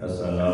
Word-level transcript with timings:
Assalamu 0.00 0.49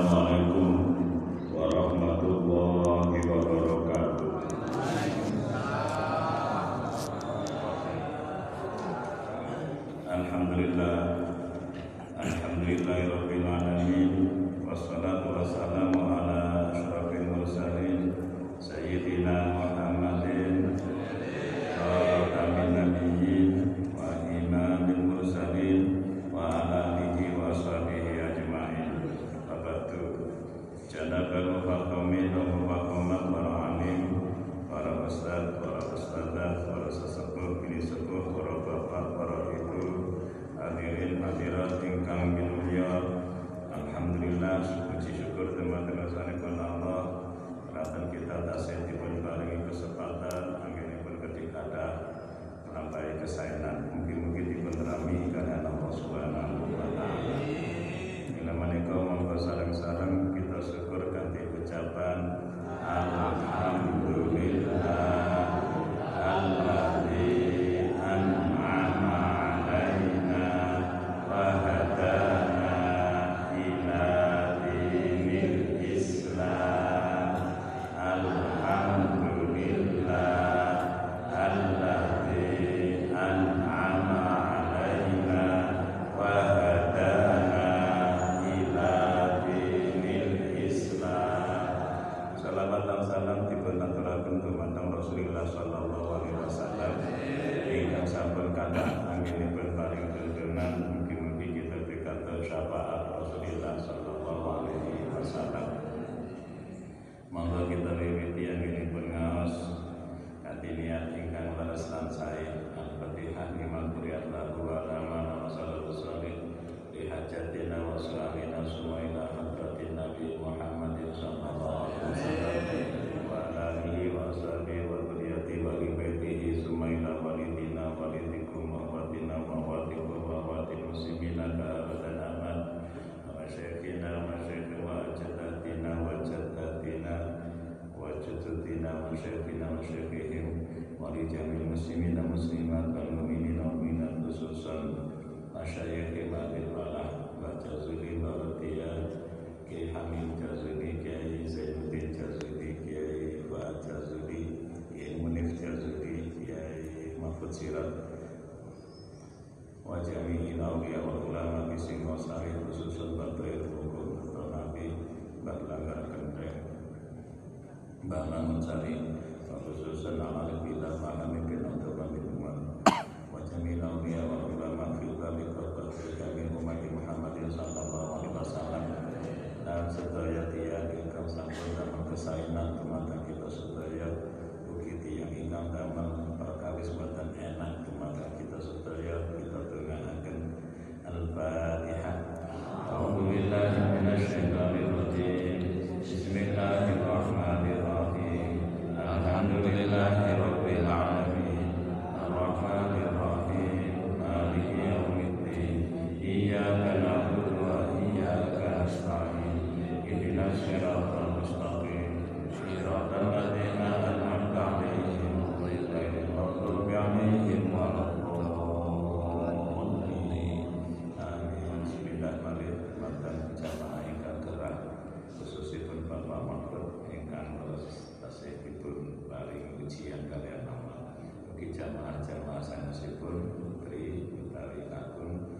ugi 231.56 231.72
jamaah-jamaah 231.72 232.60
sanesipun 232.60 233.48
putri 233.56 234.28
utawi 234.28 234.92
agung 234.92 235.56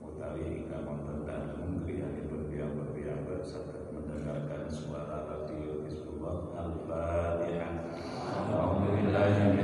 utawi 0.00 0.64
ingkang 0.64 0.88
wonten 0.88 1.28
dalem 1.28 1.84
griyanipun 1.84 2.48
piyambak-piyambak 2.48 3.44
saged 3.44 3.92
mendengarkan 3.92 4.64
suara 4.72 5.28
radio 5.28 5.84
Bismillah 5.84 6.56
Al-Fatihah. 6.56 7.68
A'udzu 8.48 8.96
billahi. 8.96 9.60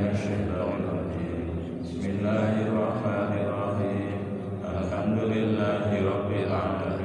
Bismillahirrahmanirrahim. 1.81 4.60
Alhamdulillahi 4.60 6.04
rabbil 6.04 6.53
alamin. 6.53 7.02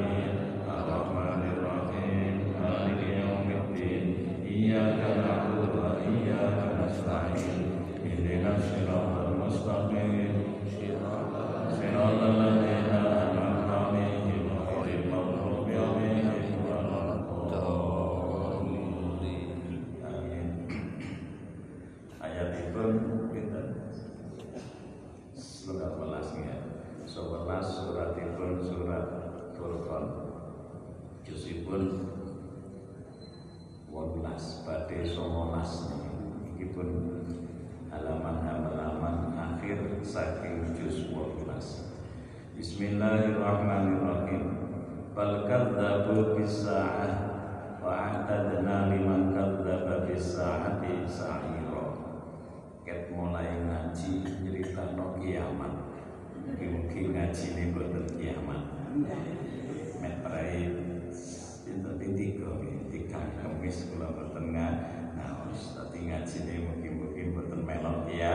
Tapi 66.37 66.45
ngaji 66.45 66.53
ini 66.53 66.65
mungkin-mungkin 66.69 67.25
boten 67.33 67.61
melok 67.65 68.05
ya 68.13 68.33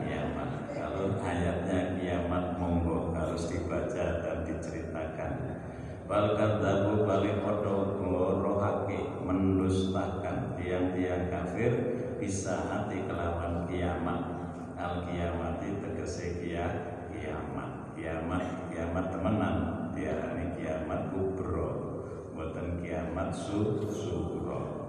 kiamat. 0.00 0.72
Kalau 0.72 1.20
ayatnya 1.20 2.00
kiamat 2.00 2.56
monggo 2.56 3.12
harus 3.12 3.52
dibaca 3.52 4.24
dan 4.24 4.36
diceritakan. 4.48 5.32
Bal 6.08 6.36
kadzabu 6.36 7.04
balik 7.04 7.44
rohake 7.44 9.00
mendustakan 9.20 10.56
tiang-tiang 10.56 11.28
kafir 11.28 11.72
bisa 12.16 12.56
hati 12.72 13.04
kelawan 13.04 13.68
kiamat. 13.68 14.20
Al 14.80 15.04
kiamat 15.04 15.60
tegese 15.60 16.40
kiamat. 16.40 17.92
Kiamat 17.92 18.72
kiamat 18.72 19.12
temenan 19.12 19.56
diarani 19.92 20.56
kiamat 20.56 21.12
kubro. 21.12 21.68
Buatan 22.32 22.80
kiamat 22.80 23.36
su 23.36 23.84
suro 23.92 24.81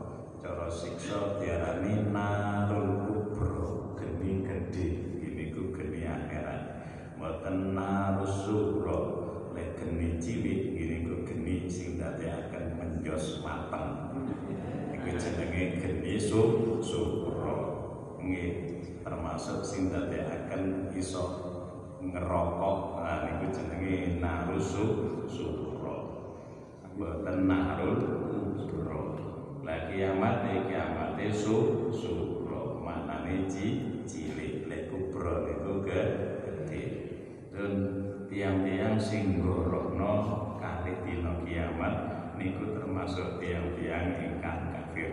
cara 0.43 0.67
siksa 0.67 1.39
diarani 1.39 2.11
narul 2.11 3.07
kubro 3.07 3.95
geni 3.95 4.43
gede 4.43 4.87
ini 5.23 5.55
ku 5.55 5.71
geni 5.71 6.03
akhirat. 6.03 6.83
Buatan 7.15 7.71
narus 7.71 8.43
suro 8.43 8.99
lek 9.55 9.79
geni 9.79 10.19
cilik 10.19 10.75
ini 10.75 11.07
ku 11.07 11.23
geni 11.23 11.71
sing 11.71 11.95
akan 11.95 12.65
menjos 12.75 13.39
mateng. 13.39 14.19
Iku 14.91 15.15
jenenge 15.15 15.79
geni 15.79 16.19
su 16.19 16.43
suro 16.83 17.59
nggih 18.19 18.83
termasuk 18.99 19.63
sing 19.63 19.95
akan 19.95 20.91
iso 20.91 21.23
ngerokok. 22.03 22.79
Nah 22.99 23.31
niku 23.31 23.47
jenenge 23.47 24.19
narusu 24.19 24.85
suro 25.23 25.95
boten 26.99 27.47
narul 27.47 27.95
lah 29.63 29.87
kiamat 29.87 30.43
e 30.43 30.67
kiamat 30.67 31.15
e 31.15 31.31
su 31.31 31.87
suro 31.87 32.83
maknane 32.83 33.47
ci 33.47 33.95
cilik. 34.03 34.67
Lek 34.67 34.91
kubro 34.91 35.47
niku 35.47 35.87
gede. 35.87 36.83
Dan 37.55 37.71
tiang-tiang 38.27 38.99
sing 38.99 39.39
ngorono 39.39 40.13
kali 40.59 40.99
dina 41.07 41.39
kiamat 41.47 41.95
niku 42.35 42.75
termasuk 42.75 43.39
tiang-tiang 43.39 44.19
ingkang 44.19 44.75
kafir. 44.75 45.11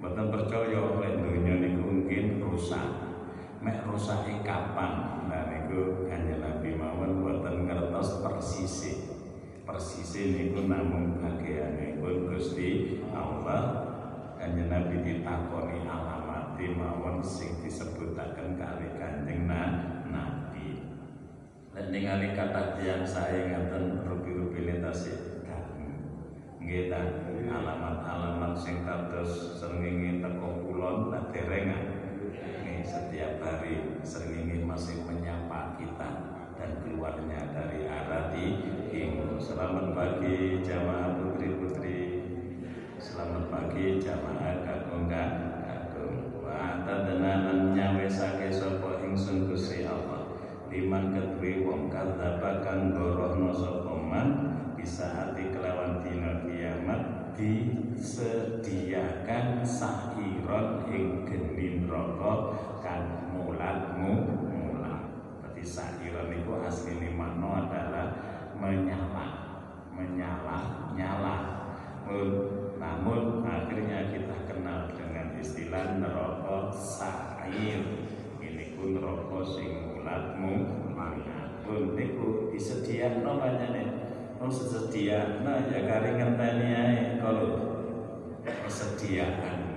Boten 0.00 0.32
percaya 0.32 0.82
lek 0.96 1.12
donya 1.20 1.54
niku 1.60 1.84
mungkin 1.84 2.40
rusak. 2.40 2.88
Mek 3.60 3.84
rusake 3.84 4.40
kapan? 4.40 5.20
Nah 5.28 5.52
niku 5.52 6.08
kanjeng 6.08 6.40
Nabi 6.40 6.80
mawon 6.80 7.20
boten 7.20 7.68
ngertos 7.68 8.24
persisi 8.24 9.01
persisi 9.72 10.36
niku 10.36 10.68
namung 10.68 11.16
bagiane 11.16 11.96
pun 11.96 12.28
Gusti 12.28 13.00
Allah 13.16 13.88
kanjeng 14.36 14.68
Nabi 14.68 15.00
ditakoni 15.00 15.88
alamat 15.88 16.60
mawon 16.76 17.24
sing 17.24 17.56
disebutaken 17.64 18.60
kali 18.60 18.92
kanjeng 19.00 19.48
Nabi. 19.48 20.84
Lan 21.72 21.88
ningali 21.88 22.36
kata 22.36 22.76
tiyang 22.76 23.08
sae 23.08 23.48
ngaten 23.48 24.04
rupi-rupi 24.04 24.68
letase 24.68 25.32
nggih 26.62 26.94
ta 26.94 27.02
alamat-alamat 27.42 28.54
sing 28.54 28.86
kados 28.86 29.58
srengenge 29.58 30.22
teko 30.22 30.62
kulon 30.68 31.10
lan 31.10 31.32
derengan. 31.32 32.04
Setiap 32.82 33.40
hari 33.40 33.98
sering 34.04 34.68
masih 34.68 35.00
menyapa 35.06 35.80
kita 35.80 36.10
dan 36.60 36.70
keluarnya 36.84 37.40
dari 37.56 37.88
arah 37.88 38.30
di. 38.30 38.71
Selamat 39.42 39.90
pagi 39.90 40.62
jamaah 40.62 41.18
putri-putri. 41.18 42.22
Selamat 43.02 43.50
pagi 43.50 43.98
jamaah 43.98 44.62
kakung 44.62 45.10
kakung. 45.10 46.46
Wa 46.46 46.86
tadana 46.86 47.50
nyawe 47.74 48.06
sake 48.06 48.54
sapa 48.54 49.02
ingsun 49.02 49.50
Gusti 49.50 49.82
Allah. 49.82 50.38
Liman 50.70 51.10
kedue 51.10 51.66
wong 51.66 51.90
kadzaba 51.90 52.62
kang 52.62 52.94
gorohno 52.94 53.50
sapa 53.50 53.90
man 53.98 54.54
bisa 54.78 55.10
hati 55.10 55.50
kelawan 55.50 56.06
dina 56.06 56.46
kiamat 56.46 57.34
disediakan 57.34 58.86
sahiron 59.66 60.86
ing 60.86 61.26
geni 61.26 61.82
neraka 61.82 62.54
kan 62.78 63.26
mulatmu 63.34 64.22
mulat. 64.54 65.02
Berarti 65.42 65.66
sahiron 65.66 66.30
itu 66.30 66.54
asli 66.62 67.10
makna 67.10 67.66
adalah 67.66 68.06
menyala, 68.62 69.26
menyala, 69.90 70.51
nyala. 70.94 71.36
Namun 72.76 73.46
akhirnya 73.46 74.10
kita 74.10 74.36
kenal 74.50 74.90
dengan 74.92 75.38
istilah 75.38 75.98
neraka 76.02 76.72
sa'ir. 76.74 77.82
Ini 78.42 78.74
pun 78.74 78.98
neraka 78.98 79.38
sing 79.46 79.94
mulatmu 79.94 80.52
mulat. 80.92 81.22
Pun 81.62 81.94
niku 81.94 82.50
disediakno 82.50 83.38
banyane 83.38 84.02
terus 84.42 84.74
sedia 84.74 85.38
nah 85.46 85.70
ya 85.70 85.86
kari 85.86 86.18
ngenteni 86.18 86.68
ae 86.74 86.98
kalau 87.22 87.78
persediaan 88.42 89.70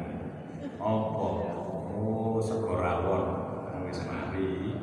opo 0.82 1.30
oh 1.94 2.42
sekorawon 2.42 3.26
wis 3.86 4.02
mari 4.10 4.74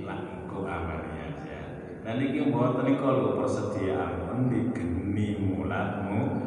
lah 0.00 0.16
engko 0.16 0.64
amane 0.64 1.12
aja 1.28 1.60
dan 2.08 2.24
iki 2.24 2.48
mboten 2.48 2.88
niku 2.88 3.04
lho 3.04 3.36
persediaan 3.36 4.32
endi 4.32 4.72
geni 5.16 5.40
mulatmu 5.40 6.44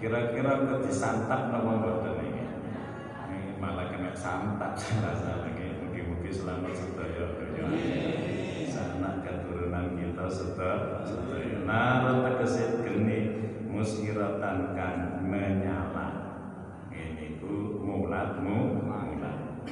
kira-kira 0.00 0.64
kok 0.64 0.88
disantap 0.88 1.52
napa 1.52 1.84
mboten 1.84 2.16
iki? 2.24 2.44
Malah 3.60 3.92
kena 3.92 4.16
santap 4.16 4.72
rasa 5.04 5.44
lagi 5.44 5.84
mugi-mugi 5.84 6.32
selamat 6.32 6.72
sedaya 6.72 7.28
sanak 8.72 9.20
keturunan 9.20 10.00
kita 10.00 10.26
sedaya 10.32 11.60
Nara 11.68 12.24
tegese 12.24 12.80
geni 12.80 13.20
musiratan 13.68 14.72
kan 14.72 15.20
menyala. 15.20 16.08
Ini 16.88 17.36
ku 17.36 17.84
mulatmu 17.84 18.80
mulat. 18.80 19.68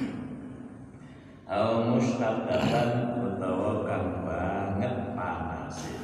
Au 1.49 1.97
mustaqatan 1.97 2.89
utawa 3.25 3.81
banget 4.21 5.17
panas 5.17 5.77
tambah 5.81 5.81
yang 5.81 5.93
ngoten 5.93 6.02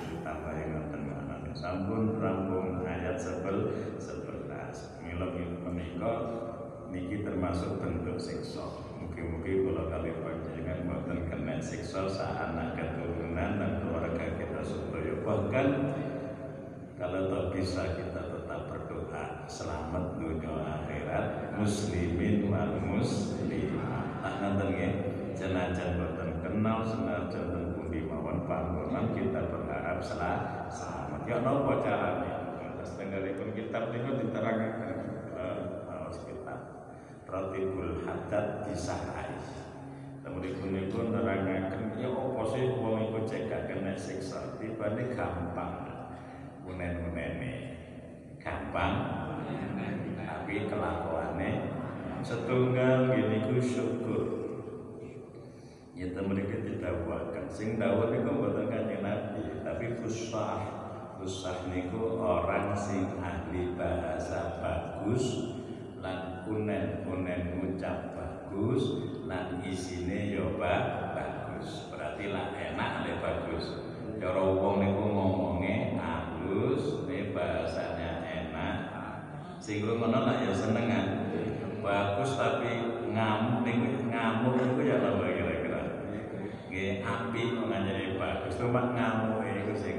Sampun 1.69 2.17
rampung 2.17 2.81
ayat 2.81 3.21
sebel 3.21 3.69
sebelas. 4.01 4.97
Mila 5.05 5.29
menika 5.37 6.13
niki 6.89 7.21
termasuk 7.21 7.77
bentuk 7.77 8.17
siksa. 8.17 8.65
Mungkin-mungkin 8.97 9.69
kalau 9.69 9.85
kali 9.85 10.09
panjenengan 10.17 10.89
mboten 10.89 11.29
kena 11.29 11.61
siksa 11.61 12.09
saat 12.09 12.57
anak 12.57 12.73
keturunan 12.73 13.61
dan 13.61 13.85
keluarga 13.85 14.33
kita 14.41 14.65
supaya 14.65 15.13
bahkan 15.21 15.93
kalau 16.97 17.29
tak 17.29 17.45
bisa 17.53 17.85
kita 18.01 18.17
tetap 18.17 18.61
berdoa 18.65 19.45
selamat 19.45 20.17
dunia 20.17 20.49
akhirat 20.49 21.53
muslimin 21.53 22.49
wal 22.49 22.81
muslimat 22.81 24.25
tak 24.25 24.41
nanten 24.41 24.73
ya 24.73 24.89
jenazah 25.37 26.01
boten 26.01 26.33
kenal 26.41 26.81
senajan 26.81 27.45
ten 27.53 27.65
pundi 27.77 28.09
mawon 28.09 28.41
panggonan 28.49 29.13
kita 29.13 29.53
berharap 29.53 30.01
selamat 31.29 31.45
ya 31.45 31.53
napa 31.61 31.73
carane 31.85 32.31
setengahipun 32.81 33.49
kitab 33.53 33.93
niku 33.93 34.17
diterangkan 34.17 34.73
harus 35.85 36.17
kitab 36.25 36.59
Ratibul 37.29 38.01
Haddad 38.01 38.65
disahai 38.65 39.37
Kemudian 40.25 40.89
pun 40.89 41.13
nerangaken 41.13 42.01
ya 42.01 42.09
apa 42.09 42.41
sih 42.49 42.73
wong 42.73 43.13
iku 43.13 43.29
cek 43.29 43.45
gak 43.45 43.69
kena 43.69 43.93
siksa? 43.93 44.57
Tibane 44.57 45.13
gampang 45.13 45.73
unen-unene. 46.65 47.53
Gampang 48.41 48.93
tapi 50.17 50.65
kelakuannya 50.65 51.49
setunggal 52.25 53.13
gini 53.13 53.37
ku 53.49 53.57
syukur. 53.61 54.23
Ya 55.93 56.09
temen 56.13 56.41
kita 56.41 56.77
didakwakan 56.77 57.45
sing 57.53 57.77
dawuh 57.77 58.13
niku 58.13 58.29
mboten 58.33 58.69
kanjeng 58.69 59.01
Nabi 59.01 59.61
tapi 59.65 59.85
fusah 59.97 60.78
fusah 61.19 61.67
niku 61.67 62.15
orang 62.15 62.71
sing 62.79 63.19
ahli 63.19 63.75
bahasa 63.75 64.63
bagus 64.63 65.51
lan 65.99 66.47
unen-unen 66.47 67.59
ngucap 67.59 68.15
bagus 68.15 69.03
lan 69.27 69.59
isine 69.59 70.31
yo 70.31 70.55
bagus. 70.55 71.91
Berarti 71.91 72.31
lah 72.31 72.55
enak 72.55 73.03
le 73.03 73.13
bagus. 73.19 73.83
Cara 74.15 74.39
wong 74.47 74.79
niku 74.79 75.03
ngomongnya 75.11 75.99
halus 75.99 76.99
sing 79.69 79.85
ngono 79.85 80.25
lah 80.25 80.41
ya 80.41 80.49
senengan. 80.49 81.29
Bagus 81.85 82.33
tapi 82.41 83.05
ngamuk 83.13 83.61
ning 83.61 84.01
ngamuk 84.09 84.57
itu 84.57 84.81
ya 84.81 84.97
apa 84.97 85.29
kira-kira? 85.29 85.81
Nggih 86.73 87.05
api 87.05 87.41
kok 87.53 87.65
nganjane 87.69 88.17
bagus. 88.17 88.57
Cuma 88.57 88.97
ngamuk 88.97 89.45
iku 89.45 89.73
sing 89.77 89.98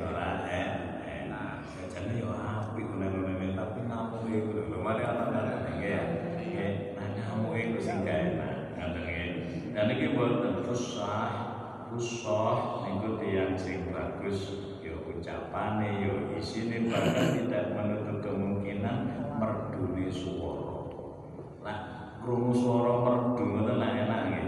fusah 11.91 12.87
niku 12.87 13.19
tiyang 13.19 13.59
sing 13.59 13.91
bagus 13.91 14.55
yo 14.79 15.03
ucapane 15.11 16.07
yo 16.07 16.39
isine 16.39 16.87
bahkan 16.87 17.35
tidak 17.35 17.75
menutup 17.75 18.23
kemungkinan 18.23 19.11
merdune 19.43 20.07
suara. 20.07 20.87
Lah 21.67 21.79
krungu 22.23 22.55
swara 22.55 22.95
merdu 23.03 23.43
ngoten 23.43 23.83
lah 23.83 23.91
enak 23.91 24.23
nggih. 24.31 24.47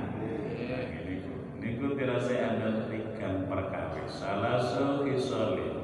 Niku 1.02 1.58
niku 1.58 1.98
tirase 1.98 2.38
anda 2.38 2.86
tiga 2.86 3.50
perkawis. 3.50 4.06
Salah 4.06 4.62
sokisoli 4.62 5.82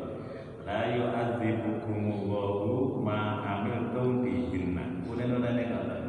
la 0.62 0.94
yu'adzibukumullahu 0.94 3.02
ma 3.02 3.42
amiltum 3.42 4.22
bihinna. 4.22 5.02
Unen-unen 5.10 5.58
ngoten 5.58 6.06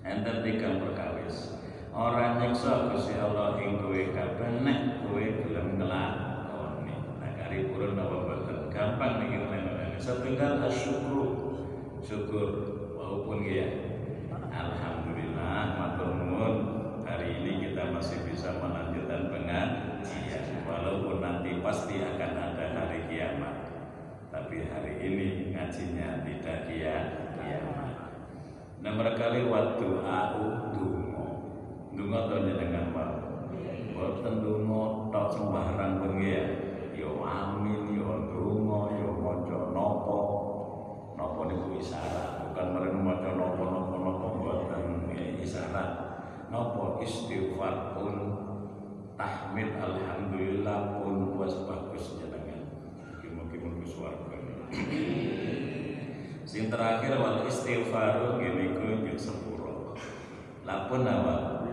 enten 0.00 0.36
tiga 0.40 0.80
perkawis 0.80 1.60
Orang 1.94 2.42
nyiksa 2.42 2.90
Gusti 2.90 3.14
Allah 3.14 3.54
ing 3.62 3.78
kowe 3.78 3.94
kabeh 3.94 4.66
nek 4.66 5.06
kowe 5.06 5.22
gelem 5.22 5.78
nglakoni. 5.78 6.90
Nah 7.22 7.30
kari 7.38 7.70
purun 7.70 7.94
apa 7.94 8.16
boten? 8.18 8.58
Gampang 8.74 9.22
niki 9.22 9.38
ngene 9.38 9.94
Setunggal 10.02 10.58
asyukru. 10.66 11.54
Syukur 12.02 12.50
walaupun 12.98 13.46
ya. 13.46 13.70
Alhamdulillah 14.50 15.78
matur 15.78 16.18
nuwun 16.18 16.54
hari 17.06 17.38
ini 17.38 17.70
kita 17.70 17.94
masih 17.94 18.26
bisa 18.26 18.58
melanjutkan 18.58 19.30
pengajian 19.30 20.66
walaupun 20.66 21.22
nanti 21.22 21.62
pasti 21.62 22.02
akan 22.02 22.32
ada 22.34 22.74
hari 22.74 23.06
kiamat. 23.06 23.70
Tapi 24.34 24.66
hari 24.66 24.98
ini 24.98 25.54
ngajinya 25.54 26.26
tidak 26.26 26.58
kiamat. 26.66 27.94
Nomor 28.82 29.14
kali 29.14 29.46
waktu 29.46 29.88
au 30.02 30.42
dungo 31.94 32.18
to 32.30 32.36
jenengan 32.46 32.90
wae. 32.90 33.16
Boten 33.94 34.42
dungo 34.42 35.08
tok 35.14 35.30
sembarang 35.34 36.02
bengi 36.02 36.28
ya. 36.34 36.44
Yo 36.94 37.22
amin, 37.22 37.94
yo 37.94 38.30
dungo, 38.30 38.90
yo 38.98 39.10
maca 39.18 39.58
napa. 39.74 40.18
Napa 41.14 41.40
niku 41.46 41.78
isyarat, 41.78 42.50
bukan 42.50 42.66
mrene 42.74 42.98
maca 43.02 43.30
napa 43.38 43.64
napa 43.66 43.96
napa 43.98 44.26
boten 44.34 44.82
isyarat. 45.42 45.90
Napa 46.50 47.02
istighfar 47.02 47.98
pun 47.98 48.14
tahmid 49.14 49.74
alhamdulillah 49.78 51.02
pun 51.02 51.38
was 51.38 51.54
bagus 51.66 52.18
jenengan. 52.18 52.62
Mugi-mugi 53.22 53.86
swarga. 53.86 54.38
Sing 56.44 56.70
terakhir 56.70 57.18
wal 57.18 57.42
istighfaru 57.50 58.38
gini 58.38 58.74
ku 58.78 58.82
yo 59.02 59.16
sepuro. 59.18 59.98
Lapun 60.62 61.02
awal 61.02 61.63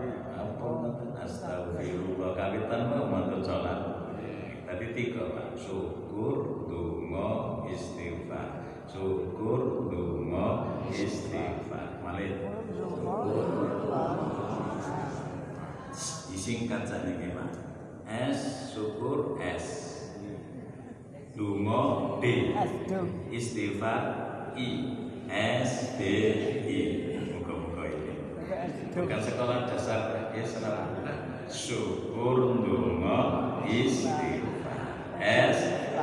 apa 0.62 0.88
astagfirullah 1.26 2.38
kawitan 2.38 2.82
mau 2.86 3.10
matur 3.10 3.42
salat 3.42 4.06
tadi 4.62 4.86
tiga 4.94 5.34
pak 5.34 5.58
syukur 5.58 6.70
donga 6.70 7.66
istighfar 7.66 8.78
syukur 8.86 9.90
donga 9.90 10.78
istighfar 10.94 11.98
malih 12.06 12.46
disingkat 16.30 16.82
saja 16.86 17.10
nih 17.10 17.34
pak 17.34 17.50
S 18.06 18.70
syukur 18.70 19.34
S 19.42 19.66
donga 21.34 22.22
D 22.22 22.54
istighfar 23.34 24.02
I 24.54 24.70
S 25.26 25.98
D 25.98 26.02
I 26.70 27.11
bukan 28.92 29.20
sekolah 29.20 29.64
dasar 29.66 30.32
Islam 30.32 31.00
syukur 31.48 32.60
ndonga 32.60 33.18
istighfar. 33.68 34.80
S 35.22 35.58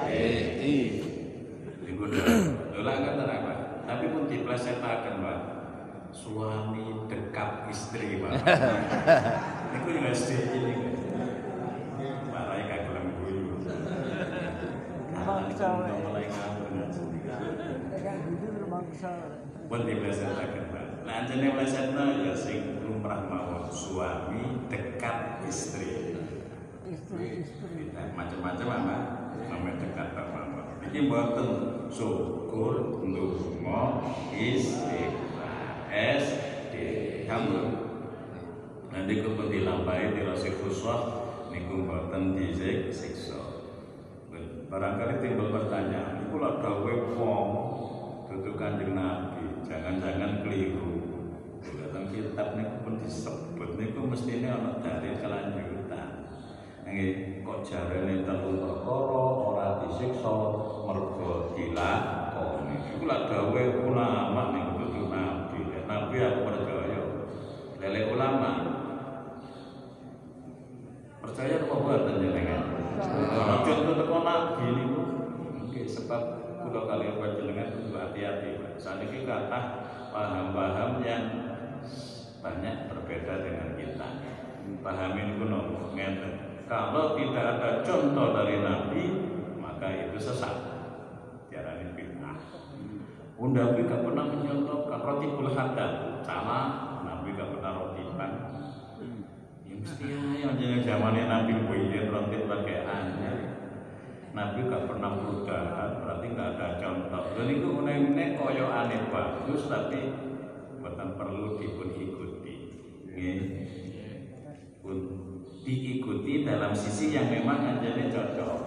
E 0.08 0.26
I. 0.62 0.76
Iku 1.84 2.04
dola 2.72 2.94
kata 2.96 3.24
apa 3.26 3.54
tapi 3.84 4.06
pun 4.10 4.30
diplesetake 4.30 5.18
Pak. 5.20 5.40
Suami 6.10 7.06
dekat 7.06 7.70
istri 7.70 8.18
Pak. 8.18 8.32
Niku 9.74 9.88
juga 9.94 10.10
SD 10.10 10.30
ini 10.56 10.74
Marai 12.30 12.64
kagem 12.66 13.06
guyu. 13.22 13.62
Bangsa. 15.20 15.70
mulai 15.86 16.26
ngawur 16.26 16.70
Kayak 17.92 18.16
gitu 18.26 18.66
bangsa. 18.66 19.12
pun 19.70 19.80
diplesetake 19.86 20.62
Pak 20.74 20.89
Nah, 21.10 21.26
anjene 21.26 21.58
plesetno 21.58 22.22
ya 22.22 22.38
sing 22.38 22.86
lumrah 22.86 23.26
mawon 23.26 23.66
suami 23.74 24.70
dekat 24.70 25.42
istri. 25.42 26.14
Nah, 27.98 28.14
macam-macam 28.14 28.68
apa? 28.70 28.98
Sampai 29.42 29.82
dekat 29.82 30.14
bapak. 30.14 30.86
Iki 30.86 31.10
mboten 31.10 31.50
syukur 31.90 33.02
ndonga 33.02 34.06
istighfar. 34.38 35.90
S 35.90 36.26
D 36.70 36.74
kamu. 37.26 37.58
Nanti 38.94 39.14
kudu 39.26 39.50
dilampahi 39.50 40.14
dirasi 40.14 40.62
khuswah 40.62 41.26
niku 41.50 41.90
mboten 41.90 42.38
disiksa. 42.38 43.66
Barangkali 44.70 45.26
timbul 45.26 45.50
pertanyaan, 45.50 46.30
iku 46.30 46.38
lak 46.38 46.62
wong 47.18 47.50
dudu 48.30 48.54
Kanjeng 48.54 48.94
Nabi, 48.94 49.66
jangan-jangan 49.66 50.46
keliru. 50.46 50.99
Kitab 52.40 52.56
niku 52.56 52.88
pun 52.88 52.96
disebut 53.04 53.76
niku 53.76 54.08
mestine 54.08 54.48
ana 54.48 54.80
dalil 54.80 55.12
kelanjutan. 55.20 56.24
Nggih, 56.88 57.44
kok 57.44 57.68
jarene 57.68 58.24
telu 58.24 58.64
perkara 58.64 59.24
ora 59.44 59.68
disiksa 59.84 60.32
mergo 60.88 61.52
dilakoni. 61.52 62.80
Iku 62.96 63.04
lak 63.12 63.28
gawe 63.28 63.64
ulama 63.84 64.56
niku 64.56 64.72
dudu 64.72 65.12
nabi. 65.12 65.84
Nabi 65.84 66.16
aku 66.16 66.40
percaya. 66.48 67.02
Lele 67.84 68.02
ulama 68.08 68.52
percaya 71.20 71.60
apa 71.60 71.76
buatan 71.76 72.24
jenengan? 72.24 72.64
Contoh 73.68 73.94
teko 74.00 74.18
nabi 74.24 74.66
niku 74.80 75.02
nggih 75.68 75.84
sebab 75.92 76.24
kula 76.64 76.88
kalian 76.88 77.20
panjenengan 77.20 77.76
kudu 77.76 78.00
hati-hati. 78.00 78.64
Saat 78.80 79.04
ini 79.04 79.28
kata 79.28 79.60
paham-paham 80.16 81.04
yang 81.04 81.49
banyak 82.40 82.76
berbeda 82.88 83.34
dengan 83.44 83.70
kita. 83.76 84.08
Pahamin 84.80 85.40
kuno 85.40 85.92
ngeten. 85.92 86.64
Kalau 86.70 87.18
tidak 87.18 87.46
ada 87.58 87.70
contoh 87.82 88.32
dari 88.32 88.62
Nabi, 88.62 89.04
maka 89.58 89.90
itu 89.90 90.18
sesat. 90.22 90.56
Tiarani 91.50 91.98
bid'ah. 91.98 92.38
Unda 93.40 93.74
Nabi 93.74 93.90
gak 93.90 94.06
pernah 94.06 94.26
mencontohkan 94.30 95.00
roti 95.02 95.28
haddad. 95.58 95.92
Sama, 96.22 96.60
Nabi 97.04 97.34
gak 97.34 97.50
pernah 97.58 97.72
rotiban. 97.74 98.32
Ya 99.66 99.74
mesti 99.74 100.06
ya, 100.46 100.78
zamannya 100.86 101.24
Nabi 101.26 101.54
punya 101.66 102.08
roti 102.14 102.38
pakai 102.46 102.78
aneh. 102.86 103.38
Nabi 104.30 104.60
gak 104.70 104.86
pernah 104.86 105.18
perubahan, 105.18 105.90
berarti 106.06 106.26
gak 106.38 106.50
ada 106.56 106.68
contoh. 106.78 107.24
Dan 107.34 107.48
itu 107.50 107.68
unek-unek 107.82 108.38
koyo 108.38 108.70
aneh 108.70 109.10
bagus, 109.10 109.66
tapi 109.66 110.14
bukan 110.80 111.10
perlu 111.18 111.58
dipun 111.58 111.90
Pun 114.80 114.98
diikuti 115.68 116.48
dalam 116.48 116.72
sisi 116.72 117.12
yang 117.12 117.28
memang 117.28 117.60
anjane 117.76 118.08
cocok. 118.08 118.58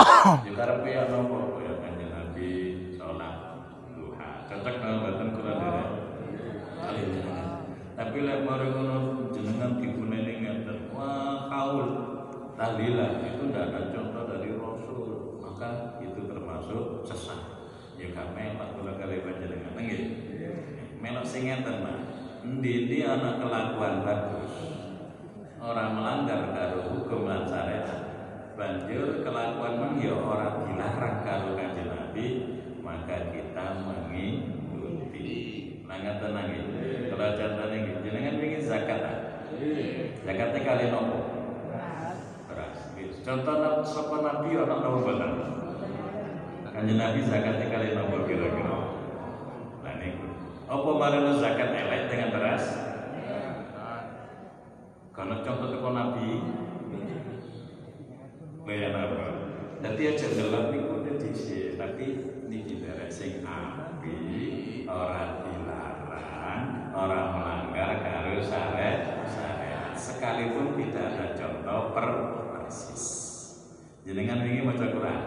Ya 0.48 0.52
karepe 0.56 0.88
ya 0.88 1.04
nopo? 1.12 1.60
Ya 1.60 1.76
kanjeng 1.76 2.08
Nabi 2.08 2.48
sholat 2.96 3.36
duha. 3.92 4.48
Cocok 4.48 4.74
nang 4.80 4.96
mboten 5.04 5.28
kula 5.36 5.52
dhewe. 5.60 5.84
Tapi 7.92 8.16
lek 8.24 8.48
mari 8.48 8.66
ngono 8.72 9.28
jenengan 9.28 9.76
dipuneni 9.76 10.40
ngeten, 10.40 10.88
wah 10.96 11.52
kaul. 11.52 11.88
Tahlilan 12.56 13.20
itu 13.28 13.52
tidak 13.52 13.68
ada 13.68 13.80
contoh 13.92 14.24
dari 14.24 14.50
Rasul. 14.56 15.36
Maka 15.44 16.00
itu 16.00 16.20
termasuk 16.24 17.04
sesat. 17.04 17.40
Ya 18.00 18.08
melok 18.08 18.68
kula 18.72 18.96
kali 18.96 19.20
panjenengan. 19.20 19.76
Nggih. 19.76 20.02
Melok 20.96 21.28
sing 21.28 21.44
ngeten 21.44 21.76
endi 22.42 22.98
ana 23.06 23.38
kelakuan 23.38 24.02
bagus 24.02 24.54
orang 25.62 25.90
melanggar 25.94 26.42
karo 26.50 26.78
hukum 26.90 27.30
lan 27.30 27.46
syariat 27.46 28.02
banjur 28.58 29.22
kelakuan 29.22 29.74
mang 29.78 29.94
ya 30.02 30.14
ora 30.18 30.66
dilarang 30.66 31.22
karo 31.22 31.54
kanjeng 31.54 31.90
Nabi 31.90 32.26
maka 32.82 33.30
kita 33.30 33.66
mengikuti 33.86 35.52
Sangat 35.92 36.24
tenang 36.24 36.48
nggih. 36.48 36.64
Kalau 37.12 37.36
contohnya 37.36 37.76
nggih, 37.84 37.96
jenengan 38.00 38.40
ingin 38.40 38.64
zakat 38.64 39.00
ah? 39.04 39.16
Zakatnya 40.24 40.60
kali 40.64 40.84
nopo? 40.88 41.18
Nggih. 42.48 43.08
Contoh 43.20 43.84
sapa 43.84 44.16
nabi 44.24 44.56
ana 44.56 44.82
nopo 44.82 44.98
boten? 45.04 45.32
Kanjeng 46.72 46.96
Nabi 46.96 47.20
zakatnya 47.28 47.66
kali 47.68 47.88
nopo 47.92 48.24
kira-kira? 48.24 48.81
Apa 50.72 50.88
marana 50.96 51.36
zakat 51.36 51.68
elek 51.68 52.08
dengan 52.08 52.32
beras? 52.32 52.64
Karena 55.12 55.44
contoh 55.44 55.68
teko 55.68 55.92
Nabi 55.92 56.40
Bayan 58.64 58.96
apa? 58.96 59.26
Nanti 59.84 60.02
aja 60.08 60.32
gelap 60.32 60.72
niku 60.72 61.04
udah 61.04 61.14
dhisik, 61.20 61.76
tapi 61.76 62.24
niki 62.48 62.80
derek 62.80 63.12
sing 63.12 63.44
api, 63.44 64.16
ora 64.88 65.44
dilarang, 65.44 66.94
ora 66.96 67.20
melanggar 67.36 67.90
karo 68.00 68.40
syariat 68.40 69.28
syariat. 69.28 69.92
Sekalipun 69.92 70.78
tidak 70.80 71.04
ada 71.04 71.26
contoh 71.36 71.80
per 71.92 72.06
persis. 72.48 73.04
Jenengan 74.08 74.40
ini 74.46 74.64
maca 74.64 74.88
Quran. 74.88 75.22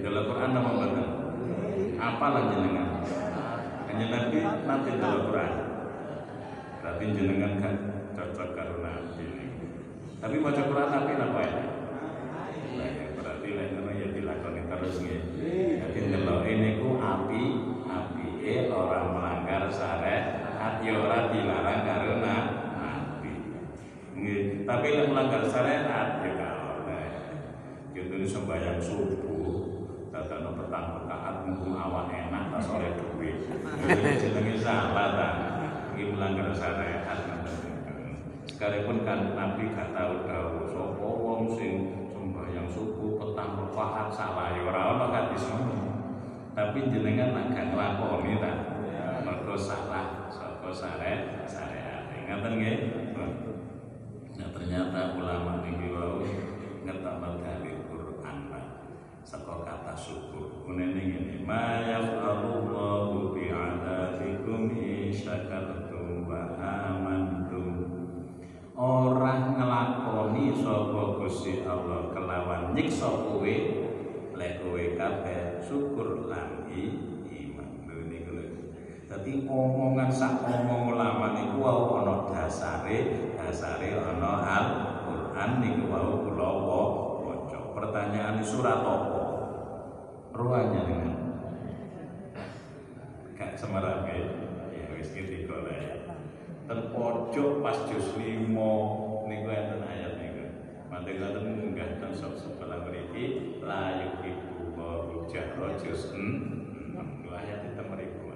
Dalam 0.00 0.24
Quran 0.24 0.50
nama 0.56 0.70
mboten? 0.72 1.08
Apa 2.00 2.26
lah 2.32 2.42
jenengan? 2.54 2.88
Hanya 3.92 4.08
Nabi 4.08 4.40
nanti 4.40 4.90
dalam 4.96 5.28
Quran. 5.28 5.52
Berarti 6.80 7.04
jenengan 7.12 7.60
kan 7.60 7.74
cocok 8.16 8.48
karo 8.56 8.80
Nabi. 8.80 9.28
Tapi 10.16 10.36
maca 10.40 10.62
Quran 10.64 10.88
tapi 10.88 11.12
apa 11.12 11.40
ya? 11.44 11.62
Nah, 12.72 12.88
ya, 12.88 13.06
berarti 13.12 13.48
lek 13.52 13.68
ngono 13.76 13.92
ya 13.92 14.08
dilakoni 14.16 14.64
terus 14.64 14.96
nggih. 14.96 15.20
Dadi 15.84 16.00
ndelok 16.08 16.40
ini 16.48 16.80
ku 16.80 16.96
api 16.96 17.42
apike 17.84 18.72
ora 18.72 19.12
melanggar 19.12 19.68
syariat, 19.68 20.80
ya 20.80 20.92
ora 20.96 21.28
dilarang 21.28 21.80
karo 21.84 22.12
nabi. 22.24 23.32
Nggih, 24.16 24.64
tapi 24.64 24.86
lek 24.88 25.12
melanggar 25.12 25.44
syariat 25.52 26.16
ya 26.24 26.48
oleh. 26.80 27.12
Contohnya 27.92 28.24
sembahyang 28.24 28.80
subuh, 28.80 29.84
dadakno 30.08 30.56
petang 30.64 31.04
rakaat 31.04 31.44
mumpung 31.44 31.76
awak 31.76 32.08
enak 32.08 32.56
sore 32.56 32.96
duwe. 32.96 33.11
Jenenge 34.20 34.56
salah 34.62 35.08
ta. 35.18 35.28
Iki 35.92 36.14
melanggar 36.14 36.50
syariat. 36.54 37.18
Sekalipun 38.48 39.02
kan 39.02 39.34
Nabi 39.34 39.74
gak 39.74 39.90
tahu 39.90 40.22
dawuh 40.26 40.66
sapa 40.70 41.02
wong 41.02 41.50
sing 41.58 41.74
sembahyang 42.10 42.70
subuh 42.70 43.18
petang 43.18 43.58
rakaat 43.58 44.08
salah 44.14 44.54
ya 44.54 44.62
ora 44.66 44.80
ono 44.94 45.06
hadis. 45.10 45.50
Tapi 46.52 46.78
jenengan 46.90 47.34
nak 47.34 47.50
gak 47.54 47.66
nglakoni 47.74 48.38
ta. 48.38 48.52
Mergo 49.22 49.54
salah 49.58 50.30
saka 50.30 50.70
syariat 50.70 51.46
syariat. 51.46 52.06
Ngaten 52.26 52.52
nggih? 52.58 52.78
Nah, 54.32 54.48
ternyata 54.54 55.18
ulama 55.18 55.62
niki 55.66 55.92
wau 55.92 56.22
ngetokno 56.86 57.30
dalil. 57.42 57.81
Saka 59.32 59.64
kata 59.64 59.96
syukur. 59.96 60.68
Ngene, 60.68 61.40
ma 61.48 61.80
yaf'alullahu 61.80 63.32
bi'adabikum 63.32 64.76
in 64.76 65.08
syakartum 65.08 66.28
wa 66.28 66.52
amantum. 66.60 67.80
Orang 68.76 69.56
ngelakoni 69.56 70.52
sapa 70.52 71.16
Gusti 71.16 71.64
Allah 71.64 72.12
kelawan 72.12 72.76
nyiksa 72.76 73.08
kowe 73.08 73.56
lek 74.36 74.52
kowe 74.60 74.84
kabeh 75.00 75.64
syukur 75.64 76.28
lan 76.28 76.68
iman. 76.68 77.70
Niku. 77.88 78.36
Dadi 79.08 79.48
omongan 79.48 80.12
sak 80.12 80.44
omong 80.44 80.92
ulama 80.92 81.32
niku 81.32 81.56
wau 81.56 82.04
ana 82.04 82.28
dasare, 82.28 83.32
dasare 83.40 83.96
ana 83.96 84.32
Al-Qur'an 84.44 85.64
niku 85.64 85.88
wau 85.88 86.20
kula. 86.20 86.52
Pertanyaan 87.72 88.38
surat 88.44 88.84
apa? 88.84 89.21
Ruangnya 90.32 90.88
dengan 90.88 91.12
Kak 93.36 93.52
Semarang 93.60 94.08
ya 94.08 94.88
wis 94.96 95.12
iki 95.12 95.28
digolek. 95.28 96.08
Ten 96.64 96.88
pojok 96.88 97.60
pas 97.60 97.76
juz 97.84 98.16
5 98.16 98.48
niku 99.28 99.48
enten 99.52 99.84
ayat 99.84 100.16
niku. 100.16 100.44
Mantep 100.88 101.20
ngoten 101.20 101.44
munggah 101.52 102.00
ten 102.00 102.16
sop 102.16 102.40
sebelah 102.40 102.80
mriki 102.80 103.60
la 103.60 104.00
yuhibbu 104.00 104.72
wa 104.72 105.28
jahra 105.28 105.76
juz 105.76 106.16
6. 106.16 106.96
Ayat 107.28 107.68
itu 107.68 107.82
mriku. 107.84 108.32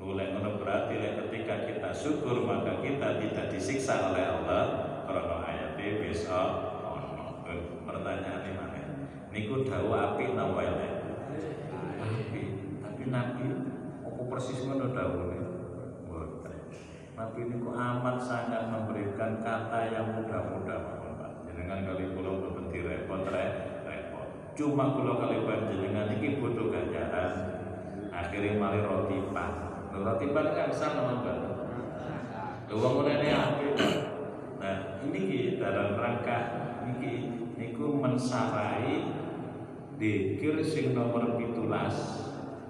Mulai 0.00 0.32
ngono 0.32 0.56
berarti 0.64 0.96
ketika 0.96 1.68
kita 1.68 1.90
syukur 1.92 2.40
maka 2.48 2.80
kita 2.80 3.20
tidak 3.20 3.52
disiksa 3.52 4.12
oleh 4.12 4.24
Allah 4.24 4.64
karena 5.04 5.36
ayatnya 5.44 5.88
bisa 6.00 6.40
ono. 6.88 7.44
Eh, 7.52 7.60
Pertanyaan 7.84 8.48
mana? 8.56 8.75
Niku 9.36 9.68
dawuh 9.68 9.92
apik 9.92 10.32
napa 10.32 10.64
elek? 10.64 10.92
Apik. 12.00 12.48
Tapi 12.80 13.02
Nabi 13.12 13.44
apa 14.00 14.22
persis 14.32 14.64
ngono 14.64 14.96
dawuhne? 14.96 15.38
Mboten. 16.08 16.56
Nabi 17.20 17.40
niku 17.44 17.68
amat 17.76 18.16
sangat 18.16 18.72
memberikan 18.72 19.44
kata 19.44 19.92
yang 19.92 20.16
mudah-mudah. 20.16 20.80
Jenengan 21.44 21.84
kali 21.84 22.16
kula 22.16 22.32
mboten 22.32 22.72
direpot 22.72 23.28
repot. 23.28 24.28
Cuma 24.56 24.96
kula 24.96 25.20
kali 25.20 25.44
panjenengan 25.44 26.16
iki 26.16 26.40
butuh 26.40 26.72
ganjaran. 26.72 27.32
Akhirnya 28.08 28.56
mari 28.56 28.80
roti 28.88 29.20
pan. 29.36 29.52
Roti 29.92 30.32
pan 30.32 30.48
kan 30.56 30.72
sama 30.72 31.20
Mbak. 31.20 31.38
Ngene 32.72 33.28
apik. 33.36 33.72
Pak. 33.76 33.94
Nah, 34.64 34.76
ini 35.04 35.20
ki 35.28 35.40
dalam 35.60 36.00
rangka 36.00 36.38
niki 36.88 37.12
niku 37.60 38.00
mensarai 38.00 39.25
dikir 39.96 40.60
sing 40.60 40.92
nomor 40.92 41.40
17 41.40 41.64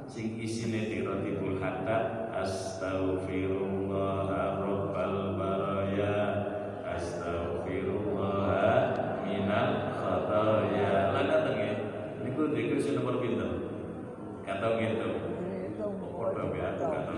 sing 0.06 0.38
isine 0.38 0.86
tiratibul 0.86 1.58
haddad 1.58 2.30
astaghfirullah 2.30 4.62
rabbal 4.62 5.34
baraya. 5.34 6.46
Astaghfirullah 6.86 8.94
minal 9.26 9.90
khataya. 10.00 11.12
Lan 11.12 11.28
ngaten 11.28 11.52
nggih 11.58 11.74
niku 12.24 12.42
dikir 12.54 12.80
sing 12.80 12.96
nomor 13.02 13.18
pinten? 13.20 13.50
Kata 14.46 14.78
gitu 14.78 15.10
Padha 16.16 16.48
ya, 16.56 16.72
kata. 16.78 17.12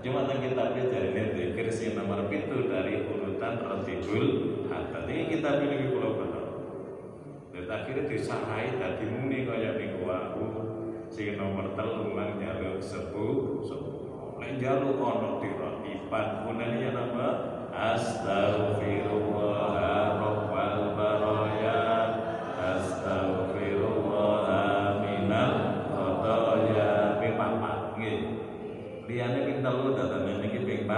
Cuma 0.00 0.24
kitab 0.24 0.72
jadi 0.76 1.12
ini 1.12 1.22
dikir 1.34 1.68
sing 1.72 1.94
nomor 1.98 2.28
pintu 2.30 2.68
dari 2.70 3.02
urutan 3.08 3.58
ratibul 3.66 4.26
haddad 4.70 5.04
ini 5.10 5.24
kitab 5.34 5.58
ini 5.60 5.90
kula 5.90 6.08
bener 6.14 6.29
dan 6.29 6.29
akhirnya 7.70 8.10
disahai 8.10 8.74
tadi 8.76 9.06
muni 9.06 9.46
kaya 9.46 9.78
niku 9.78 10.10
aku. 10.10 10.46
Sing 11.10 11.38
nomor 11.38 11.74
telu 11.78 12.10
mang 12.14 12.38
jaluk 12.42 12.82
sepuh 12.82 13.62
sepuh 13.66 14.00
nek 14.40 14.56
jaluk 14.56 14.96
ono 14.96 15.44
diratipan 15.44 16.48
punane 16.48 16.80
ya 16.80 16.96
nama 16.96 17.28
astaghfirullah 17.70 20.16
rabbal 20.16 20.96
baraya 20.96 21.76
astaghfirullah 22.56 25.04
minal 25.04 25.84
khataya 25.92 27.20
ping 27.20 27.36
papat 27.36 28.00
nggih 28.00 28.40
liyane 29.12 29.44
ping 29.44 29.60
telu 29.60 29.92
niki 30.40 30.88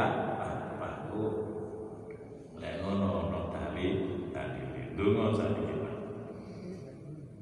lek 2.63 2.75
ngono 2.87 3.27
ono 3.27 3.51
tali 3.51 3.87
tali 4.31 4.63
donga 4.95 5.35
sakniki 5.35 5.83
Pak 5.83 5.99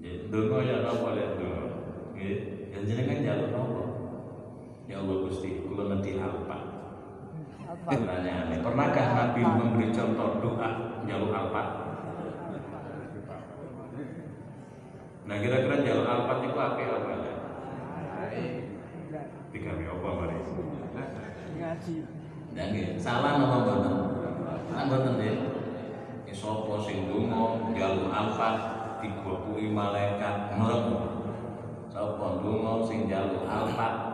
Ya, 0.00 0.16
donga 0.32 0.64
ya 0.64 0.80
napa 0.80 1.12
lek 1.12 1.36
donga? 1.36 1.76
Nggih, 2.16 2.72
yang 2.72 2.88
jenengan 2.88 3.20
jaluk 3.20 3.52
napa? 3.52 3.84
Ya 4.88 5.04
Allah 5.04 5.28
Kula 6.00 6.16
nanti 6.16 6.16
alpa. 6.16 6.58
Pertanyaannya, 7.84 8.56
pernahkah 8.64 9.06
Nabi 9.14 9.40
memberi 9.44 9.86
contoh 9.92 10.40
doa 10.40 10.68
jaluk 11.04 11.28
alpa? 11.28 11.62
Nah 15.28 15.36
kira-kira 15.38 15.76
jaluk 15.84 16.08
alpa 16.08 16.32
itu 16.40 16.56
apa 16.56 16.80
apa 16.80 17.10
ya? 17.12 17.34
Tiga 19.52 19.70
apa 19.76 20.08
mari? 20.16 20.36
ngaji 22.50 22.98
salah 22.98 23.38
napa 23.38 23.56
mboten? 23.62 23.94
Salah 24.72 24.98
nggih. 25.20 25.36
Ya 26.26 26.34
sapa 26.34 26.74
sing 26.82 27.06
donga 27.06 27.70
jaluk 27.76 28.08
alfa 28.10 28.48
digopui 29.04 29.70
malaikat 29.70 30.56
mlebu. 30.56 30.96
Sapa 31.92 32.42
donga 32.42 32.82
sing 32.88 33.06
jaluk 33.06 33.46
alfa 33.46 34.09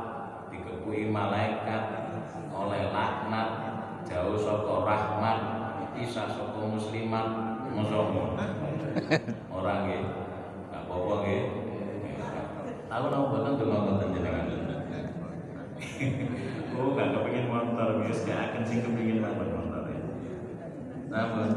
digopui 0.87 1.11
malaikat 1.11 1.83
oleh 2.55 2.94
laknat 2.94 3.49
jauh 4.07 4.38
saka 4.38 4.75
rahmat 4.87 5.38
isa 5.99 6.31
saka 6.31 6.62
muslimat 6.62 7.27
musomo. 7.75 8.38
Orang 9.51 9.90
nggih. 9.90 10.03
Gak 10.70 10.83
apa-apa 10.87 11.14
nggih. 11.27 11.42
Tahu 12.87 13.05
napa 13.11 13.27
mboten 13.27 13.59
donga 13.59 13.79
mboten 13.83 14.14
jenengan? 14.14 14.46
Oh, 16.77 16.92
gak 16.92 17.09
kepingin 17.09 17.49
motor, 17.49 18.05
wis 18.05 18.29
gak 18.29 18.53
akan 18.53 18.62
sing 18.68 18.85
kepingin 18.85 19.25
banget 19.25 19.49
motor 19.49 19.88
ya. 19.88 20.01
Namun, 21.09 21.49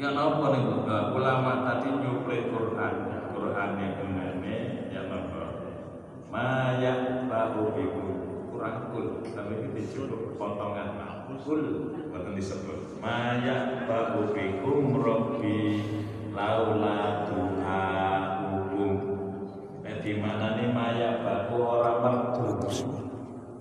ya 0.00 0.08
nopo 0.16 0.44
nih 0.48 0.62
ulama 1.12 1.52
tadi 1.60 1.88
nyuplai 1.92 2.48
Quran, 2.48 2.94
Quran 3.36 3.70
yang 3.76 3.92
ya 4.00 4.32
nopo. 4.40 4.75
Maya 6.26 7.22
bahu 7.30 7.70
biku 7.70 8.06
kurang 8.50 8.90
kul, 8.90 9.22
tapi 9.30 9.62
kita 9.62 9.80
cukup 9.94 10.34
potongan 10.34 10.98
kul, 11.46 11.62
bukan 12.10 12.34
disebut. 12.34 12.98
Maya 12.98 13.86
bahu 13.86 14.34
bikum 14.34 14.98
robbi 14.98 15.86
laula 16.34 17.30
duha 17.30 17.82
hukum. 18.42 18.94
Di 20.02 20.22
mana 20.22 20.54
nih 20.58 20.70
maya 20.70 21.22
bahu 21.22 21.62
orang 21.62 21.98
merdu, 22.02 22.62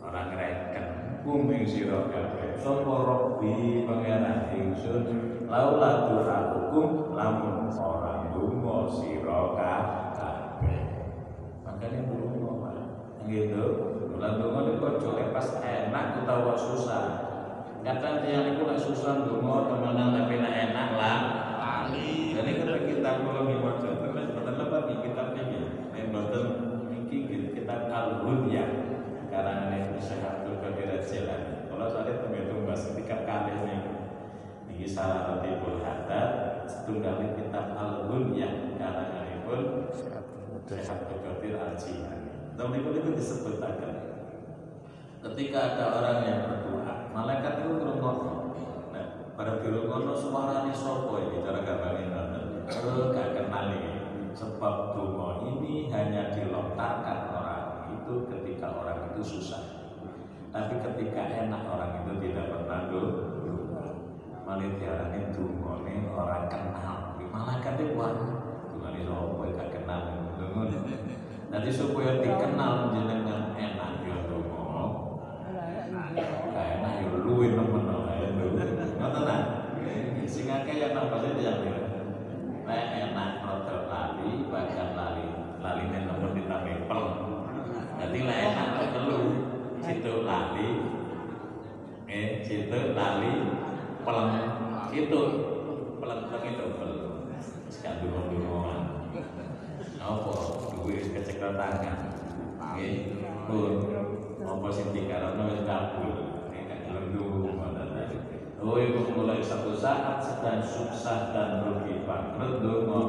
orang 0.02 0.30
reken, 0.34 0.88
kum 1.26 1.50
ing 1.50 1.66
sira 1.66 2.10
kabeh. 2.10 2.58
Sapa 2.58 2.96
robbi 3.06 3.86
pangeran 3.86 4.54
ingsun 4.54 5.06
laula 5.46 6.10
duha 6.10 6.38
hukum 6.54 7.14
lamun 7.14 7.70
orang 7.74 8.34
dungo 8.34 8.90
sira 8.90 9.54
kabeh. 9.54 10.82
Makanya 11.66 12.02
Pak. 12.10 12.45
Gitu. 13.26 13.66
Bulan 14.14 14.38
dungo 14.38 14.60
niku 14.70 14.86
aja 14.86 15.34
pas 15.34 15.48
enak 15.60 16.24
utawa 16.24 16.54
susah. 16.54 17.06
Kadang 17.82 18.22
tiang 18.22 18.54
niku 18.54 18.70
lek 18.70 18.78
susah 18.78 19.26
dungo 19.26 19.66
temenan 19.66 20.14
tapi 20.14 20.38
nek 20.38 20.54
enak 20.70 20.90
lah 20.94 21.18
lali. 21.58 22.38
Jadi 22.38 22.52
kalau 22.62 22.86
kita 22.86 23.12
kalau 23.26 23.50
di 23.50 23.58
baca 23.58 23.90
terus 23.98 24.28
betul 24.30 24.56
apa 24.62 24.78
di 24.86 24.96
kitabnya 25.02 25.44
ya? 25.50 25.64
Yang 25.98 26.08
betul 26.14 26.46
iki 26.94 27.18
kitab 27.58 27.90
Al-Hunya 27.90 28.66
karena 29.34 29.74
ini 29.74 30.00
sehat 30.00 30.46
tuh 30.46 30.62
kadirat 30.62 31.02
jalan. 31.02 31.42
Kalau 31.66 31.88
saya 31.90 32.14
itu 32.30 32.56
bahas 32.62 32.82
ketika 32.94 33.26
kali 33.26 33.52
ini 33.66 33.78
ini 34.70 34.86
salah 34.86 35.42
satu 35.42 35.82
hadat 35.82 36.30
setunggal 36.70 37.26
kitab 37.34 37.74
Al-Hunya 37.74 38.78
karena 38.78 39.26
ini 39.26 39.42
pun 39.44 39.90
sehat 40.70 41.10
tuh 41.10 41.26
Dan 42.56 42.72
itu 42.72 42.90
itu 42.96 43.10
disebutkan 43.20 43.76
ketika 45.20 45.60
ada 45.76 45.86
orang 46.00 46.20
yang 46.24 46.40
berdoa, 46.48 47.12
malaikat 47.12 47.68
itu 47.68 47.84
ngrungokno. 47.84 48.56
Nah, 48.96 49.06
pada 49.36 49.60
dirungokno 49.60 50.16
suarane 50.16 50.72
sapa 50.72 51.20
iki 51.28 51.44
cara 51.44 51.60
gambarnya 51.68 52.16
ngoten. 52.16 52.44
Oh, 52.88 53.12
gak 53.12 53.36
kenal 53.36 53.76
iki. 53.76 53.92
Sebab 54.36 54.96
donga 54.96 55.44
ini 55.52 55.92
hanya 55.92 56.32
dilontarkan 56.32 57.20
orang 57.36 57.92
itu 57.92 58.24
ketika 58.32 58.68
orang 58.72 59.12
itu 59.12 59.22
susah. 59.36 59.92
Tapi 60.56 60.80
ketika 60.80 61.28
enak 61.28 61.68
orang 61.68 62.08
itu 62.08 62.12
tidak 62.24 62.56
pernah 62.56 62.88
doa. 62.88 63.86
Malah 64.48 64.72
diarani 64.80 65.36
dungane 65.36 66.08
orang 66.08 66.48
kenal. 66.48 67.20
Malaikat 67.20 67.76
itu 67.84 68.00
wah, 68.00 68.16
dungane 68.72 69.04
sapa 69.04 69.44
gak 69.60 69.70
kenal. 69.76 70.02
Nanti 71.50 71.70
supaya 71.70 72.20
dikenal 72.20 72.92
jenengan 72.94 73.54
enak 73.54 73.92
ya 74.02 74.18
donga. 74.28 74.84
Gak 76.52 76.68
enak 76.80 76.94
ya 77.04 77.08
luwih 77.22 77.54
nemen 77.54 77.84
ae. 77.86 78.26
Ngoten 78.98 79.24
ta? 79.24 79.38
Sing 80.26 80.46
akeh 80.50 80.76
ya 80.82 80.88
napa 80.92 81.22
sih 81.22 81.38
yang 81.40 81.62
Nek 82.66 82.82
enak 82.98 83.46
rada 83.46 83.78
lali, 83.86 84.50
bagian 84.50 84.98
lali, 84.98 85.26
laline 85.62 86.00
nemen 86.10 86.34
ditambah 86.34 86.90
pel. 86.90 87.04
Jadi 88.02 88.20
lek 88.26 88.40
enak 88.42 88.68
kok 88.74 88.90
telu, 88.90 89.20
situ 89.86 90.14
lali, 90.26 90.70
eh 92.10 92.42
situ 92.42 92.80
lali, 92.98 93.34
peleng, 94.02 94.50
situ 94.90 95.22
peleng 96.02 96.22
peleng 96.26 96.46
itu 96.58 96.66
pel. 96.74 96.94
Sekarang 97.70 98.02
dulu 98.02 98.34
dulu 98.34 98.66
apa 100.02 100.34
duwe 100.86 101.02
kecekel 101.02 101.58
tangan 101.58 101.98
nggih. 102.78 103.18
Pun. 103.50 103.74
Apa 104.46 104.68
sing 104.70 104.94
dikarono 104.94 105.50
wis 105.50 105.66
kabul. 105.66 106.14
Nek 106.54 106.86
lendu 106.94 107.26
Oh, 108.66 108.82
ibu 108.82 109.14
mulai 109.14 109.46
satu 109.46 109.78
saat 109.78 110.18
sedang 110.26 110.58
susah 110.58 111.30
dan 111.38 111.62
rugi 111.62 112.02
bangkrut 112.02 112.66
dongo 112.66 113.02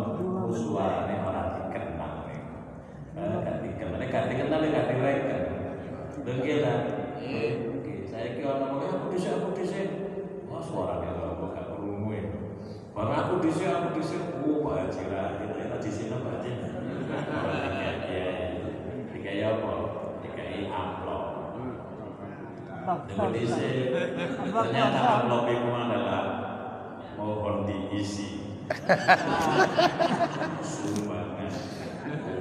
suaranya 0.52 1.24
orang 1.24 1.48
dikenal 1.56 2.28
nih. 2.28 2.40
Gak 3.16 3.56
dikenal, 3.64 4.04
gak 4.04 4.24
dikenal, 4.28 4.60
gak 4.68 4.84
direken. 4.92 5.42
Dengkila, 6.28 6.74
saya 8.04 8.26
kira 8.36 8.52
orang 8.52 8.68
ngomong 8.68 9.00
aku 9.00 9.06
di 9.08 9.16
sini, 9.16 9.32
aku 9.32 9.48
di 9.56 9.64
sini. 9.64 9.96
Oh 10.52 10.60
suaranya 10.60 11.24
lo 11.24 11.48
gak 11.48 11.72
perlu 11.72 12.04
Baru 12.92 13.12
aku 13.16 13.34
di 13.40 13.48
sini, 13.48 13.72
aku 13.72 13.88
di 13.96 14.02
sini. 14.04 14.24
Oh, 14.44 14.60
Pak 14.60 14.92
Haji 14.92 15.02
kita 15.08 15.76
di 15.80 15.88
sini 15.88 16.20
Pak 16.20 16.32
Haji. 16.36 16.75
Dikai 19.14 19.40
apa? 19.46 19.72
Dikai 20.22 20.66
amplop. 20.70 21.24
Dengan 22.86 23.34
isi, 23.34 23.90
ternyata 24.46 25.00
amplop 25.02 25.50
itu 25.50 25.70
adalah 25.74 26.22
mohon 27.18 27.66
diisi. 27.66 28.28
Sumbangan 30.62 31.50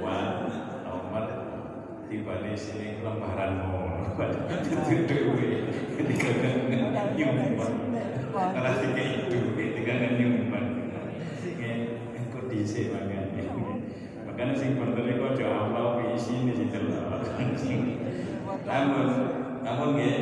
uang 0.02 0.34
nomor 0.86 1.24
tiba 2.06 2.34
di 2.42 2.54
sini 2.54 3.02
lembaran 3.02 3.62
mohon 3.62 4.06
itu 4.06 5.14
duit 5.14 5.62
ketika 5.98 6.30
nyumbang 7.14 7.74
karena 8.32 8.70
tiga 8.80 9.02
itu 9.02 9.38
ketika 9.54 9.92
nyumbang 10.14 10.66
engkau 12.14 12.42
diisi 12.48 12.90
makanya 12.94 13.25
makanya 14.36 14.52
sing 14.52 14.76
bertele 14.76 15.16
kok 15.16 15.32
jauh 15.40 15.56
amplop 15.64 16.12
isi 16.12 16.44
di 16.44 16.52
situ 16.52 16.92
namun 18.68 19.08
namun 19.64 19.96
nggih. 19.96 20.16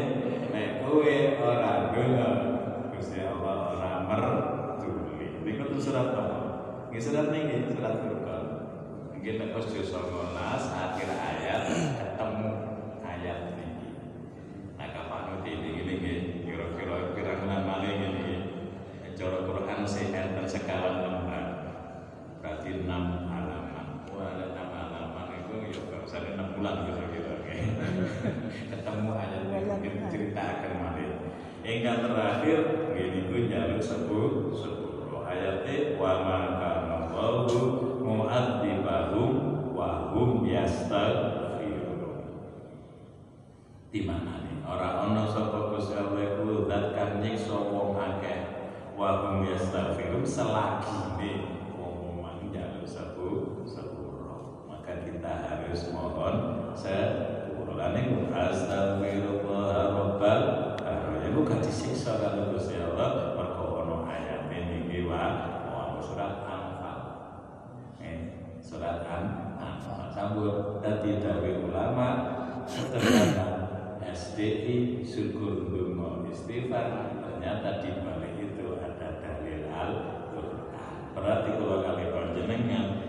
Nek 0.55 0.87
kowe 0.87 1.17
ora 1.43 1.91
donga 1.91 2.31
Gusti 2.95 3.19
Allah 3.27 3.75
ora 3.75 3.91
mertuli 4.07 5.43
niku 5.43 5.67
tuh 5.67 5.83
surat 5.83 6.15
apa? 6.15 6.39
Nggih 6.95 7.03
surat 7.03 7.35
niki 7.35 7.75
surat 7.75 8.07
Furqan. 8.07 8.45
Nggih 9.19 9.35
nek 9.35 9.51
pas 9.51 9.67
19 9.67 9.83
akhir 10.63 11.09
ayat 11.11 11.63
ketemu 11.75 12.51
ayat 13.03 13.39
niki 13.59 13.91
nah 14.79 14.89
kapan 14.95 15.43
ini 15.43 15.71
ini 15.83 15.93
nggih 15.99 16.19
kira-kira 16.47 17.11
pirang 17.19 17.43
malih 17.51 17.93
ngene 17.99 18.31
cara 19.19 19.43
Quran 19.43 19.83
sing 19.83 20.15
enten 20.15 20.47
sekawan 20.47 21.03
lembar 21.03 21.47
berarti 22.39 22.85
6 22.85 22.91
halaman 23.31 23.87
wah 24.13 24.27
ada 24.37 24.47
6 24.53 24.61
halaman 24.61 25.27
itu 25.41 25.55
ya 25.73 25.81
gak 25.89 26.03
usah 26.05 26.21
6 26.35 26.44
bulan 26.55 26.87
kira-kira 26.87 27.35
ketemu 28.71 29.11
ayat 29.15 29.43
mungkin 29.51 29.95
cerita 30.11 30.43
akan 30.43 30.73
malih 30.81 31.11
Hingga 31.65 31.93
terakhir 32.05 32.93
ini 32.93 33.21
pun 33.33 33.49
jalur 33.49 33.81
sepuluh 33.81 34.53
sepuluh 34.53 35.25
ayatnya 35.25 35.97
wa 35.97 36.13
maka 36.21 36.71
Allahu 36.93 38.05
mu'adzibahum 38.05 39.33
wa 39.73 40.13
hum 40.13 40.45
yastaghfirun. 40.45 42.21
Di 43.89 44.05
mana 44.05 44.45
nih? 44.45 44.61
Ora 44.61 45.09
ono 45.09 45.25
sapa 45.25 45.73
Gusti 45.73 45.97
Allah 45.97 46.37
iku 46.37 46.69
zat 46.69 46.93
nyiksa 47.25 47.57
wong 47.57 47.97
akeh 47.97 48.39
wa 48.93 49.25
hum 49.25 49.49
yastaghfirun 49.49 50.21
selagi 50.21 51.17
nih 51.17 51.37
wong 51.81 52.21
mang 52.21 52.45
jalur 52.53 52.85
sepuluh 52.85 53.65
sepuluh. 53.65 54.69
Maka 54.69 55.01
kita 55.25 55.41
harus 55.49 55.89
mohon. 55.89 56.37
Lane 57.75 58.29
astagfirullah 58.29 59.97
rabbal 59.97 60.43
alamin. 60.85 61.33
Bukan 61.33 61.59
disiksa 61.65 62.21
kalau 62.21 62.53
Gusti 62.53 62.77
Allah 62.77 63.33
mergo 63.35 63.83
ono 63.83 63.97
ayat 64.05 64.53
niki 64.53 65.09
wa 65.09 65.25
wa 65.73 65.97
surat 65.97 66.45
Anfal. 66.45 66.99
Eh, 68.05 68.53
surat 68.61 69.09
Anfal. 69.09 70.13
Sambut 70.13 70.85
dadi 70.85 71.19
dawe 71.25 71.51
ulama 71.65 72.09
ternyata 72.69 73.49
SDI 74.05 75.01
syukur 75.01 75.67
dungo 75.67 76.29
istighfar 76.29 77.17
ternyata 77.27 77.81
di 77.81 77.91
balik 78.05 78.39
itu 78.39 78.77
ada 78.77 79.25
dalil 79.25 79.73
Al-Qur'an. 79.73 81.17
Berarti 81.17 81.51
kalau 81.59 81.81
kali 81.83 82.13
panjenengan 82.13 83.04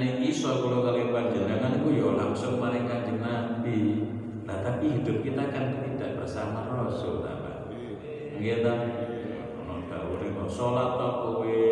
ini 0.00 0.32
iso 0.32 0.64
kalau 0.64 0.82
kalian 0.82 1.14
panjenengan 1.14 1.78
ku 1.78 1.94
yo 1.94 2.14
ya 2.14 2.26
langsung 2.26 2.58
maring 2.58 2.90
Kanjeng 2.90 3.22
Nabi. 3.22 3.78
Nah, 4.44 4.60
tapi 4.60 5.00
hidup 5.00 5.24
kita 5.24 5.48
kan 5.54 5.80
tidak 5.80 6.20
bersama 6.20 6.68
Rasul 6.68 7.24
ta, 7.24 7.40
Pak. 7.40 7.72
Ono 9.64 9.74
dawuhe 9.88 10.26
kok 10.36 10.50
salat 10.50 11.00
ta 11.00 11.08
kowe, 11.22 11.62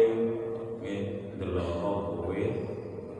nggih 0.80 1.00
kowe 1.42 2.42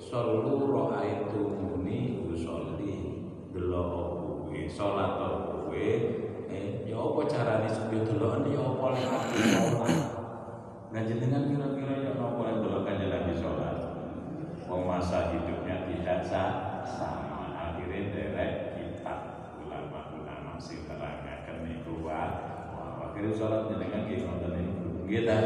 seluruh 0.01 0.97
aitu 0.97 1.43
muni 1.53 2.25
usolli 2.33 3.29
delok 3.53 3.91
kowe 4.49 4.61
salat 4.73 5.11
ta 5.21 5.29
kowe 5.53 5.88
eh, 6.49 6.88
ya 6.88 6.97
apa 6.97 7.21
carane 7.29 7.69
supaya 7.69 8.01
deloken 8.09 8.49
ya 8.49 8.61
apa 8.61 8.87
lek 8.95 9.05
aku 9.05 9.37
salat. 9.53 10.01
Nah, 10.93 11.03
kira-kira 11.05 11.95
ya 12.01 12.12
apa 12.17 12.41
lek 12.41 12.57
delok 12.65 12.83
kanjeng 12.88 13.11
Nabi 13.12 13.33
salat? 13.37 13.82
Masa 14.73 15.35
hidupnya 15.37 15.85
tidak 15.85 16.21
sa- 16.25 16.81
sama 16.89 17.53
akhirnya 17.53 18.09
derek 18.13 18.53
kitab 18.77 19.53
ulama-ulama 19.61 20.57
sing 20.57 20.89
terangaken 20.89 21.69
niku 21.69 22.01
wa 22.07 22.23
wa- 22.73 23.13
akhirnya 23.13 23.37
salat 23.37 23.69
jenengan 23.69 24.09
nggih 24.09 24.25
ngoten 24.25 24.53
niku 24.57 24.89
nggih 25.05 25.23
ta 25.29 25.39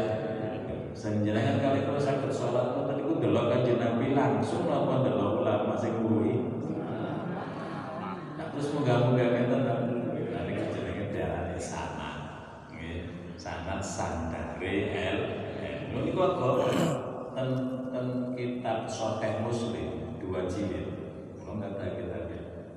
kali 0.97 1.79
kalau 1.85 2.01
sakit 2.01 2.31
sholat 2.33 2.73
itu 2.73 2.81
tadi 2.89 3.01
ku 3.05 3.13
delok 3.21 3.45
kanjeng 3.53 3.77
langsung 4.17 4.65
apa 4.65 5.05
delok 5.05 5.45
ulama 5.45 5.77
sing 5.77 5.93
kuwi. 6.01 6.41
Nah, 8.33 8.49
terus 8.49 8.73
moga-moga 8.73 9.25
ngeten. 9.29 9.61
Nanti 10.33 10.51
jenenge 10.73 11.05
diarani 11.13 11.59
sanad. 11.61 12.17
Nggih, 12.73 13.33
sanad 13.37 13.77
sandare 13.85 14.73
el. 14.89 15.19
Niku 15.93 16.17
ten 17.97 18.37
kitab 18.37 18.85
Sahih 18.85 19.41
Muslim 19.41 20.13
dua 20.21 20.45
jilid. 20.45 20.85
Kalau 21.41 21.57
nggak 21.57 21.81
ada 21.81 21.97
kita 21.97 22.19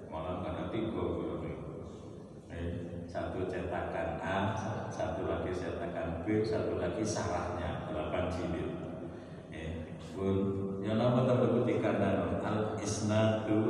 malah 0.08 0.40
ada 0.40 0.72
tiga 0.72 1.28
Eh, 2.50 3.04
satu 3.04 3.46
cetakan 3.46 4.18
A, 4.18 4.56
satu 4.88 5.28
lagi 5.28 5.52
cetakan 5.52 6.24
B, 6.24 6.40
satu 6.40 6.80
lagi 6.80 7.04
sarahnya 7.04 7.84
delapan 7.92 8.32
jilid. 8.32 8.68
Eh, 9.52 9.92
bun, 10.16 10.36
yang 10.80 10.96
nama 10.96 11.28
tersebut 11.28 11.68
dikatakan 11.68 12.40
al 12.40 12.58
isnadu 12.80 13.60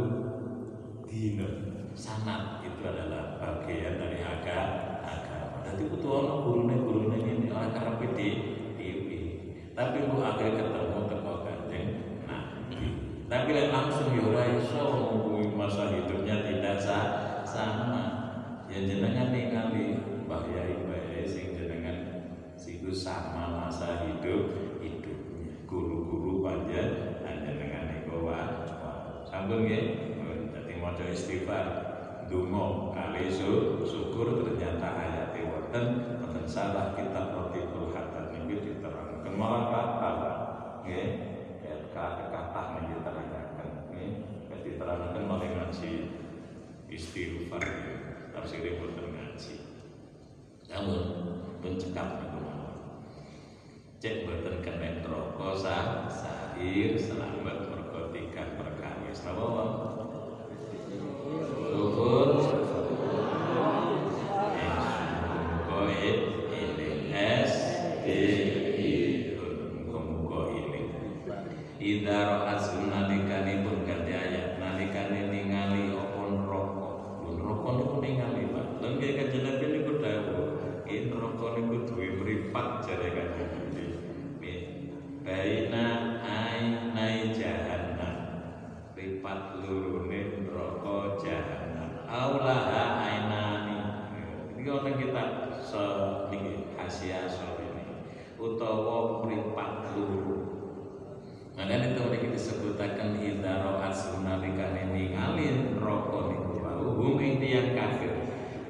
dinun. 1.05 1.91
Sanat 1.99 2.63
itu 2.63 2.81
adalah 2.87 3.43
bagian 3.43 3.99
dari 3.99 4.23
agama. 4.23 5.03
agama. 5.03 5.67
Jadi 5.67 5.83
kudu 5.91 6.07
ono 6.07 6.35
gurune 6.47 6.77
gurune 6.87 7.19
ini 7.19 7.51
orang 7.51 7.75
karepe 7.75 8.07
di 8.15 8.29
TV. 8.79 9.09
Tapi 9.75 10.07
bu 10.07 10.23
akhirnya 10.23 10.63
ketemu. 10.63 10.90
Lek 13.51 13.75
langsung 13.75 14.15
ya 14.15 14.23
ora 14.31 14.47
iso 14.63 14.87
masa 15.59 15.91
hidupnya 15.91 16.47
tidak 16.47 16.79
sa- 16.79 17.43
sama. 17.43 18.03
Ya 18.71 18.79
jenengan 18.87 19.35
ningali 19.35 19.99
Mbah 20.23 20.47
Yai 20.55 20.87
Mbah 20.87 21.03
Yai 21.11 21.27
sing 21.27 21.59
jenengan 21.59 21.99
siku 22.55 22.95
sama 22.95 23.67
masa 23.67 24.07
hidup 24.07 24.55
hidupnya. 24.79 25.67
Guru-guru 25.67 26.47
panjang 26.47 27.19
jenengan 27.27 27.91
niku 27.91 28.23
wa 28.23 28.71
sampun 29.27 29.67
nggih 29.67 30.15
dadi 30.55 30.79
maca 30.79 31.05
istighfar 31.11 31.67
donga 32.31 32.95
kali 32.95 33.35
syukur 33.83 34.47
ternyata 34.47 34.95
ayate 34.95 35.43
wonten 35.51 35.85
wonten 36.23 36.47
salah 36.47 36.95
kitab 36.95 37.35
Rotibul 37.35 37.91
Hatta 37.91 38.31
niki 38.31 38.63
diterangkan. 38.63 39.35
Malah 39.35 39.63
kata 39.99 40.33
nggih 40.87 41.09
ya 41.67 41.75
kata 41.91 42.31
niki 42.79 42.95
diterangkan 42.95 43.27
nggih 43.27 43.40
diterangkan 44.81 45.29
malah 45.29 45.45
ngaji 45.45 46.09
istighfar 46.89 47.61
tafsir 48.33 48.81
boten 48.81 49.13
ngaji. 49.13 49.61
Namun 50.73 51.01
pun 51.61 51.77
cekap 51.77 52.25
niku 52.25 52.41
mawon. 52.41 53.05
Cek 54.01 54.25
boten 54.25 54.65
kena 54.65 55.05
neraka 55.05 55.49
sa 55.53 55.77
sahir 56.09 56.97
selamat 56.97 57.69
mergo 57.69 58.09
tikan 58.09 58.57
perkawis. 58.57 59.21
Napa 59.21 59.90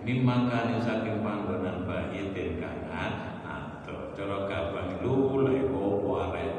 mimma 0.01 0.49
kane 0.49 0.81
saking 0.81 1.21
panggonan 1.21 1.85
bahitin 1.85 2.57
kang 2.57 2.89
ato 2.89 4.17
cara 4.17 4.49
gampang 4.49 5.05
lu 5.05 5.45
lha 5.45 5.61
opo 5.69 6.11
arek 6.25 6.53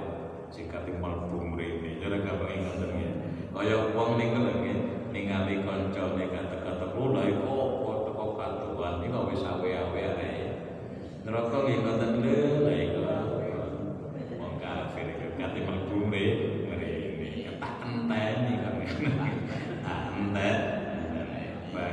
sing 0.53 0.69
kate 0.69 0.93
mlebu 0.93 1.41
mrene. 1.41 1.97
Cara 1.97 2.21
gampang 2.21 2.53
ngoten 2.61 2.89
nggih. 2.93 3.13
Kaya 3.49 3.77
wong 3.97 4.21
ning 4.21 4.29
nggih 4.37 4.77
ningali 5.09 5.65
kancane 5.65 6.25
kata-kata 6.29 6.85
lu 6.93 7.17
lha 7.17 7.23
opo 7.41 8.05
teko 8.05 8.25
katuan 8.37 9.01
iki 9.01 9.09
kok 9.09 9.27
wis 9.33 9.41
awe-awe 9.41 10.01
arek. 10.13 10.37
Neraka 11.25 11.57
nggih 11.65 11.77
ngoten 11.81 12.11
lho 12.21 12.37
lha 12.61 12.73
iku 12.77 13.01
wong 14.37 14.53
kafir 14.61 15.17
iku 15.17 15.27
kate 15.41 15.59
mlebu 15.65 15.97
mrene 16.05 16.69
ketak 17.41 17.73
enteni 17.89 18.53
kan 18.61 18.73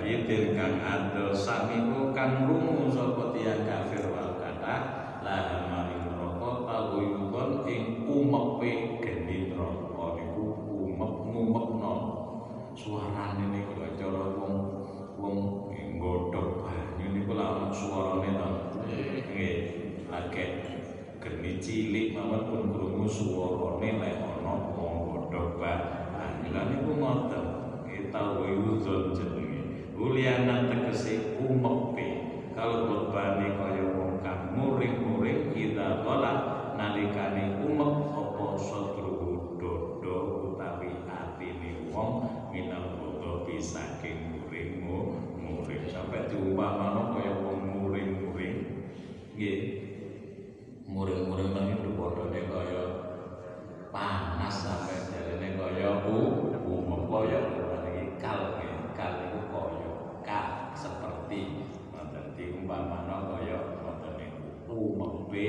entet 0.08 0.58
Bahitin 0.68 0.85
kang 0.85 0.85
ado 0.85 1.33
samiku 1.33 2.12
kang 2.12 2.44
rungu 2.44 2.92
sapa 2.92 3.33
tiyang 3.33 3.64
kafir 3.64 4.04
wal 4.12 4.37
kata 4.37 4.76
laha 5.24 5.64
maring 5.64 6.12
neraka 6.12 6.68
tawuyuban 6.68 7.64
ing 7.64 8.04
umepe 8.04 9.00
geni 9.00 9.48
neraka 9.48 10.04
niku 10.20 10.44
umep 10.68 11.12
ngumekno. 11.24 11.94
Suarane 12.76 13.48
niku 13.48 13.81
cara 13.96 14.28
wong 14.37 14.85
wong 15.16 15.38
nggodhog 15.72 16.61
banyu 16.61 17.16
niku 17.16 17.33
lha 17.33 17.46
ana 17.48 17.72
suarane 17.72 18.28
to. 18.37 18.48
Nggih. 18.85 19.57
Lagi 20.12 20.44
geni 21.16 21.52
cilik 21.64 22.12
mawon 22.12 22.44
pun 22.44 22.62
krungu 22.76 23.09
suarane 23.09 23.88
lek 24.04 24.20
ana 24.20 24.52
wong 24.76 24.92
nggodhog 25.16 25.57
banyu 25.57 26.52
lha 26.52 26.62
niku 26.68 26.92
ngoten. 27.00 27.44
Kita 27.88 28.37
wuyudon 28.37 29.16
jenenge 29.16 29.47
Ulianan 29.98 30.70
tegese 30.70 31.42
umepe 31.42 32.08
kalau 32.54 32.87
berbani 32.87 33.50
kaya 33.58 33.84
wong 33.98 34.22
kang 34.22 34.54
muring-muring 34.54 35.50
kita 35.50 36.06
tolak 36.06 36.38
nalikane 36.78 37.58
umek 37.66 37.92
apa 38.14 38.46
sadru 38.62 39.58
dodo 39.58 40.16
utawi 40.54 41.02
atine 41.11 41.90
wong 41.90 42.30
minal 42.54 42.94
bodo 43.02 43.42
saking 43.58 44.38
muringmu 44.38 45.18
muring. 45.34 45.82
Sampai 45.90 46.30
diumpamano 46.30 47.18
kaya 47.18 47.34
wong 47.42 47.58
muring-muring. 47.66 48.87
Nggih. 49.34 49.58
Muring-muring 50.87 51.50
nang 51.52 51.74
itu 51.74 51.90
bodone 51.98 52.40
kaya 52.46 52.82
panas 53.90 54.54
sampai 54.62 55.11
jarene 55.11 55.58
kaya 55.58 56.06
u 56.06 56.16
umep 56.62 57.02
kaya 57.11 57.38
iki 57.92 58.14
kal 58.22 58.56
nggih 58.56 58.94
kal 58.94 59.12
iku 59.26 59.40
kaya 59.52 59.90
ka 60.24 60.40
seperti 60.72 61.68
diumpamano 62.68 63.33
kaya 63.33 63.81
ngoten 63.81 64.12
niku 64.20 64.76
umepe 64.76 65.48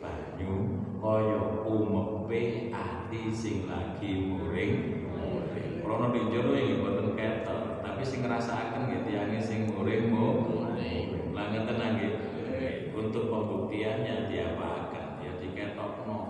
banyu 0.00 0.52
kaya 0.96 1.36
umepe 1.68 2.72
ati 2.72 3.28
sing 3.28 3.68
lagi 3.68 4.24
muring 4.24 5.04
muring. 5.04 5.84
Krono 5.84 6.16
di 6.16 6.32
jero 6.32 6.56
iki 6.56 6.80
boten 6.80 7.12
ketok 7.12 7.84
tapi 7.84 8.00
sing 8.00 8.24
ngrasakaken 8.24 8.88
nggih 8.88 9.00
tiyange 9.04 9.36
sing 9.44 9.68
muring 9.68 10.08
muring. 10.08 11.36
Lah 11.36 11.52
ngeten 11.52 11.76
nggih. 11.76 12.12
Untuk 12.96 13.28
pembuktiannya 13.28 14.32
diapakan? 14.32 15.20
Ya 15.20 15.36
diketokno. 15.44 16.20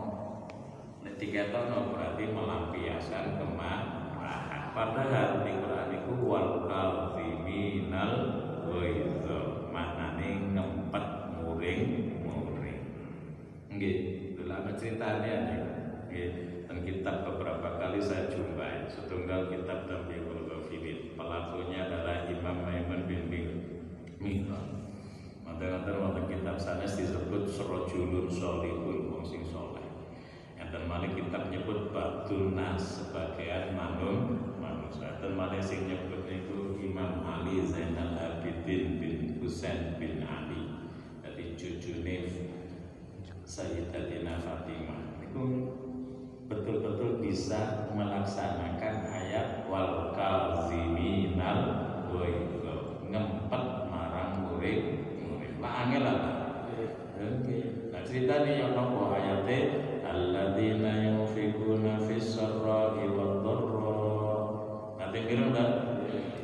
Nek 1.07 1.23
diketokno 1.23 1.95
berarti 1.95 2.35
melampiaskan 2.35 3.39
kemarahan. 3.39 4.75
Padahal 4.75 5.47
di 5.47 5.55
Quran 5.55 5.89
itu 6.03 6.13
wal 6.27 6.67
kalfiminal 6.67 8.15
ghaidha 8.67 9.50
maknane 10.21 10.53
ngempet 10.53 11.07
muring 11.41 11.83
muring 12.21 12.81
nggih. 13.73 13.97
Lama 14.45 14.75
ceritanya 14.77 15.35
nih 15.49 15.61
nggih. 16.11 16.31
Dan 16.69 16.87
kitab 16.87 17.27
beberapa 17.27 17.81
kali 17.81 17.99
saya 17.99 18.31
jumpai. 18.31 18.87
Setunggal 18.87 19.51
kitab 19.51 19.91
Tambihul 19.91 20.47
Ghafilin 20.47 21.15
pelakunya 21.19 21.87
adalah 21.89 22.31
Imam 22.31 22.63
Maimun 22.63 23.07
bin 23.11 23.25
Mihran. 24.21 24.87
Mantan-mantan 25.43 25.97
wonten 25.99 26.25
kitab 26.31 26.61
sanes 26.61 26.95
disebut 26.95 27.51
Serojulun 27.51 28.31
Solihun 28.31 29.11
wong 29.11 29.25
sing 29.27 29.43
soleh. 29.47 29.83
Enten 30.61 30.87
malih 30.87 31.11
kitab 31.15 31.51
nyebut 31.51 31.91
Badun 31.91 32.55
Nas 32.55 33.03
sebagian 33.03 33.75
manung 33.75 34.55
manusia. 34.63 35.19
Enten 35.19 35.35
malih 35.35 35.63
sing 35.63 35.91
nyebut 35.91 36.23
niku 36.27 36.79
Imam 36.79 37.27
Ali 37.27 37.67
Zainal 37.67 38.30
Abidin 38.61 39.01
bin 39.01 39.41
Husain 39.41 39.97
bin 39.97 40.21
Ali. 40.21 40.69
Jadi 41.25 41.57
cucune 41.57 42.29
Sayyidatina 43.41 44.37
Fatimah. 44.37 45.17
Niku 45.17 45.45
betul-betul 46.45 47.25
bisa 47.25 47.89
melaksanakan 47.97 48.97
ayat 49.09 49.65
wal 49.65 50.13
kaziminal 50.13 51.61
ghaidha 52.13 52.77
ngempet 53.09 53.65
marang 53.89 54.45
murid 54.45 55.09
murid 55.25 55.57
lah 55.57 55.89
angel 55.89 56.03
lah 56.05 56.19
oke. 57.17 57.59
Nah 57.97 58.03
cerita 58.05 58.45
nih 58.45 58.61
yang 58.61 58.77
nopo 58.77 59.15
ayatnya 59.17 59.59
alladzina 60.05 61.01
yunfikuna 61.01 61.97
fis 62.05 62.37
sarra'i 62.37 63.09
wad 63.09 63.41
dharra 63.41 64.05
nanti 65.01 65.19
mireng 65.25 65.55
kan 65.57 65.71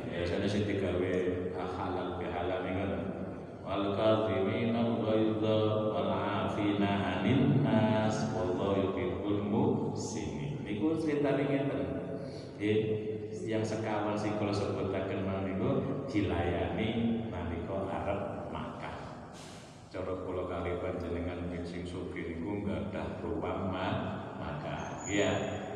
ya 0.07 0.23
sana 0.25 0.47
sing 0.47 0.63
digawe 0.65 0.87
halal 0.95 0.95
bihalal 0.97 1.26
kan 1.26 1.26
nggih 12.57 12.79
yang 13.45 13.61
sekawan 13.61 14.17
sing 14.17 14.33
kula 14.41 14.49
sebutaken 14.49 15.29
mang 15.29 15.45
niku 15.45 16.03
dilayani 16.09 17.21
nalika 17.29 17.77
arep 17.85 18.49
makan. 18.49 18.97
Cara 19.93 20.13
kula 20.25 20.49
kali 20.49 20.81
panjenengan 20.81 21.47
sing 21.61 21.85
sugih 21.85 22.33
niku 22.33 22.65
nggadah 22.65 23.21
ruang 23.21 23.69
makan. 23.69 25.05
Iya 25.05 25.31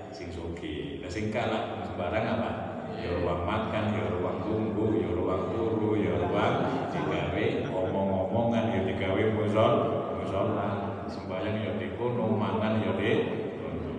sing 0.10 0.34
sugih. 0.34 1.06
Lah 1.06 1.12
sing 1.14 1.30
kalah 1.30 1.86
sembarang 1.86 2.26
apa? 2.26 2.52
Ya 2.98 3.14
ruang 3.22 3.46
makan 3.46 3.86
ya 3.94 4.04
ruang 4.10 4.42
tunggu 4.42 4.98
ya 4.98 5.10
ruang 5.14 5.54
turu 5.54 6.02
ya 6.02 6.18
ruang 6.18 6.56
digawe 6.92 7.46
omong-omongan 8.32 8.72
ya 8.72 8.82
digawe 8.88 9.24
musol 9.36 9.74
musola 10.24 10.68
sembahyang 11.12 11.68
ya 11.68 11.72
di 11.76 12.00
kono 12.00 12.32
mangan 12.32 12.80
ya 12.80 12.96
di 12.96 13.12
kono 13.60 13.92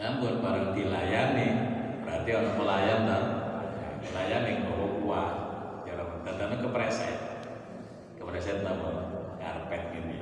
namun 0.00 0.40
barang 0.40 0.72
dilayani 0.72 1.48
berarti 2.00 2.30
orang 2.32 2.56
pelayan 2.56 3.00
dan 3.04 3.24
melayani 4.02 4.52
bawa 4.64 4.86
kuah. 5.04 5.30
Ya 5.84 6.00
tentang 6.24 6.64
kepreset 6.64 7.16
kepreset 8.16 8.64
nama 8.64 9.20
karpet 9.36 9.92
ini 9.92 10.18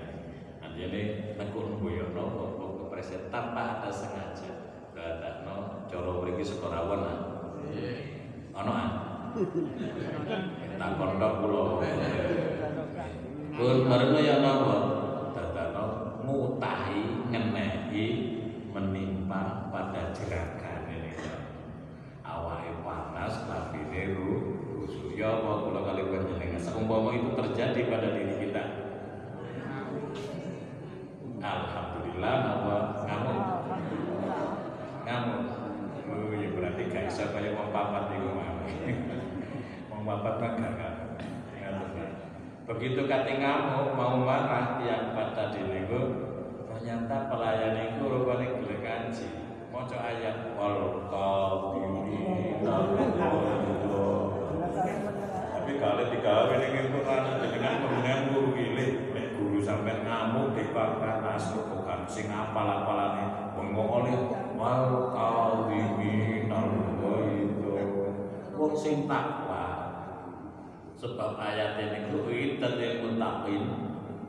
nanti 0.58 0.80
ini 0.90 1.02
nekun 1.38 1.78
buyono 1.78 2.24
bawa 2.34 2.70
kepreset 2.82 3.30
tanpa 3.30 3.78
ada 3.78 3.94
sengaja. 3.94 4.50
Berada 4.90 5.46
no 5.46 5.86
coro 5.86 6.26
beri 6.26 6.42
sekorawan 6.42 7.00
lah. 7.06 7.18
Ono 8.58 8.72
an 8.74 8.99
tak 10.80 10.90
kondok 10.98 11.32
pulau 11.44 11.78
pun 13.60 13.78
baru 13.86 14.16
ya 14.24 14.40
nopo 14.40 14.74
dadano 15.36 15.84
mutahi 16.24 17.28
ngenehi 17.28 18.06
menimpa 18.72 19.68
pada 19.68 20.16
jerakan 20.16 20.88
ini 20.88 21.12
awalnya 22.24 22.72
panas 22.80 23.44
tapi 23.44 23.84
neru 23.92 24.56
rusuh 24.80 25.12
ya 25.12 25.42
apa 25.42 25.50
kalau 25.68 25.82
kali 25.84 26.02
panjenengan 26.08 26.62
seumpama 26.62 27.12
itu 27.12 27.30
terjadi 27.36 27.80
pada 27.92 28.08
diri 28.16 28.34
kita 28.48 28.64
Alhamdulillah 31.40 32.36
apa 32.40 32.76
kamu 33.04 33.34
kamu 35.04 35.36
oh 36.08 36.32
ya 36.32 36.48
berarti 36.56 36.82
gak 36.88 37.04
bisa 37.12 37.28
kayak 37.34 37.52
wong 37.58 37.68
papat 37.74 38.12
iku 38.16 38.28
mau 38.32 38.56
wong 39.92 40.02
papat 40.06 40.52
mah 40.56 40.72
gak 40.78 40.94
begitu 42.80 43.04
kate 43.04 43.36
ngamuk 43.36 43.92
mau 43.92 44.16
marah 44.24 44.80
yang 44.80 45.12
pada 45.12 45.52
diriku 45.52 46.32
ternyata 46.64 47.28
pelayan 47.28 47.76
itu 47.92 48.08
rupanya 48.08 48.56
gelek 48.56 48.80
kanji. 48.80 49.28
Maca 49.68 50.00
ayat 50.00 50.56
wal 50.56 51.04
tapi 55.52 55.72
kali 55.76 56.04
tiga 56.08 56.32
hari 56.48 56.72
ini 56.72 56.88
Quran 56.88 57.22
dengan 57.52 57.74
kemudian 57.84 58.20
guru 58.32 58.48
gile 58.56 58.86
guru 59.36 59.60
sampai 59.60 60.00
ngamuk 60.00 60.56
di 60.56 60.72
papan 60.72 61.20
asuk 61.36 61.68
bukan 61.68 62.08
sing 62.08 62.32
apal-apalane. 62.32 63.52
Bengong 63.60 63.92
oleh 63.92 64.16
wal 64.56 65.12
qadimin 65.12 66.48
itu. 66.48 67.72
Wong 68.56 68.72
sing 68.72 69.04
takwa 69.04 69.49
sebab 71.00 71.40
ayat 71.40 71.80
ini 71.80 72.12
kuitan 72.12 72.76
yang 72.76 72.96
mutakin 73.00 73.64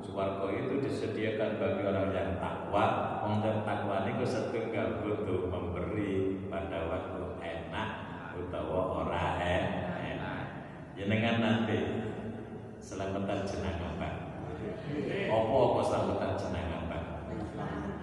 Suwargo 0.01 0.49
itu 0.49 0.81
disediakan 0.81 1.61
bagi 1.61 1.85
orang 1.85 2.09
yang 2.09 2.31
takwa. 2.41 3.21
Wong 3.21 3.45
dan 3.45 3.61
takwa 3.61 4.09
ini 4.09 4.25
setunggal 4.25 5.05
butuh 5.05 5.45
memberi 5.45 6.41
pada 6.49 6.89
waktu 6.89 7.37
enak 7.37 7.89
utawa 8.33 9.05
ora 9.05 9.37
enak. 9.37 10.65
Jenengan 10.97 11.37
nanti 11.37 11.77
selamatan 12.81 13.45
jenengan 13.45 13.93
Pak. 14.01 14.13
Apa 15.29 15.53
apa 15.53 15.81
selamatan 15.85 16.31
jenengan 16.33 16.81
Pak? 16.89 17.03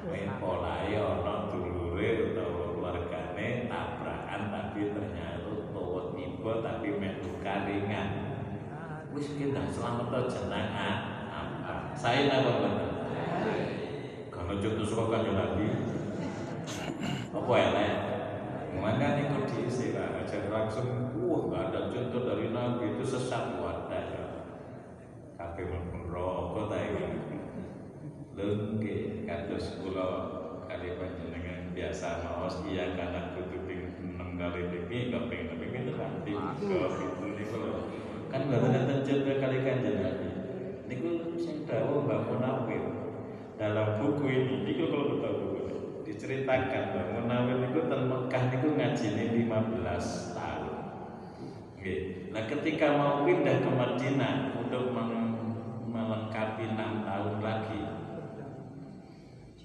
Main 0.06 0.30
polai 0.38 0.94
ono 0.94 1.34
dulure 1.50 2.30
utawa 2.30 2.62
keluargane 2.72 3.66
tabrakan 3.66 4.42
tapi 4.54 4.80
ternyata 4.94 5.50
tuwet 5.74 6.06
tiba 6.14 6.52
tapi 6.62 6.88
melu 6.94 7.30
karingan 7.42 8.27
wis 9.18 9.34
kita 9.34 9.66
selamat 9.74 10.30
jenengan 10.30 10.96
saya 11.98 12.30
napa 12.30 12.54
mboten 12.54 12.74
kalau 14.30 14.62
contoh 14.62 14.86
suka 14.86 15.04
kanjeng 15.10 15.34
Nabi 15.34 15.66
apa 17.34 17.52
elek 17.58 17.94
mana 18.78 19.18
nih 19.18 19.26
kok 19.26 19.50
diisi 19.50 19.90
lah 19.98 20.22
aja 20.22 20.46
langsung 20.46 21.18
wah 21.18 21.50
nggak 21.50 21.62
ada 21.66 21.80
contoh 21.90 22.30
dari 22.30 22.54
Nabi 22.54 22.94
itu 22.94 23.02
sesat 23.02 23.58
wadah 23.58 24.04
ya 24.06 24.24
tapi 25.34 25.66
pun 25.66 26.06
rokok 26.14 26.70
tadi 26.70 27.10
lengke 28.38 29.26
kados 29.26 29.82
kula 29.82 30.06
kali 30.70 30.94
panjenengan 30.94 31.74
biasa 31.74 32.22
maos 32.22 32.62
iya 32.70 32.94
karena 32.94 33.34
kudu 33.34 33.66
enam 33.66 34.38
kali 34.38 34.70
demi 34.70 35.10
keping 35.10 35.50
tapi 35.50 35.66
nanti 35.74 36.30
kok 36.38 36.94
itu 37.02 37.26
niku 37.34 37.58
kan 38.38 38.46
nggak 38.54 38.70
ada 38.70 38.94
contoh 39.02 39.34
kali 39.42 39.58
kanjeng 39.66 39.98
Nabi 39.98 40.28
niku 40.86 41.34
sing 41.34 41.66
dawuh 41.66 42.06
Mbak 42.06 42.20
Munawir 42.30 42.84
dalam 43.58 43.98
buku 43.98 44.24
ini 44.30 44.54
niku 44.62 44.94
kalau 44.94 45.18
betul 45.18 45.32
buku 45.42 45.58
ini 45.66 45.76
diceritakan 46.06 46.82
Mbak 46.94 47.06
Munawir 47.18 47.56
niku 47.66 47.90
ten 47.90 48.06
Mekah 48.06 48.42
niku 48.54 48.68
ngajine 48.78 49.24
15 49.42 50.38
tahun. 50.38 50.74
Nggih. 51.78 52.00
Nah, 52.30 52.42
ketika 52.46 52.86
mau 52.94 53.26
pindah 53.26 53.58
ke 53.58 53.70
Madinah 53.70 54.34
untuk 54.54 54.94
melengkapi 55.90 56.64
6 56.74 57.06
tahun 57.06 57.36
lagi. 57.42 57.82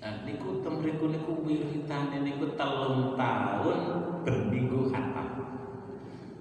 Nah, 0.02 0.14
niku 0.26 0.66
temriku 0.66 1.06
niku 1.14 1.32
wiritane 1.46 2.26
niku 2.26 2.58
telung 2.58 3.14
tahun 3.14 3.80
berminggu 4.26 4.90
khatam. 4.90 5.30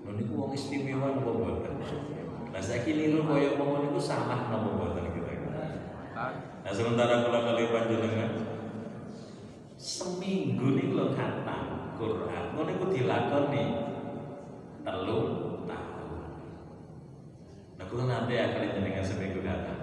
Lha 0.02 0.10
niku 0.16 0.32
wong 0.34 0.52
istimewa 0.56 1.14
napa 1.14 1.30
mboten? 1.30 1.74
Nah 2.52 2.60
saya 2.60 2.84
kini 2.84 3.16
lu 3.16 3.24
koyo 3.24 3.56
ngomong 3.56 3.88
itu 3.88 3.96
salah 3.96 4.52
nopo 4.52 4.76
buatan 4.76 5.08
kita. 5.08 5.32
Nah 6.62 6.72
sementara 6.72 7.24
kalau 7.24 7.40
kali 7.48 7.72
panjenengan 7.72 8.32
seminggu 9.80 10.76
nih 10.76 10.92
lo 10.92 11.16
khatam 11.16 11.96
Quran, 11.96 12.44
lo 12.52 12.62
niku 12.68 12.92
dilakoni 12.92 13.64
telung 14.84 15.64
tahun. 15.64 16.22
Nah 17.80 17.84
kulo 17.88 18.04
nanti 18.04 18.36
akan 18.36 18.62
jenengan 18.76 19.04
seminggu 19.04 19.40
khatam. 19.40 19.78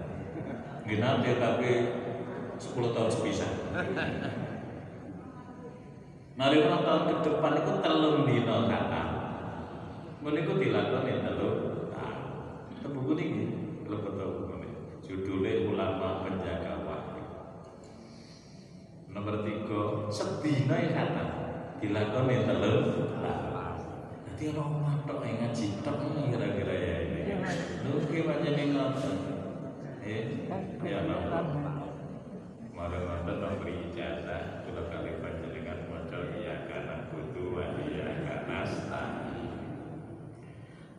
Nggih 0.86 1.00
nanti 1.02 1.30
tapi 1.42 1.70
10 2.62 2.96
tahun 2.96 3.10
sepisah. 3.10 3.52
Nah 6.38 6.48
lima 6.54 6.78
tahun 6.86 7.02
ke 7.10 7.16
depan 7.26 7.54
itu 7.66 7.72
telung 7.82 8.30
dino 8.30 8.58
khatam. 8.70 9.10
Meniku 10.22 10.54
dilakoni 10.62 11.26
telung 11.26 11.69
buku 13.10 13.26
ini 13.26 13.50
kalau 13.90 14.06
betul 14.06 14.30
buku 14.38 14.54
ini 14.62 14.70
judulnya 15.02 15.52
ulama 15.66 16.22
penjaga 16.22 16.86
wahyu 16.86 17.26
nomor 19.10 19.42
tiga 19.42 20.14
sedina 20.14 20.78
ya 20.78 20.90
kata 20.94 21.26
dilakoni 21.82 22.46
telur 22.46 22.78
Dadi 24.30 24.44
ora 24.54 24.62
omah 24.62 24.96
tok 25.10 25.26
yang 25.26 25.42
ngaji 25.42 25.66
tok 25.82 25.98
ini 26.06 26.32
kira-kira 26.32 26.76
ya 26.80 26.96
ini. 27.02 27.22
Lho 27.84 28.08
ki 28.08 28.24
pancen 28.24 28.72
ngoten. 28.72 29.18
Eh, 30.06 30.48
ya 30.80 31.00
napa? 31.04 31.40
Marang 32.72 33.04
ngoten 33.04 33.36
memberi 33.42 33.90
ijazah 33.90 34.64
kula 34.64 34.88
kali 34.88 35.20
panjenengan 35.20 35.92
maca 35.92 36.18
iya 36.40 36.70
kana 36.72 37.12
kudu 37.12 37.58
wa 37.58 37.68
iya 37.84 38.08
kana 38.24 38.64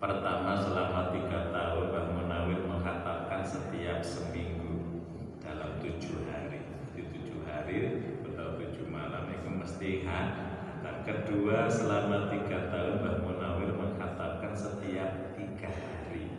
Pertama 0.00 0.56
selama 0.56 1.12
tiga 1.12 1.49
seminggu 4.01 5.05
dalam 5.44 5.80
tujuh 5.80 6.24
hari. 6.28 6.64
Di 6.96 7.03
tujuh 7.09 7.40
hari 7.44 7.78
atau 8.24 8.57
tujuh 8.57 8.88
malam 8.88 9.28
itu 9.30 9.48
mesti 9.48 9.90
dan 10.80 10.96
kedua 11.05 11.68
selama 11.68 12.32
tiga 12.32 12.72
tahun 12.72 13.05
Mbah 13.05 13.16
Munawir 13.24 13.70
menghatamkan 13.76 14.53
setiap 14.57 15.36
tiga 15.36 15.68
hari. 15.68 16.32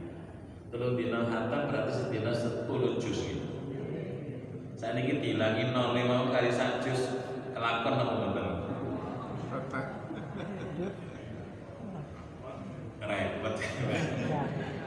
Telung 0.73 0.97
dina 0.97 1.29
hatam 1.29 1.69
berarti 1.69 1.91
setidaknya 1.93 2.33
sepuluh 2.33 2.97
juz. 2.97 3.21
Saya 4.81 4.97
ini 4.97 5.21
dihilangi 5.21 5.69
nol 5.69 5.93
lima 5.93 6.33
kali 6.33 6.49
satu 6.49 6.81
juz 6.81 7.01
kelakon 7.53 7.93
apa 8.01 8.13
betul? 8.17 8.49
repot 13.01 13.55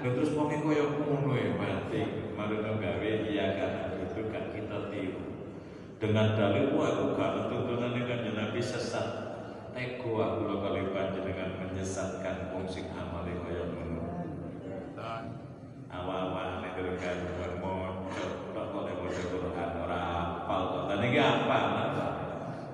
Nah, 0.04 0.10
terus 0.12 0.30
wong 0.36 0.48
koyo 0.62 0.84
ngono 1.00 1.34
ya 1.34 1.50
berarti 1.58 2.00
marono 2.38 2.78
gawe 2.78 3.10
iya 3.26 3.46
kan 3.58 3.72
itu 4.04 4.20
kan 4.30 4.44
kita 4.54 4.78
tiru. 4.92 5.22
Dengan 6.04 6.36
dalil 6.36 6.76
wah 6.76 6.92
aku 6.92 7.16
gak 7.16 7.48
tuntunan 7.48 7.96
kanjeng 7.96 8.36
Nabi 8.36 8.60
sesat. 8.60 9.24
Teko 9.72 10.20
aku 10.20 10.44
lo 10.44 10.60
kali 10.60 10.92
panjenengan 10.92 11.56
menyesatkan 11.56 12.52
wong 12.52 12.68
sing 12.68 12.92
amale 12.92 13.32
koyo 13.40 13.72
ngono. 13.72 14.04
Awal-awal 15.88 16.60
nek 16.60 16.76
kan 17.00 17.18
mau 17.56 18.04
tok 18.52 18.64
kok 18.68 18.82
nek 18.84 19.00
maca 19.00 19.22
Quran 19.32 19.70
ora 19.80 19.98
apal 20.44 20.62
kok. 20.76 20.84
Dan 20.92 21.08
iki 21.08 21.20
apa? 21.24 21.58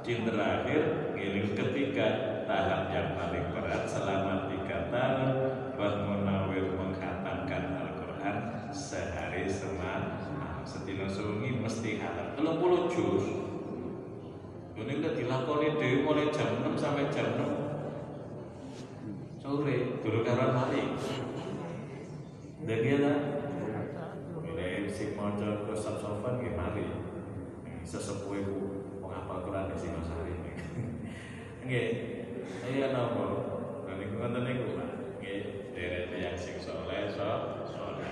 Jin 0.02 0.26
terakhir 0.26 1.14
ini 1.14 1.54
ketiga 1.54 2.06
tahap 2.50 2.90
yang 2.90 3.14
paling 3.14 3.46
berat 3.54 3.86
selama 3.86 4.50
tiga 4.50 4.90
tahun 4.90 5.30
buat 5.78 5.94
Munawir 6.02 6.74
menghatamkan 6.74 7.78
Al-Quran 7.78 8.36
sehari 8.74 9.46
semalam 9.46 10.18
setino 10.90 11.06
sungi 11.06 11.54
mesti 11.54 12.02
hatam 12.02 12.34
telung 12.34 12.58
puluh 12.58 12.90
juz 12.90 13.22
ini 14.74 14.98
udah 14.98 15.14
dilakoni 15.14 15.78
dewi 15.78 16.02
mulai 16.02 16.34
jam 16.34 16.66
6 16.66 16.74
sampai 16.74 17.06
jam 17.14 17.30
6 19.38 19.38
sore 19.38 20.02
dulu 20.02 20.26
karuan 20.26 20.50
mari 20.50 20.98
dan 22.66 22.78
dia 22.82 22.96
lah 23.06 23.18
mulai 24.42 24.90
si 24.90 25.14
mojo 25.14 25.70
ke 25.70 25.78
saksofon 25.78 26.42
gimana 26.42 26.82
sesepuh 27.86 28.34
ibu 28.42 28.58
mengapa 28.98 29.46
Quran 29.46 29.70
di 29.70 29.78
sini 29.78 29.94
Hari 29.94 30.34
Nggih. 31.70 31.88
Iya 32.66 32.90
napa? 32.90 33.24
Lah 33.86 33.94
niku 33.94 34.74
Pak. 34.74 34.90
Nggih, 35.22 35.70
derek 35.70 36.10
yang 36.18 36.34
sing 36.34 36.58
saleh 36.58 37.06
saleh. 37.14 38.10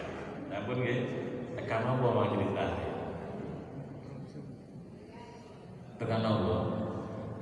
Ampun 0.53 0.79
nggih. 0.79 1.28
Tekan 1.69 1.85
apa 1.85 2.01
mau 2.01 2.33
cerita? 2.33 2.65
Tekan 6.01 6.25
apa? 6.25 6.57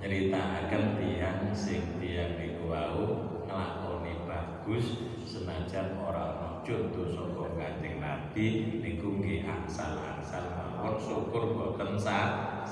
Nyeritakan 0.03 0.99
tiang 0.99 1.55
sing 1.55 2.03
tiang 2.03 2.35
niku 2.35 2.67
wau 2.67 3.07
nglakoni 3.47 4.27
bagus 4.27 4.99
senajan 5.23 6.03
ora 6.03 6.35
ana 6.43 6.49
contoh 6.67 7.07
saka 7.07 7.55
Kanjeng 7.55 8.03
Nabi 8.03 8.47
niku 8.83 9.23
nggih 9.23 9.47
angsal-angsal 9.47 10.43
mawon. 10.59 10.99
Syukur 10.99 11.55
boten 11.55 11.95
sah 11.95 12.67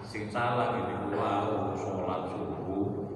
sing 0.00 0.32
salah 0.32 0.72
ini 0.72 1.12
wow 1.12 1.76
sholat 1.76 2.32
subuh. 2.32 3.12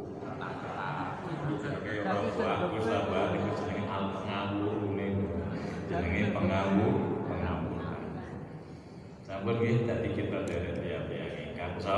Kayak 1.80 2.04
orang 2.36 2.36
bagus 2.36 2.86
apa 2.92 3.32
ini 3.32 3.48
jenenge 3.56 3.84
al 3.88 4.04
pengawur 4.12 4.76
ini 4.92 5.24
jenenge 5.88 6.36
pengawur 6.36 7.12
sampun 9.32 9.56
nggih 9.56 9.88
dadi 9.88 10.08
kita 10.12 10.44
tiap 10.44 10.76
yang 11.08 11.08
ingkang 11.40 11.80
so, 11.80 11.96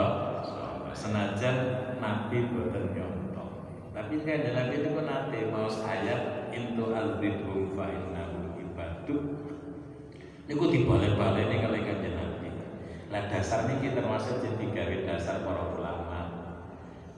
senajan 0.95 1.91
nabi 1.99 2.47
boten 2.47 2.95
nyontok 2.95 3.51
tapi 3.91 4.23
kan 4.23 4.55
nabi 4.55 4.75
itu 4.79 4.91
nanti 5.03 5.39
mau 5.51 5.67
ayat 5.67 6.55
intu 6.55 6.95
azbihum 6.95 7.75
fa 7.75 7.91
innahum 7.91 8.55
ibadu 8.55 9.35
niku 10.45 10.65
dibalik-balik 10.69 11.49
nih 11.49 11.59
kalau 11.65 11.79
kanjeng 11.81 12.17
nabi. 12.21 12.49
Nah 13.09 13.23
dasar 13.33 13.65
ini 13.65 13.89
kita 13.89 14.05
termasuk 14.05 14.45
jadi 14.45 14.65
gawe 14.75 14.97
dasar 15.09 15.41
para 15.41 15.73
ulama. 15.73 16.21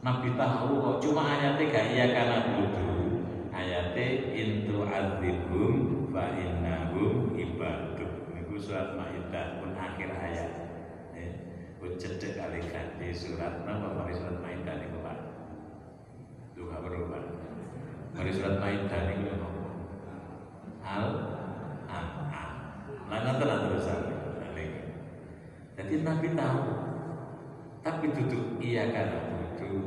Nabi 0.04 0.38
tahu 0.38 0.78
kok 0.78 0.96
cuma 1.02 1.34
ayatnya 1.34 1.64
gak 1.74 1.86
iya 1.90 2.06
karena 2.14 2.38
dulu 2.54 3.26
ayatnya 3.50 4.06
intu 4.30 4.86
azibum 4.86 6.06
fa 6.14 6.38
innahum 6.38 7.34
ibaduk. 7.34 7.95
Surat 8.56 8.96
Maidah 8.96 9.60
pun 9.60 9.76
akhir 9.76 10.08
ayat. 10.16 10.50
Eh, 11.12 11.30
pun 11.76 11.92
cedek 12.00 12.40
kali 12.40 12.64
ganti 12.64 13.12
surat 13.12 13.62
napa 13.68 13.92
mari 13.92 14.16
surat 14.16 14.40
Maidah 14.40 14.80
niku 14.80 14.98
Pak. 15.04 15.18
Duha 16.56 16.76
berubah. 16.80 17.24
Mari 18.16 18.30
surat 18.32 18.56
Maidah 18.56 19.00
niku 19.12 19.22
napa? 19.28 19.48
Al 20.82 21.06
ah. 21.86 22.06
Lah 23.06 23.18
ngoten 23.22 23.60
terusan. 23.70 24.00
Jadi 25.76 26.00
Nabi 26.00 26.32
tahu, 26.32 26.60
tapi 27.84 28.08
duduk 28.08 28.56
iya 28.64 28.88
karena 28.90 29.28
butuh. 29.36 29.84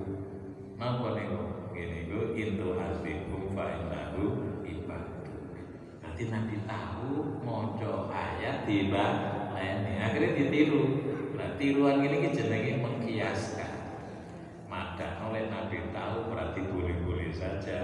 Napa 0.77 1.17
niku? 1.17 1.39
Gini 1.73 2.05
ku 2.05 2.37
intu 2.37 2.77
hasbikum 2.77 3.51
fa 3.57 3.65
innahu. 3.73 4.48
Nanti 6.19 6.35
Nabi 6.35 6.59
tahu 6.67 7.39
mojo 7.47 8.11
ayat 8.11 8.67
tiba 8.67 9.07
ini 9.55 10.03
akhirnya 10.03 10.35
ditiru. 10.35 10.99
Nah 11.39 11.55
tiruan 11.55 12.03
ini 12.03 12.27
jenenge 12.35 12.83
mengkiaskan. 12.83 13.71
Maka 14.67 15.23
oleh 15.23 15.47
Nabi 15.47 15.79
tahu 15.95 16.27
berarti 16.27 16.59
boleh-boleh 16.67 17.31
saja 17.31 17.79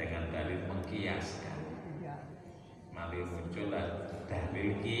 dengan 0.00 0.32
dalil 0.32 0.64
mengkiaskan. 0.64 1.60
Mari 2.88 3.20
muncullah 3.36 4.16
dalil 4.24 4.80
ki 4.80 5.00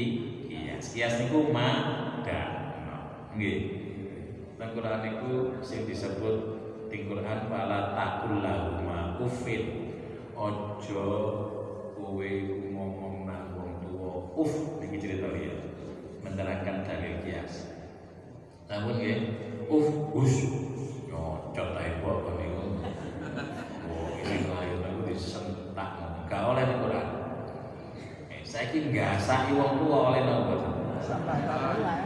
kias. 0.52 0.92
Kias 0.92 1.24
niku 1.24 1.48
madana. 1.48 3.32
Nggih. 3.32 3.60
Nang 4.60 4.76
Quran 4.76 5.00
niku 5.08 5.56
sing 5.64 5.88
disebut 5.88 6.36
di 6.92 7.08
Quran 7.08 7.48
wala 7.48 7.96
takul 7.96 8.44
lahuma 8.44 9.16
ufin. 9.24 9.88
Ojo 10.36 11.47
kowe 12.08 12.24
ngomong 12.72 13.28
nang 13.28 13.52
wong 13.52 13.84
tuwa 13.84 14.32
uf 14.32 14.80
niki 14.80 14.96
cerita 14.96 15.28
liya. 15.28 15.60
Menerangkan 16.24 16.88
dalil 16.88 17.20
kias. 17.20 17.68
Namun 18.64 18.96
nggih, 18.96 19.20
uf 19.68 19.86
hus 20.16 20.34
nyocot 21.04 21.76
ae 21.76 22.00
kok 22.00 22.32
niku. 22.40 22.64
Oh, 23.92 24.08
ini 24.24 24.48
layu 24.48 24.80
aku 24.80 25.00
disentak. 25.12 25.90
Gak 26.32 26.42
oleh 26.48 26.64
Quran. 26.80 27.08
Saya 28.40 28.72
kira 28.72 28.88
nggak 28.88 29.12
sah 29.20 29.44
wong 29.52 29.84
tua 29.84 29.98
oleh 30.08 30.24
nopo. 30.24 30.56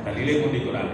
Dalile 0.03 0.33
pun 0.43 0.51
Quran. 0.51 0.89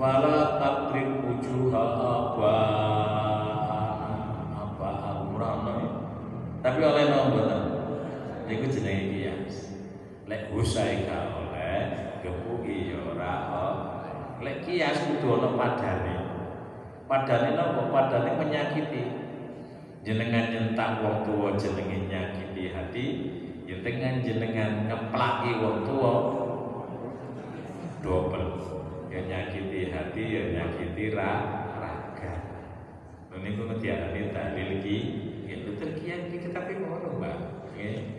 Wala 0.00 0.56
takrib 0.56 1.20
wujuha 1.20 1.84
apa 2.00 2.56
Tapi 6.74 6.90
oleh 6.90 7.06
nopo 7.06 7.46
ta? 7.46 7.58
Niku 8.50 8.66
jenenge 8.66 9.14
kias. 9.14 9.78
Lek 10.26 10.50
usai 10.50 11.06
ka 11.06 11.30
oleh 11.38 11.78
gepuki 12.18 12.90
ya 12.90 13.14
ora 13.14 13.34
Lek 14.42 14.66
kias 14.66 15.06
kudu 15.06 15.38
ana 15.38 15.54
padane. 15.54 16.16
Padane 17.06 17.54
nopo? 17.54 17.94
Padane 17.94 18.34
menyakiti 18.42 19.06
jenengan 20.02 20.50
nyentak 20.50 20.98
wong 20.98 21.22
tua 21.22 21.54
jenenge 21.54 22.10
nyakiti 22.10 22.74
hati 22.74 23.06
ya 23.70 23.78
dengan 23.78 24.18
jenengan 24.26 24.90
ngeplaki 24.90 25.54
wong 25.62 25.78
tua 25.86 26.14
double 28.02 28.50
ya 29.14 29.22
nyakiti 29.22 29.94
hati 29.94 30.22
ya 30.26 30.42
nyakiti 30.58 31.14
ra, 31.14 31.32
raga 31.78 32.34
ini 33.30 33.54
ku 33.54 33.62
ngetiarani 33.62 34.34
dalil 34.34 34.70
ki 34.82 34.98
ya 34.98 35.23
betul 35.74 35.90
kian 35.98 36.30
ki 36.30 36.38
tetapi 36.46 36.72
ngono 36.78 37.18
mbak 37.18 37.36
ya 37.74 38.14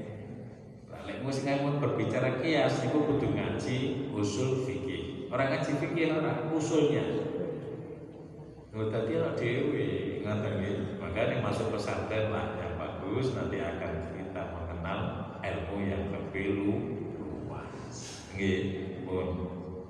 Lek 1.05 1.21
mus 1.21 1.45
ngamun 1.45 1.77
berbicara 1.77 2.41
kias 2.41 2.81
itu 2.81 2.97
kudu 2.97 3.29
ngaji 3.37 3.77
usul 4.17 4.65
fikih. 4.65 5.29
Orang 5.29 5.53
ngaji 5.53 5.71
fikih 5.77 6.17
orang 6.17 6.49
usulnya. 6.49 7.05
Lho 8.73 8.89
tadi 8.89 9.13
dhewe 9.13 9.85
Ngoten 10.25 10.53
nggih. 10.57 10.77
Makanya 10.97 11.45
masuk 11.45 11.69
pesantren 11.77 12.33
lah 12.33 12.57
yang 12.57 12.81
bagus 12.81 13.37
nanti 13.37 13.61
akan 13.61 14.17
kita 14.17 14.41
mengenal 14.49 14.99
ilmu 15.45 15.77
yang 15.85 16.09
lebih 16.09 16.47
luas. 16.57 18.25
Nggih, 18.33 18.61
pun. 19.05 19.27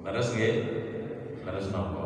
Terus 0.04 0.28
nggih. 0.36 0.56
Terus 1.48 1.72
nopo? 1.72 2.06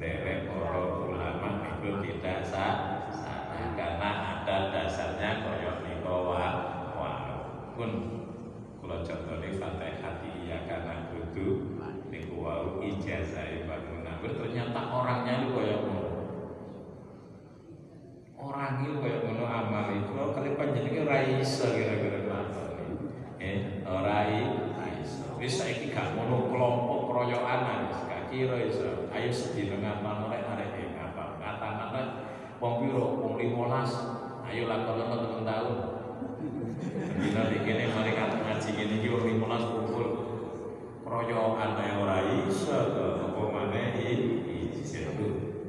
Derek 0.00 0.48
para 0.48 0.80
ulama 1.04 1.48
itu 1.76 1.88
tidak 2.08 2.40
sah 2.48 2.93
karena 4.04 4.44
ada 4.44 4.56
dasarnya 4.68 5.40
koyok 5.40 5.80
niko 5.80 6.28
wa 6.28 6.44
wa 6.92 7.12
pun 7.72 7.90
kalau 8.76 9.00
contohnya 9.00 9.56
fatihah 9.56 10.20
iya 10.44 10.68
karena 10.68 11.08
butuh 11.08 11.80
niku 12.12 12.36
wau 12.36 12.84
ijazah 12.84 13.64
Munawir 13.64 14.36
ternyata 14.36 14.80
orangnya 14.92 15.32
itu 15.40 15.56
koyok 15.56 15.80
ngono. 15.88 16.12
Orang 18.36 18.84
itu 18.84 18.92
koyok 19.00 19.20
ngono 19.24 19.44
amal 19.48 19.88
itu. 19.88 20.12
Kalau 20.12 20.36
kali 20.36 20.52
panjenengan 20.52 21.08
ora 21.08 21.18
iso 21.40 21.64
kira-kira 21.72 22.28
nglakoni 22.28 22.88
eh 23.40 23.88
ora 23.88 24.28
iso. 25.00 25.32
Wis 25.40 25.64
saiki 25.64 25.96
gak 25.96 26.12
kelompok 26.12 27.08
keroyokan 27.08 27.88
wis 27.88 28.04
gak 28.04 28.28
kira 28.28 28.68
iso. 28.68 29.08
Ayo 29.08 29.32
sedina 29.32 29.96
arek 29.96 30.44
arek 30.44 30.92
ngapal 30.92 31.40
kata-kata 31.40 32.34
wong 32.64 32.80
piro? 32.80 33.20
Wong 33.20 33.36
15 33.36 34.48
ayo 34.48 34.62
lakon 34.64 34.96
teman 34.96 35.44
tahun. 35.44 35.76
Dina 37.20 37.42
dikene 37.52 37.92
mari 37.92 38.12
ngaji 38.16 38.68
ngene 38.72 38.94
iki 39.04 39.08
wong 39.12 39.24
15 39.36 39.68
kumpul. 39.68 40.06
Keroyokan 41.04 41.76
ae 41.76 41.92
ora 42.00 42.24
iso 42.48 42.72
apa 42.72 43.42
maneh? 43.52 44.00
Iso 44.80 45.12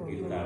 kita 0.07 0.41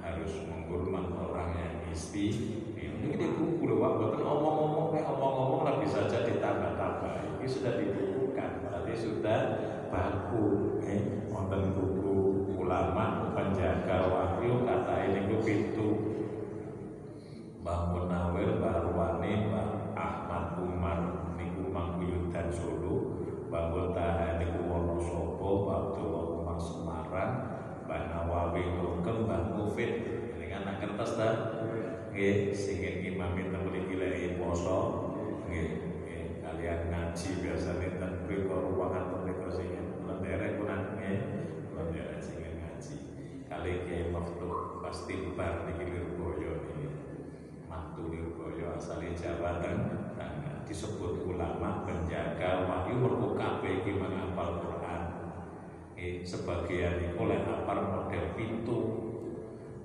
harus 0.00 0.32
menghormat 0.48 1.12
orang 1.12 1.52
yang 1.52 1.76
isti 1.92 2.26
ini 2.72 3.14
di 3.14 3.28
buku 3.36 3.68
loh 3.68 3.78
Pak, 3.84 3.92
bukan 4.00 4.22
omong-omong 4.24 4.86
kayak 4.90 5.12
omong-omong 5.12 5.62
lah 5.68 5.74
bisa 5.84 6.08
saja 6.08 6.24
ditambah-tambah. 6.24 7.12
Ini 7.36 7.46
sudah 7.46 7.72
dibukukan 7.76 8.50
berarti 8.64 8.94
sudah 8.96 9.38
baku. 9.92 10.80
Eh 10.88 11.28
wonten 11.28 11.76
buku 11.76 12.16
ulama 12.56 13.32
penjaga 13.36 14.08
wahyu 14.08 14.66
kata 14.66 14.94
ini 15.08 15.17
Mangkuyudan 22.48 22.52
Solo, 22.56 22.94
Mbah 23.48 23.64
Botaha 23.72 24.40
niku 24.40 24.64
Wonosobo, 24.64 25.68
Mbah 25.68 25.76
Abdullah 25.92 26.24
Umar 26.32 26.56
Semarang, 26.56 27.32
Mbah 27.84 28.00
Nawawi 28.08 28.62
Nurkem, 28.72 29.28
Mbah 29.28 29.52
Mufid. 29.52 29.92
Ini 30.36 30.44
kan 30.48 30.64
anak 30.64 30.76
kertas 30.80 31.12
ta? 31.20 31.28
Nggih, 32.08 32.56
sing 32.56 32.80
imam 32.80 33.36
itu 33.36 33.52
mriki 33.52 33.94
lek 34.00 34.40
poso. 34.40 35.12
Nggih, 35.44 35.68
kalian 36.40 36.80
ngaji 36.88 37.28
biasane 37.44 38.00
ten 38.00 38.12
mriku 38.24 38.56
ruangan 38.72 39.28
mriku 39.28 39.48
sing 39.52 39.68
lenderek 40.08 40.56
kurang 40.56 40.96
nggih. 40.96 41.20
Lenderek 41.76 42.20
sing 42.24 42.40
ngaji. 42.40 42.96
Kali 43.44 43.72
Kiai 43.84 44.08
Maftuh 44.08 44.80
pasti 44.80 45.36
bar 45.36 45.68
niki 45.68 45.84
Lirboyo 45.84 46.64
niki. 46.64 46.88
Mantu 47.68 48.08
Lirboyo 48.08 48.72
asale 48.76 49.12
Jawa 49.12 49.60
Tengah 49.60 50.07
disebut 50.68 51.24
ulama 51.24 51.88
penjaga 51.88 52.68
wahyu 52.68 53.00
mergo 53.00 53.32
kabeh 53.32 53.80
iki 53.80 53.96
menghafal 53.96 54.60
Quran. 54.60 55.02
Eh, 55.96 56.22
sebagian 56.22 57.00
itu 57.02 57.16
oleh 57.16 57.40
apar 57.42 57.80
model 57.80 58.36
pintu. 58.36 58.78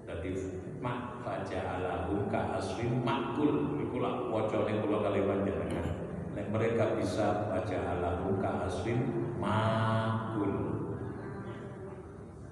Jadi 0.04 0.36
mak 0.84 1.24
faja 1.24 1.80
alahum 1.80 2.28
ka 2.28 2.60
asri 2.60 2.92
makul 2.92 3.80
iku 3.80 4.04
lak 4.04 4.28
wacane 4.28 4.84
kula 4.84 5.00
kali 5.00 5.24
panjenengan. 5.24 5.88
Nek 6.36 6.52
mereka 6.52 7.00
bisa 7.00 7.48
baca 7.48 7.78
alahum 7.98 8.44
ka 8.44 8.68
asri 8.68 8.94
makul. 9.40 10.54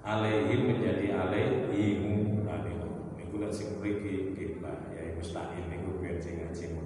Alaihim 0.02 0.66
menjadi 0.66 1.14
alaihimu 1.14 2.42
nah 2.42 2.58
lek 3.42 3.50
sing 3.54 3.78
mriki 3.82 4.38
kita 4.38 4.92
ya 4.94 5.18
mustahil 5.18 5.66
niku 5.66 5.98
biar 5.98 6.16
sing 6.22 6.38
ngaji 6.38 6.78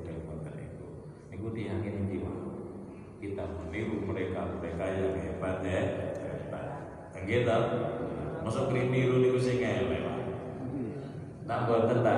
niku 1.47 1.55
tiyang 1.55 1.79
iki 1.87 2.19
wae 2.27 2.43
kita 3.23 3.47
meniru 3.47 4.03
mereka 4.03 4.59
mereka 4.59 4.83
yang 4.91 5.15
hebat 5.15 5.63
ya. 5.63 5.81
Hebat. 6.19 6.67
Nggih 7.23 7.47
ta 7.47 7.57
masa 8.43 8.67
niru 8.67 9.23
niku 9.23 9.39
elek 9.39 10.03
Pak 10.03 10.19
tak 11.47 11.61
boten 11.71 12.03
ta 12.03 12.15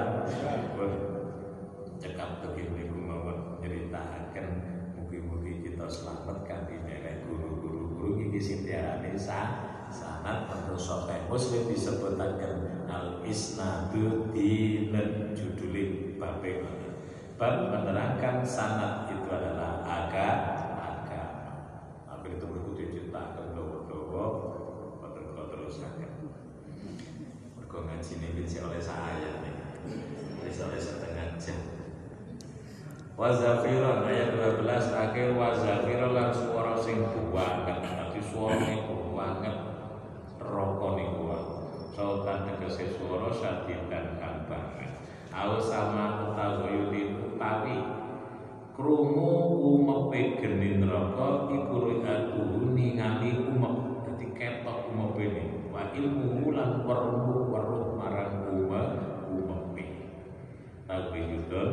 cekap 2.01 2.41
begini 2.41 2.89
niku 2.89 2.97
mawon 2.97 3.61
nyritakaken 3.61 4.47
mugi-mugi 4.97 5.61
kita 5.61 5.85
selamatkan 5.85 6.65
di 6.73 6.81
daerah 6.89 7.21
guru-guru 7.29 7.93
guru 8.01 8.11
iki 8.33 8.41
sing 8.41 8.65
diarani 8.65 9.13
sah 9.13 9.85
sanad 9.93 10.49
tentu 10.49 10.81
sahih 10.81 11.29
muslim 11.29 11.69
disebutaken 11.69 12.89
al 12.89 13.21
isnadu 13.29 14.33
dinun 14.33 15.37
judule 15.37 16.17
babe 16.17 16.88
bab 17.39 17.71
menerangkan 17.71 18.43
sanad 18.43 19.07
itu 19.07 19.31
adalah 19.31 19.87
agama. 19.87 20.59
Tapi 22.19 22.35
itu 22.35 22.45
berikut 22.51 22.75
diceritakan 22.75 23.55
doa-doa 23.55 24.27
pada 24.99 25.23
kalau 25.23 25.47
terusakan 25.55 26.35
mergo 27.55 27.79
ngaji 27.87 28.13
ini 28.19 28.29
bisa 28.43 28.67
oleh 28.67 28.83
saya 28.83 29.39
nih. 29.39 29.55
Bisa 30.43 30.67
oleh 30.67 30.83
setengah 30.83 31.39
jam. 31.39 31.59
Wazafiron 33.15 34.03
ayat 34.03 34.35
12 34.35 34.67
akhir 34.91 35.39
wazafiron 35.39 36.15
lan 36.15 36.31
suara 36.31 36.79
sing 36.79 37.03
buanget 37.03 37.83
Nanti 37.83 38.23
suara 38.23 38.63
ini 38.63 38.79
buanget 38.87 39.59
Rokok 40.39 40.91
niku 40.95 41.27
Sautan 41.99 42.47
tegese 42.47 42.95
suara 42.95 43.35
sadin 43.35 43.91
dan 43.91 44.23
kang 44.23 44.47
banget 44.47 45.03
Au 45.35 45.59
sama 45.59 46.31
utawi 46.31 46.79
utawi 47.39 47.79
Krungu 48.75 49.31
umepe 49.63 50.43
geni 50.43 50.83
neraka 50.83 51.47
iku 51.55 51.75
ru'atuhu 51.87 52.75
ningali 52.75 53.47
umep. 53.47 54.03
Dadi 54.07 54.27
ketok 54.35 54.91
umepe 54.91 55.39
ni 55.39 55.45
wa 55.71 55.87
ilmu 55.95 56.51
lan 56.51 56.83
weruh 56.83 57.47
weruh 57.47 57.95
marang 57.95 58.43
ume 58.51 58.83
umepe 59.31 59.87
Tawi 60.91 61.21
yudon 61.31 61.71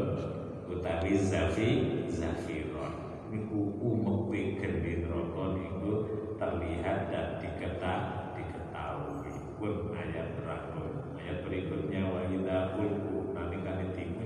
utawi 0.70 1.18
zafi 1.18 1.70
zafiron 2.14 3.26
niku 3.34 3.74
umepe 3.82 4.62
geni 4.62 5.02
neraka 5.02 5.44
niku 5.58 5.92
terlihat 6.38 7.10
dan 7.10 7.42
diketah 7.42 8.00
diketahui. 8.38 9.34
Pun 9.58 9.98
ayat 9.98 10.30
terakhir. 10.38 10.90
Ayat 11.18 11.38
berikutnya 11.42 12.02
wa 12.06 12.22
idza 12.30 12.78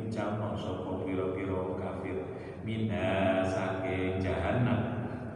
nalikane 0.10 0.34
dikuncang 0.40 0.58
sapa 0.58 0.92
pira-pira 1.06 1.62
kafir? 1.78 2.18
Mina 2.66 3.46
saking 3.46 4.18
jahanam 4.22 4.82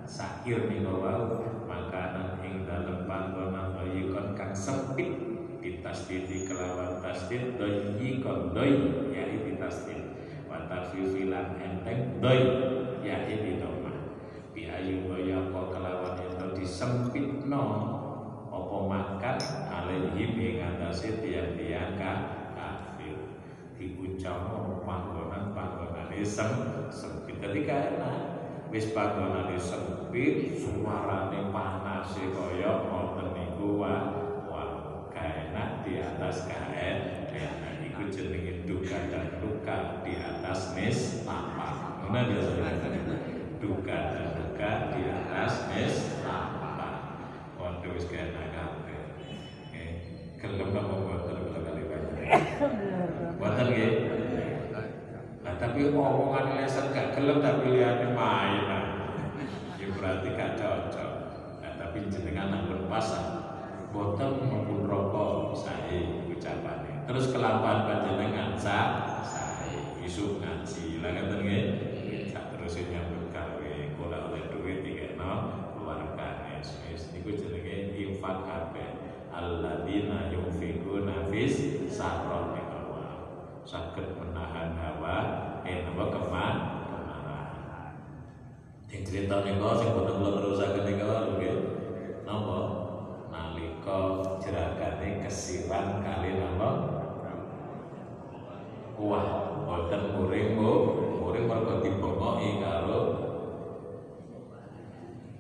sakir 0.04 0.68
ning 0.68 0.86
wau 0.86 1.46
makanan 1.70 2.42
ing 2.44 2.66
dalem 2.68 3.06
panggonan 3.08 3.78
doyikon 3.78 4.34
kang 4.36 4.54
sempit. 4.54 5.14
Ditasdidi 5.64 6.44
kelawan 6.44 7.00
tasdid 7.00 7.56
doyikon 7.56 8.52
doy 8.52 8.72
yaitu 9.14 9.54
ditasdid. 9.54 10.18
Wa 10.50 10.68
tafifilan 10.68 11.56
enteng 11.62 12.20
doy 12.20 12.42
yaitu 13.06 13.40
didomah 13.40 13.96
bi 14.52 14.70
ayu 14.70 15.08
doyako 15.08 15.72
kelawan 15.72 16.18
itu 16.20 16.46
disempitno? 16.58 17.66
Apa 18.54 18.78
makan? 18.86 19.38
Alaihim 19.66 20.38
ing 20.38 20.62
atase 20.62 21.24
tiang-tiang 21.26 22.43
dikuncang 24.04 24.84
panggonan-panggonane 24.84 26.20
sem 26.28 26.52
sempit 26.92 27.40
ketika 27.40 27.96
enak 27.96 28.20
wis 28.68 28.92
panggonane 28.92 29.56
sempit 29.56 30.60
suarane 30.60 31.48
panas 31.56 32.12
kaya 32.12 32.84
ngoten 32.84 33.32
niku 33.32 33.80
wa 33.80 33.96
wa 34.52 34.64
kaenak 35.08 35.88
di 35.88 36.04
atas 36.04 36.52
kaen 36.52 37.32
enak 37.32 37.80
iku 37.80 38.12
jenenge 38.12 38.68
duka 38.68 39.08
dan 39.08 39.40
duka 39.40 40.04
di 40.04 40.20
atas 40.20 40.76
mis 40.76 41.24
lapak 41.24 42.04
ngono 42.04 42.44
duka 43.64 43.98
dan 44.12 44.28
duka 44.36 44.72
di 44.92 45.02
atas 45.08 45.72
mis 45.72 45.96
lapak 46.28 46.96
waduh 47.56 47.96
wis 47.96 48.12
kaenak 48.12 48.52
kabeh. 48.52 49.16
Eh 49.72 49.92
gelem 50.44 50.76
apa 50.76 50.94
banyak 51.08 51.53
Buatan 53.38 53.66
nggih. 53.70 53.94
Nah, 55.44 55.56
tapi 55.60 55.92
omongan 55.92 56.58
lesan 56.58 56.96
gak 56.96 57.14
gelem 57.14 57.44
tapi 57.44 57.78
liane 57.78 58.08
main. 58.16 58.64
Ya 59.78 59.88
berarti 59.94 60.28
gak 60.34 60.56
cocok. 60.58 61.14
Nah, 61.62 61.72
tapi 61.78 61.98
jenengan 62.10 62.50
nak 62.50 62.64
berpasang 62.72 63.28
boten 63.94 64.50
maupun 64.50 64.90
rokok 64.90 65.54
saya 65.54 66.24
Terus 67.04 67.36
kelapan 67.36 67.84
panjenengan 67.84 68.56
sa 68.56 68.80
sae 69.28 70.02
isu 70.08 70.40
ngaji. 70.40 71.04
Lah 71.04 71.12
ngoten 71.14 71.40
nggih. 71.44 71.66
Sak 72.32 72.56
terus 72.56 72.80
nyambut 72.80 73.30
gawe 73.30 73.74
kula 74.00 74.32
oleh 74.32 74.48
duit 74.50 74.82
dikekno 74.82 75.32
keluargane. 75.76 76.64
Wis 76.64 77.12
niku 77.12 77.36
jenenge 77.36 77.94
infak 78.00 78.48
kabeh. 78.48 79.04
Yunfiquna 79.34 79.83
fis 82.14 82.66
sarra 82.70 83.10
saged 83.64 84.08
menahan 84.20 84.78
hawa 84.78 85.16
eh 85.66 85.82
napa 85.88 86.06
keman 86.14 86.56
kemarahan. 86.86 87.94
Yang 88.92 89.02
cerita 89.10 89.42
niku 89.42 89.74
sing 89.82 89.90
boten 89.98 90.22
kula 90.22 90.32
terusaken 90.38 90.84
niku 90.86 91.04
lho 91.10 91.22
nggih. 91.34 91.58
Napa? 92.28 92.60
Nalika 93.34 94.00
jeragane 94.44 95.10
kesiran 95.26 96.06
kali 96.06 96.38
napa? 96.38 96.70
Wah, 98.94 99.28
boten 99.66 100.02
muring 100.14 100.54
muring 101.18 101.46
mergo 101.50 101.82
dibongoki 101.82 102.62
karo 102.62 103.00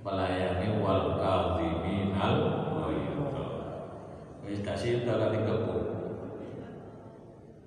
pelayani 0.01 0.81
wal 0.81 1.21
kadhiminal 1.21 2.37
ghaidha. 2.81 3.45
Wis 4.43 4.59
kasih 4.65 5.05
dalan 5.05 5.45
kepu. 5.45 5.92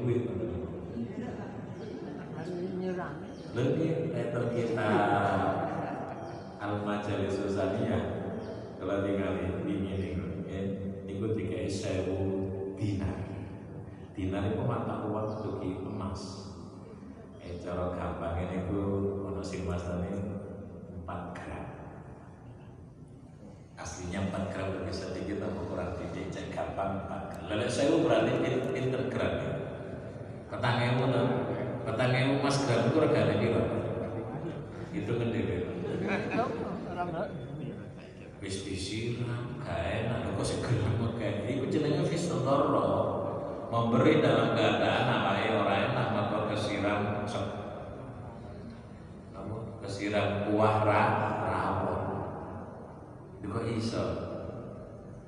duit 0.00 0.24
lebih 3.50 4.14
letter 4.14 4.44
kita 4.54 4.88
al 6.60 6.74
majalis 6.86 7.34
susaniyah 7.34 8.04
kalau 8.78 9.02
tinggal 9.04 9.36
di 9.36 9.46
ini 9.66 10.16
ya 10.46 10.60
itu 11.04 11.26
tiga 11.36 11.58
sewu 11.66 12.20
dinar 12.78 13.18
dinar 14.14 14.42
itu 14.48 14.62
mata 14.64 15.04
uang 15.10 15.36
tuki 15.42 15.82
emas 15.82 16.48
eh 17.42 17.58
cara 17.58 17.92
gampang 17.98 18.38
ini 18.48 18.70
ku 18.70 18.80
ono 19.26 19.42
sing 19.42 19.66
masane 19.66 20.08
4 21.04 21.36
gram 21.36 21.64
aslinya 23.76 24.30
4 24.30 24.52
gram 24.54 24.68
lebih 24.80 24.94
sedikit 24.94 25.42
atau 25.44 25.64
kurang 25.66 25.98
titik 25.98 26.30
cek 26.30 26.46
gampang 26.54 27.04
4 27.04 27.30
gram 27.34 27.42
lelek 27.50 27.68
sewu 27.72 28.06
berarti 28.06 28.32
pin- 28.40 28.70
pinter 28.70 29.02
gram 29.10 29.32
ya 29.42 29.52
petang 30.50 30.78
ewu 30.82 31.04
no. 31.08 31.22
Petang 31.86 32.12
ewu 32.12 32.44
mas 32.44 32.58
gram 32.66 32.90
itu 32.90 32.98
regane 32.98 33.34
piro? 33.38 33.62
Itu 34.90 35.14
orang 35.16 35.30
wis 38.40 38.64
disiram 38.64 39.60
gak 39.60 39.78
enak. 39.78 40.32
Kok 40.34 40.44
segelem 40.44 40.96
kayak 41.20 41.44
iku 41.46 41.68
jenenge 41.68 42.08
fistotoro 42.08 42.88
memberi 43.68 44.24
dalam 44.24 44.56
keadaan 44.56 45.12
awake 45.12 45.52
ora 45.54 45.74
enak 45.92 46.06
maka 46.16 46.48
kesiram 46.50 47.20
apa? 47.20 47.42
Kesiram 49.84 50.48
kuah 50.48 50.76
ra 50.82 51.02
rawon. 51.44 52.00
Kok 53.44 53.66
iso? 53.76 54.04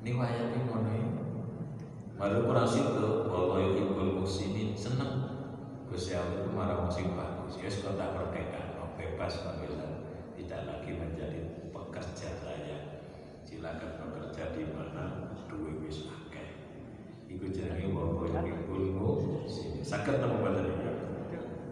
Ini 0.03 0.18
wayang 0.18 0.51
ini 0.51 0.66
ngono 0.66 0.91
baru 2.23 2.47
kurang 2.47 2.70
situ 2.70 3.27
bahwa 3.27 3.59
ibu 3.59 4.23
muslimin 4.23 4.79
seneng. 4.79 5.43
Gusti 5.91 6.14
Allah 6.14 6.47
itu 6.47 6.55
marah 6.55 6.87
sing 6.87 7.18
bagus. 7.18 7.59
Ya 7.59 7.66
sudah 7.66 7.99
tak 7.99 8.14
merdeka 8.14 8.79
no, 8.79 8.95
bebas 8.95 9.43
bebas 9.43 10.07
tidak 10.39 10.61
lagi 10.70 10.95
menjadi 10.95 11.66
pekerja 11.75 12.31
saya. 12.31 12.79
Silakan 13.43 14.07
bekerja 14.07 14.55
di 14.55 14.70
mana 14.70 15.35
duit 15.51 15.83
wis 15.83 16.07
akeh. 16.07 16.62
Iku 17.27 17.51
jenenge 17.51 17.91
bahwa 17.91 18.31
ibu 18.39 19.43
muslimin 19.43 19.83
sakit 19.83 20.23
napa 20.23 20.39
mboten 20.39 20.70
iki 20.79 20.91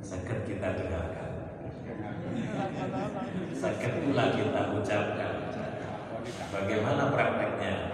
sakit 0.02 0.38
kita 0.50 0.68
dengarkan. 0.82 1.30
Sakit 3.54 3.92
pula 4.02 4.34
kita 4.34 4.60
ucapkan. 4.74 5.34
Bagaimana 6.50 7.14
prakteknya 7.14 7.89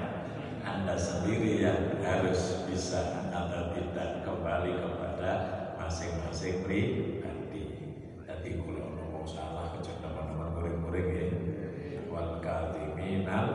anda 0.86 1.02
sendiri 1.02 1.66
yang 1.66 1.98
harus 1.98 2.62
bisa 2.70 3.26
atau 3.34 3.74
tidak 3.74 4.22
kembali 4.22 4.70
kepada 4.78 5.30
masing-masing 5.82 6.62
pribadi. 6.62 7.74
Tadi 8.22 8.54
kalau 8.54 8.94
ngomong 8.94 9.26
salah 9.26 9.74
ke 9.74 9.82
teman-teman 9.82 10.54
murid-murid 10.54 11.06
ya. 11.10 11.26
Wal 12.06 12.38
kadhiminal 12.38 13.46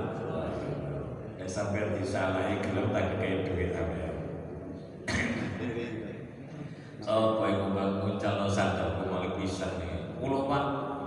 ya 1.40 1.48
sampai 1.48 2.04
disalahi 2.04 2.60
gelem 2.68 2.92
tak 2.92 3.16
kayak 3.16 3.48
duit 3.48 3.80
apa 3.80 4.12
Oh, 7.08 7.40
boy 7.40 7.56
kumbang 7.64 7.92
muncul 8.12 8.52
sadar 8.52 9.00
kumalik 9.00 9.40
bisa 9.40 9.80
nih. 9.80 10.20
Kulo 10.20 10.52
pak, 10.52 10.64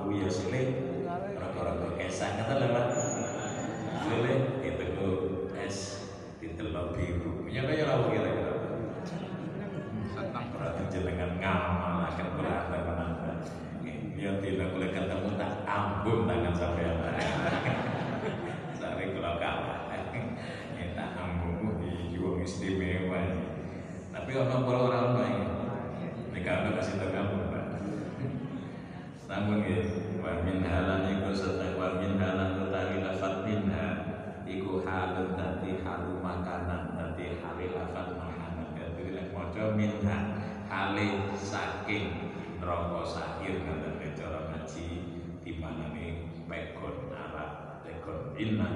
lu 0.09 0.17
ya 0.17 0.33
sini. 0.33 0.89
Orang-orang 1.37 2.01
kesang 2.01 2.41
kata 2.41 2.65
lewat. 2.65 2.87
Lele 4.09 4.35
itu 4.65 4.85
es 5.05 5.34
biru. 6.73 7.45
Punya 7.45 7.63
kayak 7.69 7.91
apa 7.91 8.05
kira-kira? 8.09 8.55
Berarti 10.55 10.83
jenengan 10.89 11.33
ngamal 11.43 12.09
akan 12.09 12.29
berada 12.39 12.79
menanda. 12.87 13.33
Dia 14.15 14.41
tidak 14.41 14.73
boleh 14.73 14.91
ketemu 14.95 15.31
tak 15.37 15.53
ambung 15.69 16.25
tangan 16.25 16.55
sampai 16.57 16.87
yang 16.89 16.99
Sari 18.81 19.13
kalau 19.13 19.37
kalah. 19.37 19.93
Ya 20.81 20.87
tak 20.97 21.11
ambung 21.21 21.83
di 21.83 22.15
jiwa 22.15 22.41
istimewa. 22.41 23.21
Tapi 24.15 24.31
orang 24.33 24.65
orang 24.65 25.13
baik. 25.19 25.45
Ini 26.33 26.41
kalau 26.41 26.73
kasih 26.81 26.97
kamu, 26.99 27.53
Pak. 27.53 27.67
Namun 29.29 29.67
ya, 29.67 29.81
wa 30.25 30.41
min 30.41 30.65
halan 30.65 31.05
iku 31.13 31.37
serta 31.37 31.77
wa 31.77 32.01
min 32.01 32.17
halan 32.17 32.65
utawi 32.65 33.05
lafat 33.05 33.45
minha 33.45 33.87
iku 34.49 34.81
halun 34.81 35.37
dadi 35.37 35.85
halu 35.85 36.17
makanan 36.25 36.97
dadi 36.97 37.45
hali 37.45 37.69
lafat 37.77 38.17
makanan 38.17 38.73
dadi 38.73 39.05
lek 39.13 39.37
maca 39.37 39.77
minha 39.77 40.17
hale 40.69 41.29
saking 41.37 42.33
sahir 43.45 43.61
ngoten 43.61 44.01
nek 44.01 44.17
cara 44.17 44.41
ngaji 44.49 44.89
di 45.45 45.53
mana 45.61 45.93
nih 45.93 46.17
pegon 46.49 47.13
Arab 47.13 47.85
pegon 47.85 48.33
inna. 48.41 48.73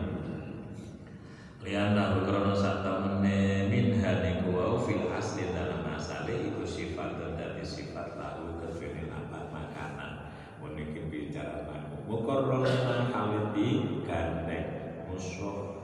Liana 1.65 2.21
krono 2.21 2.53
sata 2.53 3.01
mene 3.01 3.65
minha 3.73 4.21
niku 4.21 4.53
wau 4.53 4.77
fil 4.85 5.09
asli 5.09 5.57
dalam 5.57 5.89
asale 5.89 6.53
iku 6.53 6.69
sifat 6.69 7.17
dadi 7.17 7.65
sifat 7.65 8.21
lahu 8.21 8.61
kefiril 8.61 9.09
apa 9.09 9.49
makanan. 9.49 10.37
Meniki 10.61 11.01
bicara 11.09 11.65
naku 11.65 12.05
Mukorrolna 12.05 13.09
halid 13.09 13.57
di 13.57 13.69
gandeng. 14.05 14.69
Musof 15.09 15.81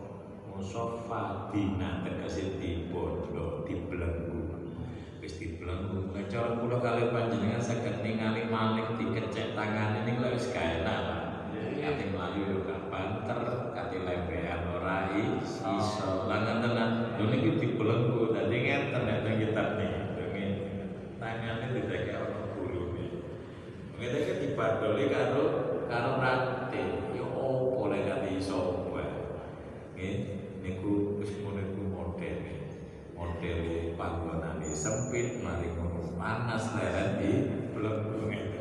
Musofa 0.53 1.49
dina 1.57 2.05
tegesi 2.05 2.61
di 2.61 2.93
bodoh 2.93 3.65
Wis 5.25 5.41
di 5.41 5.57
belenggu 5.57 6.13
Cara 6.29 6.53
kula 6.61 6.85
kali 6.85 7.09
panjenengan 7.09 7.57
saged 7.57 8.05
ningali 8.05 8.45
malik 8.45 9.01
dikecek 9.01 9.57
tangan. 9.57 10.05
Ini 10.05 10.21
lho 10.21 10.37
wis 10.37 10.53
gak 10.53 10.85
enak 10.85 10.99
lah 11.01 11.21
Kati 11.57 12.13
melayu 12.13 12.43
yo 12.45 12.59
gak 12.69 12.93
banter 12.93 13.73
Kati 13.73 14.05
lembean 14.05 14.69
ora 14.69 15.17
iso. 15.17 16.29
Langan 16.29 16.61
tenan 16.61 16.91
Lho 17.17 17.25
niki 17.33 17.57
di 17.57 17.69
belenggu 17.73 18.37
Dadi 18.37 18.57
ngeten 18.69 19.01
nek 19.09 19.25
teng 19.25 19.37
kitab 19.41 19.69
tidak 21.75 22.01
kayak 22.05 22.21
orang 22.21 22.45
guru 22.61 22.83
nih 22.93 23.11
Kita 23.97 24.19
kan 24.29 24.37
dibadoli 24.45 25.05
karo 25.09 25.45
karo 25.89 26.13
rate. 26.21 26.85
Ya 27.17 27.25
opo 27.25 27.89
lek 27.89 28.05
gak 28.05 28.29
iso 28.29 28.93
wae. 28.93 29.09
Nggih, 29.97 30.17
niku 30.61 31.17
wis 31.17 31.33
ngono 31.41 31.65
iku 31.65 31.83
model. 31.89 32.37
Model 33.17 33.84
panggonane 33.97 34.69
sempit, 34.71 35.41
mari 35.41 35.73
ngono 35.73 36.15
panas 36.21 36.77
leren 36.77 37.09
di 37.19 37.33
belenggu 37.73 38.29
itu. 38.29 38.61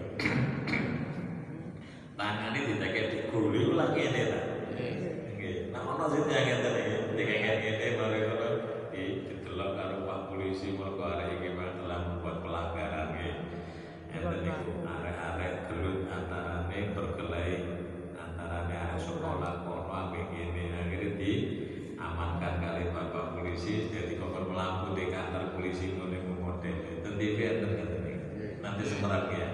Tangane 2.18 2.60
diteke 2.64 3.02
diguli 3.12 3.60
ulah 3.74 3.92
kene 3.92 4.22
ta. 4.32 4.40
Nggih, 4.74 5.76
nah 5.76 5.82
ono 5.84 6.06
sing 6.08 6.24
ngeten 6.26 6.74
iki, 6.80 6.96
dikek 7.20 7.40
ngene 7.44 7.88
mari 8.00 8.18
ngono 8.24 8.48
di 8.96 9.04
didelok 9.28 9.72
Pak 10.08 10.20
polisi 10.32 10.74
mergo 10.78 11.04
arek 11.04 11.43
ya. 29.30 29.48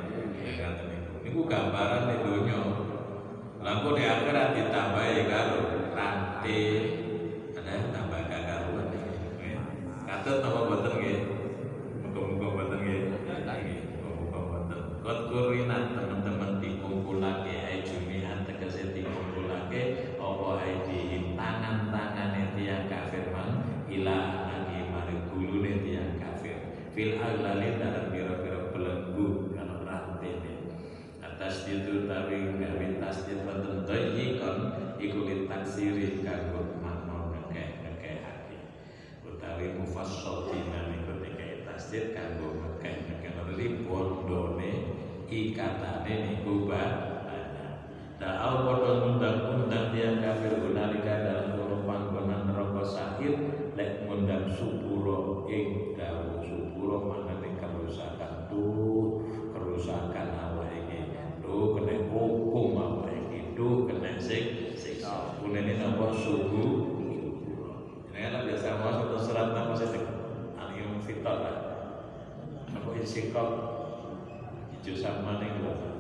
Ya 0.45 0.68
niku. 0.80 1.12
Niku 1.26 1.41
gambaran 1.47 2.07
di. 2.16 2.62
Lah 3.60 3.84
kok 3.84 3.91
di 3.99 4.03
akhirat 4.07 4.55
ditambahi 4.55 5.28
karo 5.28 5.60
rantai 5.91 6.64
ada 7.60 7.74
tambah 7.91 8.22
kakaruan 8.32 8.88
iki. 8.95 9.51
Katut 10.07 10.39
napa 10.39 10.60
atas 31.70 31.86
itu 31.86 32.09
tawi 32.09 32.57
gawe 32.57 32.88
tasdid 32.97 33.45
wonten 33.45 33.86
dhayyikon 33.86 34.57
iku 34.97 35.22
litaksiri 35.22 36.26
kanggo 36.26 36.82
makna 36.82 37.30
ngekeh-ngekeh 37.30 38.26
hati. 38.26 38.57
Utawi 39.22 39.78
mufassal 39.78 40.49
niku 40.49 41.22
dikai 41.22 41.61
tasdid 41.70 42.17
kanggo 42.17 42.57
ngekeh-ngekeh 42.57 43.38
nuli 43.38 43.86
bondone 43.86 44.72
ikatane 45.30 46.13
niku 46.26 46.65
banyak. 46.65 47.13
Da'au 48.17 48.65
podo 48.65 49.05
ngundang-undang 49.05 49.93
tiang 49.93 50.17
kafir 50.17 50.57
gunalika 50.57 51.22
dalam 51.22 51.53
loro 51.53 51.86
panggonan 51.86 52.49
neraka 52.49 52.82
sahir 52.82 53.38
lek 53.78 54.09
ngundang 54.09 54.49
supuro 54.57 55.45
ing 55.45 55.93
dawu 55.93 56.38
tuh 63.70 63.86
kena 63.86 64.17
sik 64.17 64.74
kunene 65.45 65.78
napa 65.78 66.09
kan 68.20 68.41
biasa 68.45 68.82
mau 68.82 68.97
satu 68.97 69.17
surat 69.22 69.53
nama 69.53 69.78
saya 69.78 70.01
alim 70.57 70.97
fitar 71.05 71.38
lah 71.38 71.57
apa 72.74 72.89
insikok 72.97 73.49
hijau 74.74 74.97
sama 74.97 75.38
nih 75.38 75.53
kalau 75.61 75.99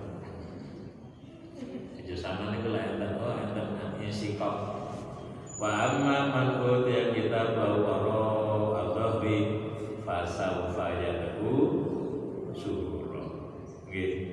Ijo 2.09 2.15
sama 2.17 2.49
niku 2.49 2.73
lah 2.73 2.89
enten 2.89 3.21
oh 3.21 3.37
enten 3.37 4.01
insikok. 4.01 4.55
Wa 5.61 5.69
amma 5.69 6.33
man 6.33 6.47
utiya 6.57 7.13
kitab 7.13 7.53
waro 7.53 8.73
al-dhahri 8.73 9.69
fasawfa 10.07 10.97
yad'u 10.97 11.53
subura. 12.55 13.53
Nggih, 13.85 14.28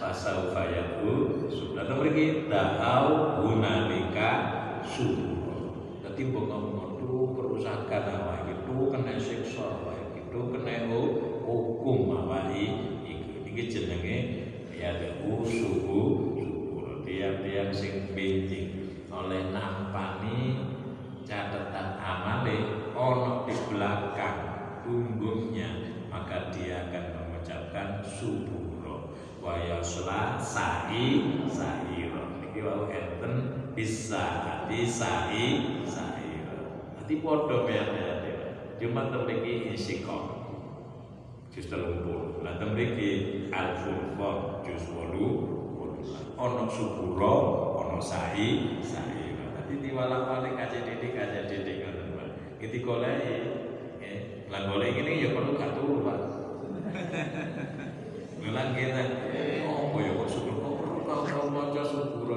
fasawfa 0.00 0.62
yad'u 0.72 1.46
subura. 1.52 1.86
Nah 1.86 1.96
mriki 2.00 2.48
da'au 2.48 3.40
hunalika 3.44 4.30
subura. 4.82 5.76
Dadi 6.02 6.22
mbok 6.32 6.44
ngomong 6.48 6.90
tuh 6.98 7.36
kerusakan 7.36 8.04
awak 8.10 8.48
iki 8.48 8.54
tuh 8.64 8.82
kena 8.90 9.14
siksa 9.20 9.64
awak 9.64 10.16
iki 10.16 10.20
tuh 10.32 10.50
kena 10.52 10.88
hukum 11.44 12.16
awak 12.24 12.50
iki. 12.52 12.66
Iki 13.46 13.62
jenenge 13.72 14.16
ya 14.76 14.92
suhu 15.00 15.48
subur 15.48 17.00
tiang-tiang 17.06 17.72
sing 17.72 18.12
benjing 18.12 18.92
oleh 19.08 19.48
nampani 19.48 20.60
catatan 21.24 21.96
amale 21.96 22.90
ono 22.92 23.48
di 23.48 23.56
belakang 23.72 24.38
punggungnya 24.84 25.96
maka 26.12 26.52
dia 26.52 26.86
akan 26.86 27.04
mengucapkan 27.16 28.04
suburo 28.04 28.65
wa 29.46 29.54
yasla 29.62 30.42
sa'i 30.42 31.22
sa'iro 31.46 32.42
iki 32.50 32.66
wau 32.66 32.90
enten 32.90 33.34
bisa 33.78 34.42
hati 34.42 34.82
sa'i 34.82 35.46
sa'iro 35.86 36.90
dadi 36.98 37.22
padha 37.22 37.62
mene 37.62 38.06
cuma 38.82 39.06
temriki 39.14 39.70
insikok 39.70 40.34
jus 41.54 41.70
telung 41.70 42.26
Lah 42.44 42.62
temriki 42.62 43.48
al-furqan 43.50 44.62
jus 44.62 44.86
8 44.92 45.56
ono 46.36 46.68
suburo, 46.70 47.34
ono 47.80 47.98
sa'i. 47.98 48.78
Tadi 48.86 49.74
diwala-wali 49.82 50.54
kaji 50.54 50.78
didik, 50.84 51.16
kaji 51.16 51.40
didik 51.50 51.82
ngoten, 51.82 52.14
Pak. 52.14 52.28
Lah 54.46 54.60
golek 54.70 54.94
ini 54.94 55.26
ya 55.26 55.34
perlu 55.34 55.58
gak 55.58 55.74
turu, 55.74 56.06
Pak. 56.06 56.18
Ngulang 58.46 58.78
kita, 58.78 59.02
oh 59.66 59.98
ya 59.98 60.14
kok 60.22 60.30
subur 60.30 60.54
kok 60.62 60.74
perlu 60.78 61.02
kau 61.02 61.50
maca 61.50 61.82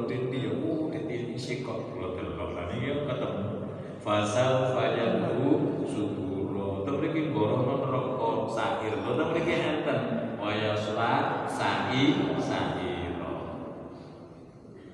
dindi 0.10 0.49
ya, 0.49 0.57
oh 0.57 0.89
dindi 0.89 1.38
isi 1.38 1.62
kok 1.62 1.93
kula 1.93 2.18
delok 2.18 2.57
lan 2.57 2.74
iki 2.74 3.05
ketemu. 3.05 3.70
Fasal 4.01 4.74
fajalu 4.74 5.53
suburo. 5.86 6.82
Temriki 6.82 7.30
borong 7.30 7.62
neraka 7.62 8.49
sahir. 8.49 8.97
Lho 9.05 9.22
temriki 9.22 9.53
enten. 9.53 9.99
Wa 10.41 10.49
yasla 10.49 11.45
sa'i 11.45 12.34
sa'i. 12.41 13.14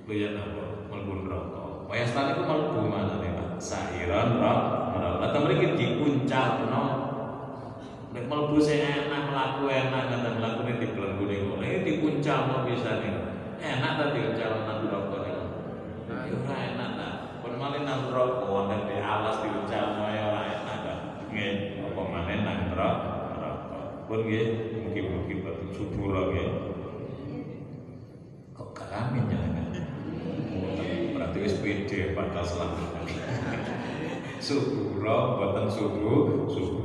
Lihat 0.05 0.36
apa? 0.36 0.63
Melbu 0.91 1.13
neraka. 1.24 1.63
Wayas 1.88 2.11
tadi 2.11 2.36
ku 2.36 2.43
melbu 2.43 2.91
mana 2.91 3.24
nih 3.24 3.32
pak? 3.39 3.55
Sahiran 3.63 4.36
roh 4.36 4.91
neraka. 4.91 5.32
Atau 5.32 5.39
mereka 5.47 5.80
dipuncak 5.80 6.68
no. 6.68 7.05
Nek 8.16 8.32
melbu 8.32 8.63
saya 8.63 9.11
enak 9.11 9.28
melaku 9.28 9.68
enak 9.68 10.07
kata 10.07 10.63
ini 10.63 10.74
di 10.80 10.88
belenggu 10.95 11.24
nih. 11.28 11.39
Ini 11.59 11.78
dipuncak 11.84 12.47
no 12.47 12.63
bisa 12.63 13.03
nih. 13.03 13.11
Enak 13.59 13.91
tadi 13.99 14.20
calon 14.39 14.63
neraka 14.63 15.18
nih. 15.20 15.36
Ya 16.07 16.36
ora 16.39 16.57
enak 16.63 16.89
ta. 16.95 17.07
Pun 17.43 17.59
malih 17.59 17.84
nang 17.84 18.07
neraka 18.07 18.47
wonten 18.47 18.88
di 18.88 19.03
alas 19.03 19.43
diuncak 19.43 19.99
no 19.99 20.07
ya 20.07 20.24
ora 20.32 20.41
enak 20.47 20.78
ta. 20.88 20.93
Nggih, 21.28 21.84
apa 21.91 22.01
maneh 22.07 22.38
nang 22.39 22.59
neraka. 22.72 23.11
Pun 24.07 24.20
nggih, 24.24 24.47
mungkin-mungkin 24.80 25.38
betul 25.43 25.70
subur 25.76 26.16
nggih. 26.32 26.49
Kok 28.55 28.70
keramin 28.72 29.28
jangan 29.28 29.55
berarti 31.16 31.38
wis 31.41 31.55
pede 31.59 32.16
bakal 32.16 32.43
selamat 32.47 33.07
suburo 34.45 35.20
boten 35.39 35.68
subuh 35.68 36.47
suburo 36.47 36.85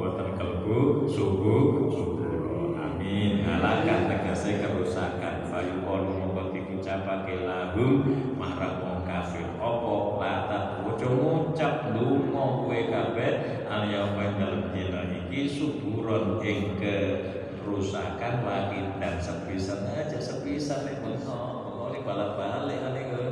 boten 0.00 0.28
kelbu 0.40 1.04
subuh 1.04 1.92
suburo 1.92 2.72
amin. 2.80 3.44
Alakan 3.44 4.08
tegese 4.08 4.64
kerusakan 4.64 5.44
fayu 5.52 5.84
qalu 5.84 6.10
mongko 6.24 6.56
diucapake 6.56 7.44
lahum 7.44 8.00
marang 8.40 8.80
wong 8.80 9.00
kafir. 9.04 9.44
Apa? 9.60 9.94
Latat 10.20 10.64
ojo 10.88 11.08
ngucap 11.12 11.92
lunga 11.92 12.44
kowe 12.64 12.80
kabeh 12.88 13.32
al 13.68 13.84
yauma 13.92 14.32
dalem 14.40 14.72
dina 14.72 15.04
iki 15.12 15.44
suburon 15.44 16.40
ing 16.40 16.80
kerusakan 16.80 18.34
wakil 18.40 18.86
dan 18.96 19.20
sepisan 19.20 19.84
aja 19.92 20.16
sepisan 20.16 20.88
nek 20.88 21.04
ngono. 21.04 21.92
Ini 21.92 21.98
balik-balik 22.00 22.80
itu 22.80 23.22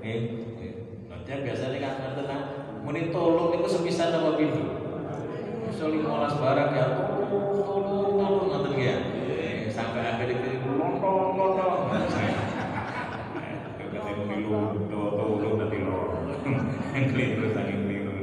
nih 0.00 0.18
nanti 1.10 1.30
biasanya 1.44 1.78
kan 1.82 1.94
ngerti 2.00 2.22
nah 2.24 2.40
muni 2.86 3.10
tolong 3.12 3.52
itu 3.58 3.68
sepisan 3.68 4.14
apa 4.14 4.38
pintu 4.38 4.77
bisa 5.68 5.84
limolas 5.92 6.34
barang 6.40 6.70
ya. 6.72 6.86
Tolong 6.96 7.60
tolong 7.60 8.16
tolong 8.16 8.46
ngerti 8.48 8.72
ya 8.80 8.96
sampai 9.78 10.02
akhir 10.02 10.28
itu 10.32 10.74
lontong 10.74 11.38
lontong 11.38 11.92
ketemu 13.78 14.22
di 14.26 14.42
lontong 14.48 15.12
tolong 15.14 15.54
nanti 15.60 15.78
yang 16.96 17.04
keliru 17.14 17.54
saking 17.54 17.86
keliru 17.86 18.16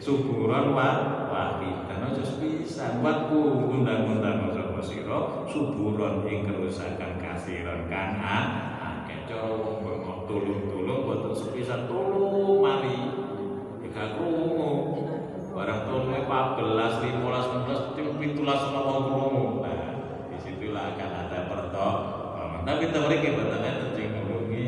syukuran 0.00 0.72
wa 0.72 0.88
wahid 1.28 1.76
karena 1.90 2.08
just 2.16 2.40
bisa 2.40 2.96
buatku 3.04 3.68
undang-undang 3.68 4.48
sapa 4.54 4.80
sira 4.80 5.44
suburon 5.50 6.24
ing 6.24 6.48
kerusakan 6.48 7.20
kasiran 7.20 7.84
kan 7.92 8.16
akeh 8.22 9.28
cara 9.28 9.52
wong 9.52 9.84
mbok 9.84 10.24
tulung-tulung 10.24 11.04
boten 11.04 11.36
sepisan 11.36 11.84
tulung 11.84 12.64
mali 12.64 12.96
gak 13.92 14.16
krungu 14.16 15.07
barang 15.58 15.80
tulung 15.90 16.14
14 16.14 17.02
15 17.02 17.98
16 17.98 17.98
17 17.98 18.46
ana 18.46 18.80
wong 18.86 19.02
krungu 19.10 19.44
nah 19.66 19.90
di 20.30 20.38
situlah 20.38 20.94
akan 20.94 21.10
ada 21.26 21.38
pertolongan 21.50 22.62
tapi 22.62 22.94
temriki 22.94 23.34
boten 23.34 23.66
enten 23.66 23.90
sing 23.98 24.06
nulungi 24.14 24.66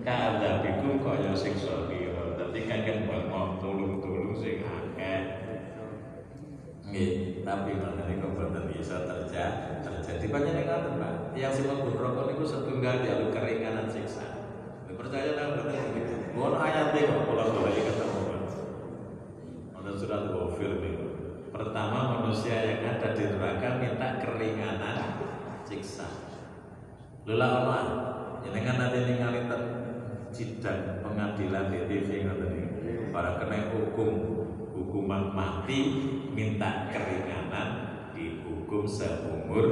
ka'adzabikum 0.00 1.04
kaya 1.04 1.36
siksa 1.36 1.92
kira 1.92 2.40
dadi 2.40 2.60
kakek 2.64 3.04
mau 3.04 3.60
tulung-tulung 3.60 4.32
sing 4.32 4.64
akeh 4.64 5.20
Nggih, 6.84 7.42
tapi 7.42 7.74
mana 7.74 8.06
niku 8.06 8.38
boten 8.38 8.70
bisa 8.70 9.02
terjadi. 9.02 9.82
Terjadi 9.82 10.30
banyak 10.30 10.54
yang 10.62 10.68
ngaten, 10.70 10.94
Pak. 11.02 11.12
Yang 11.34 11.52
sifat 11.58 11.90
rokok 11.90 12.30
niku 12.30 12.44
setunggal 12.46 13.02
jalur 13.02 13.34
keringanan 13.34 13.90
siksa. 13.90 14.22
Percaya 14.94 15.34
nang 15.34 15.58
boten. 15.58 15.90
Ngono 16.38 16.54
ayat 16.54 16.94
kok 16.94 17.22
kula 17.26 17.50
goleki 17.50 17.82
ketemu. 17.82 18.13
Surat 19.94 20.26
Ghafir 20.26 20.82
niku. 20.82 21.06
Pertama 21.54 22.18
manusia 22.18 22.66
yang 22.66 22.98
ada 22.98 23.14
di 23.14 23.30
neraka 23.30 23.78
minta 23.78 24.18
keringanan 24.18 25.22
siksa. 25.62 26.10
Lula 27.22 27.46
ono 27.62 27.78
jenengan 28.42 28.74
nanti 28.82 29.06
ningali 29.06 29.46
sidang 30.34 30.98
pengadilan 30.98 31.70
di 31.70 31.78
TV 31.86 32.26
ngoten. 32.26 32.54
Para 33.14 33.38
kena 33.38 33.70
hukum 33.70 34.10
hukuman 34.74 35.30
mati 35.30 35.78
minta 36.34 36.90
keringanan 36.90 37.68
dihukum 38.10 38.82
seumur 38.90 39.66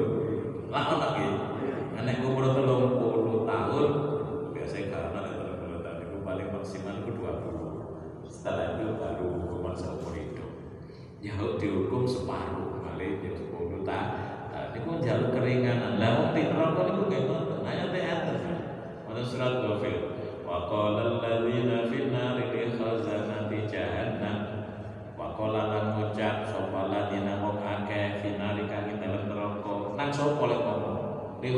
lah 0.70 0.86
ono 0.86 1.06
nggih. 1.18 1.34
Nek 2.02 2.22
umur 2.22 2.46
30 2.46 3.50
tahun 3.50 3.88
biasanya 4.54 4.86
karena 4.86 5.18
nek 5.18 5.34
30 5.34 5.82
tahun 5.82 5.98
itu 5.98 6.16
paling 6.22 6.48
maksimal 6.54 6.94
itu 7.02 7.10
20. 7.10 7.61
Setelah 8.32 8.80
itu 8.80 8.96
baru 8.96 9.28
hukuman 9.28 9.76
seumur 9.76 10.16
hidup. 10.16 10.50
Ya 11.20 11.36
dihukum 11.36 12.08
separuh 12.08 12.80
kali 12.80 13.20
ya 13.20 13.36
10 13.36 13.84
tahun. 13.84 14.80
Pun 14.82 14.98
jalur 15.04 15.30
keringanan. 15.36 16.00
Lah 16.00 16.10
wong 16.18 16.30
di 16.32 16.48
neraka 16.48 16.82
niku 16.88 17.02
nggih 17.12 17.22
ngoten. 17.28 17.60
Hanya 17.62 17.92
teater. 17.92 18.36
Wonten 19.04 19.22
surat 19.22 19.60
Ghafir. 19.60 19.96
Wa 20.48 20.66
qala 20.66 21.20
alladziina 21.20 21.86
fin 21.92 22.10
nari 22.10 22.50
khazanati 22.50 23.68
jahannam. 23.68 24.66
Wa 25.14 25.36
qala 25.38 25.70
lan 25.70 25.84
ngucap 26.00 26.48
sapa 26.48 26.88
alladziina 26.88 27.38
wong 27.44 27.60
akeh 27.62 28.24
fin 28.24 28.40
nari 28.40 28.64
kang 28.66 28.90
dalem. 28.96 29.28
Nang 29.92 30.08
sapa 30.10 30.42
lek 30.50 30.60
ngomong? 30.66 30.98
Li 31.44 31.54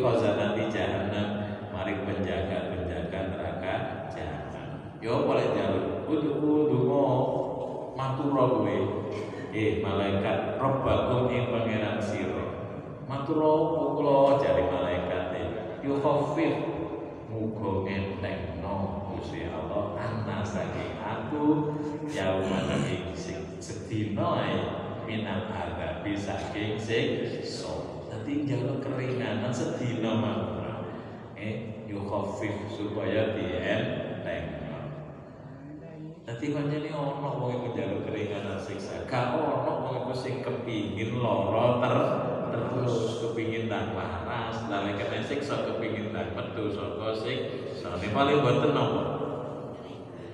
jahannam. 0.69 1.29
Mari 1.73 1.93
penjaga-penjaga 2.05 3.21
neraka 3.33 3.75
jahanam. 4.13 4.99
Yo 5.01 5.25
boleh 5.25 5.49
jalur. 5.57 5.95
Donga 6.05 6.64
matura 8.15 8.45
kowe. 8.47 8.77
Eh 9.55 9.83
malaikat 9.83 10.59
Rabbakum 10.63 11.31
ing 11.35 11.51
pangeran 11.51 11.99
sira. 11.99 12.47
Matura 13.11 13.51
kula 13.99 14.39
jare 14.39 14.71
malaikat 14.71 15.35
yo 15.83 16.01
khafif 16.01 16.55
muga 17.29 17.85
entengno 17.91 19.05
Gusti 19.11 19.45
Allah 19.51 19.99
ana 19.99 20.41
saking 20.41 20.97
aku 20.97 21.77
yaumana 22.09 22.81
ing 22.89 23.13
sing 23.13 23.61
sedina 23.61 24.41
ae 24.47 24.55
minal 25.05 25.51
adabi 25.51 26.15
saking 26.15 26.79
siksa. 26.79 28.07
Dadi 28.09 28.47
njaluk 28.47 28.79
keringanan 28.81 29.51
sedina 29.51 30.23
mawon. 30.23 30.87
Eh 31.35 31.85
yo 31.91 32.07
khafif 32.07 32.71
supaya 32.71 33.35
dientengno. 33.35 34.04
Dadi 36.25 36.57
pancene 36.57 36.89
ana 36.89 37.37
wong 37.37 37.53
iku 37.53 37.77
njaluk 37.77 38.09
keringanan 38.09 38.57
siksa. 38.57 39.05
Gak 39.05 39.37
ana 39.37 39.73
wong 39.85 40.09
iku 40.09 40.13
sing 40.17 40.41
kepingin 40.41 41.21
lara 41.21 41.85
ter 41.85 41.97
terus 42.49 43.21
kepingin 43.21 43.69
tak 43.69 43.93
waras, 43.93 44.65
lalu 44.73 44.97
kena 44.97 45.21
siksa 45.21 45.69
kepingin 45.69 46.17
tak 46.17 46.33
metu 46.33 46.73
saka 46.73 47.13
siksa. 47.13 48.01
Ini 48.01 48.09
paling 48.17 48.41
boten 48.41 48.73
napa? 48.73 49.03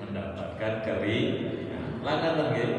Mendapatkan 0.07 0.74
keringanan. 0.86 2.07
Langan 2.07 2.55
nggih. 2.55 2.70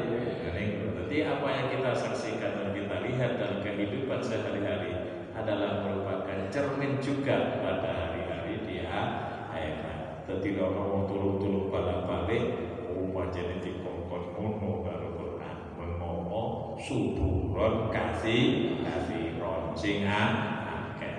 Jadi 1.12 1.28
apa 1.28 1.48
yang 1.52 1.68
kita 1.68 1.92
saksikan 1.92 2.52
dan 2.56 2.72
kita 2.72 2.96
lihat 3.04 3.36
dalam 3.36 3.60
kehidupan 3.60 4.24
sehari-hari 4.24 5.20
adalah 5.36 5.84
merupakan 5.84 6.48
cermin 6.48 7.04
juga 7.04 7.60
pada 7.60 7.92
hari-hari 7.92 8.64
di 8.64 8.88
akhirat. 8.88 10.24
Jadi 10.24 10.56
orang 10.56 10.88
mau 10.88 11.04
tulung-tulung 11.12 11.68
balik-balik, 11.68 12.71
rumah 13.02 13.34
jadi 13.34 13.58
dikongkon 13.58 14.38
ngono 14.38 14.86
karo 14.86 15.08
Quran. 15.18 15.58
Menomo 15.74 16.78
suburon 16.78 17.90
kasih 17.90 18.78
kasih 18.86 19.42
sing 19.74 20.06
akeh. 20.06 21.16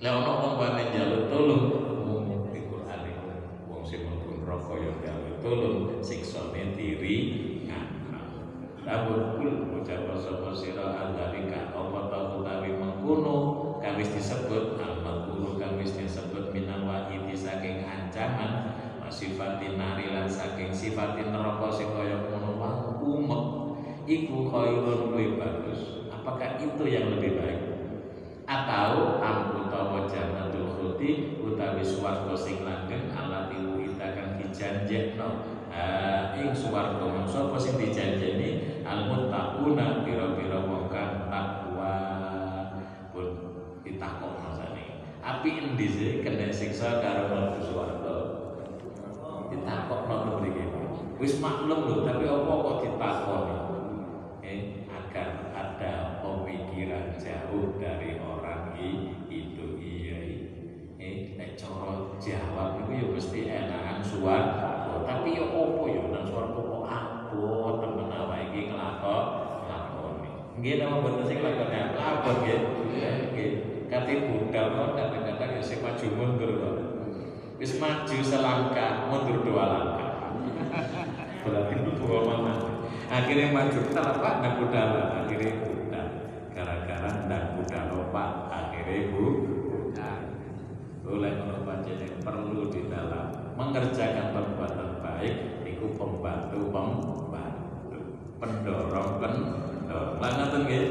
Lah 0.00 0.12
ono 0.16 0.32
wong 0.40 0.52
njaluk 0.88 1.28
tulung 1.28 1.64
umum 2.00 2.48
di 2.48 2.64
Quran 2.64 3.00
iku 3.04 3.28
wong 3.68 3.84
sing 3.84 4.08
mlebu 4.08 4.40
neraka 4.40 4.74
ya 4.80 4.92
njaluk 5.04 6.00
siksane 6.00 6.72
diri 6.72 7.16
kul 9.36 9.76
ucap 9.76 10.08
sapa 10.16 10.50
sira 10.56 10.96
apa 11.76 12.00
ta 12.10 12.18
utawi 12.40 12.74
mengkono 12.74 13.36
disebut 14.10 14.80
al 14.82 15.04
mengkono 15.04 15.60
kang 15.60 15.78
wis 15.78 15.94
disebut 15.94 16.50
minal 16.50 16.88
wahidi 16.88 17.36
saking 17.36 17.86
ancaman 17.86 18.80
sifatin 19.10 19.74
nari 19.74 20.06
lan 20.10 20.30
sifatin 20.90 21.30
neraka 21.30 21.70
sing 21.70 21.94
kaya 21.94 22.18
ngono 22.26 22.58
umek. 22.98 23.42
Iku 24.10 24.50
khairun 24.50 25.14
luwih 25.14 25.38
bagus. 25.38 26.10
Apakah 26.10 26.58
itu 26.58 26.82
yang 26.90 27.14
lebih 27.14 27.38
baik? 27.38 27.60
Atau 28.50 29.22
am 29.22 29.54
utawa 29.54 30.10
jannatul 30.10 30.74
khuldi 30.74 31.38
utawi 31.38 31.86
swarga 31.86 32.34
sing 32.34 32.66
langgeng 32.66 33.14
alati 33.14 33.62
kita 33.86 34.06
kang 34.18 34.30
dijanjekno. 34.42 35.46
Ah 35.70 36.34
ing 36.34 36.50
swarga 36.50 37.06
mangsa 37.06 37.46
apa 37.46 37.54
sing 37.54 37.78
dijanjeni? 37.78 38.82
Al 38.82 39.06
muttaquna 39.06 40.02
pira-pira 40.02 40.66
wong 40.66 40.90
kang 40.90 41.30
takwa. 41.30 41.94
Pun 43.14 43.26
ditakok 43.86 44.42
masane 44.42 45.06
api 45.22 45.50
endi 45.54 45.86
sih? 45.86 46.10
Kena 46.26 46.50
siksa 46.50 46.98
karo 46.98 47.30
mlebu 47.30 47.62
swarga 47.62 48.16
ditakok 49.54 50.00
nang 50.10 50.42
mriki 50.42 50.70
wis 51.20 51.36
maklum 51.36 51.84
lho 51.84 51.96
tapi 52.08 52.24
apa 52.24 52.48
kok 52.48 52.76
ditakoni? 52.80 53.56
Eh 54.40 54.88
agar 54.88 55.52
ada 55.52 56.24
pemikiran 56.24 57.12
jauh 57.20 57.76
dari 57.76 58.16
orang 58.16 58.72
itu 59.28 59.66
iya 59.76 60.16
eh 60.96 61.36
nek 61.36 61.60
jawab 61.60 62.16
itu 62.80 62.90
ya 62.96 63.06
mesti 63.12 63.40
enakan 63.52 64.00
suar. 64.00 64.44
Tapi 65.04 65.36
ya 65.36 65.44
opo 65.44 65.92
ya? 65.92 66.08
Nang 66.08 66.24
suar 66.24 66.56
kok 66.56 66.88
abot 66.88 67.84
temen 67.84 68.08
awake 68.08 68.56
iki 68.56 68.72
nglakon 68.72 69.24
lakoni 69.68 70.30
nggih 70.56 70.74
nama 70.80 71.04
boten 71.04 71.28
sing 71.28 71.44
lakoni 71.44 72.00
abot 72.00 72.36
nggih. 72.48 72.60
Nggih 73.36 73.50
kate 73.92 74.14
budal 74.24 74.66
kok 74.72 74.88
kadang-kadang 74.96 75.50
ya 75.52 75.60
sing 75.60 75.84
maju 75.84 76.06
mundur 76.16 76.50
kok. 76.64 76.76
Wis 77.60 77.76
maju 77.76 78.18
selangkah 78.24 79.12
mundur 79.12 79.44
dua 79.44 79.64
langkah 79.68 80.10
berarti 81.42 81.74
dua 81.98 82.18
mana? 82.26 82.54
Akhirnya 83.10 83.50
maju. 83.50 83.78
Kita 83.90 84.02
apa 84.02 84.28
nggak 84.40 84.54
budal 84.62 84.88
akhirnya 85.24 85.52
budal 85.60 86.06
gara-gara 86.54 87.10
nggak 87.26 87.44
budal 87.58 87.88
pak 88.14 88.30
akhirnya 88.50 89.10
bu 89.10 89.24
oleh 91.10 91.42
orang 91.42 91.66
panjang 91.66 92.22
perlu 92.22 92.70
di 92.70 92.86
dalam 92.86 93.34
mengerjakan 93.58 94.30
perbuatan 94.30 95.02
baik 95.02 95.66
itu 95.66 95.86
pembantu 95.98 96.70
pembantu. 96.70 97.98
Pendorong 98.38 99.18
pendorong. 99.18 100.22
Langat 100.22 100.54
nggih? 100.54 100.84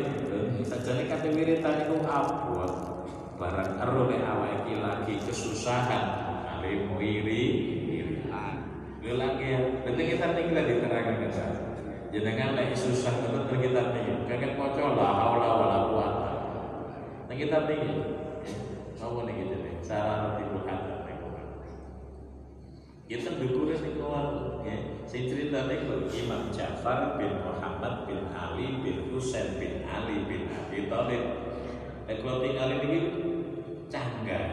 Sajane 0.68 1.08
kate 1.08 1.32
wiritan 1.32 1.88
iku 1.88 2.04
abot. 2.04 2.74
Barang 3.40 3.80
ero 3.80 4.12
nek 4.12 4.28
lagi 4.84 5.16
kesusahan 5.24 6.04
kali 6.44 6.84
wiri 7.00 7.44
lagi 9.08 9.46
ya. 9.48 9.60
Berarti 9.86 10.04
kita 10.16 10.26
tinggal 10.36 10.64
diterangkan 10.68 11.18
kita 11.24 11.46
jenengan 12.10 12.58
lagi 12.58 12.74
susah 12.74 13.22
betul 13.22 13.62
kita 13.62 13.94
tinggal 13.94 14.26
kakek 14.26 14.58
maca 14.58 14.82
la 14.98 15.08
haula 15.14 15.50
wala 15.62 15.78
quwata 15.94 16.32
nah 17.30 17.36
kita 17.38 17.70
tinggal 17.70 17.98
mau 18.98 19.24
nih 19.24 19.34
gitu 19.46 19.56
nih. 19.62 19.74
Cara 19.86 20.36
timbul 20.38 20.66
hati 20.66 21.00
kita 23.10 23.42
dukurin 23.42 23.82
nih 23.82 23.94
kawan 23.98 24.62
ya. 24.62 24.78
Saya 25.10 25.26
cerita 25.26 25.66
nih 25.66 25.82
Imam 26.14 26.54
Ja'far 26.54 27.18
bin 27.18 27.42
Muhammad 27.42 28.06
bin 28.06 28.30
Ali 28.30 28.86
bin 28.86 29.10
Husain 29.10 29.58
bin 29.58 29.82
Ali 29.90 30.30
bin 30.30 30.46
Abi 30.46 30.86
Thalib. 30.86 31.24
Eh 32.06 32.22
kalau 32.22 32.46
tinggal 32.46 32.70
ini 32.86 33.00
canggah 33.90 34.46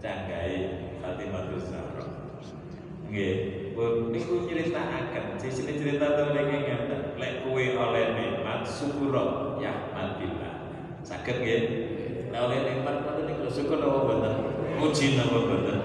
canggai 0.00 0.56
Fatimah 1.04 1.44
Zahra 1.60 1.93
Nggih, 3.14 3.70
niku 4.10 4.42
nyritakaken, 4.42 5.38
sisi 5.38 5.62
cerita 5.70 6.18
to 6.18 6.34
niki 6.34 6.66
ngeten, 6.66 7.14
lek 7.14 7.46
kowe 7.46 7.62
oleh 7.62 8.10
nikmat 8.10 8.66
syukur 8.66 9.14
ya 9.62 9.94
matillah. 9.94 10.66
Saged 11.06 11.46
nggih. 11.46 11.62
Lek 12.34 12.40
oleh 12.42 12.58
nikmat 12.66 13.06
ngoten 13.06 13.30
niku 13.30 13.46
syukur 13.46 13.78
apa 13.86 13.98
mboten? 14.02 14.34
Muji 14.82 15.14
napa 15.14 15.46
mboten? 15.46 15.78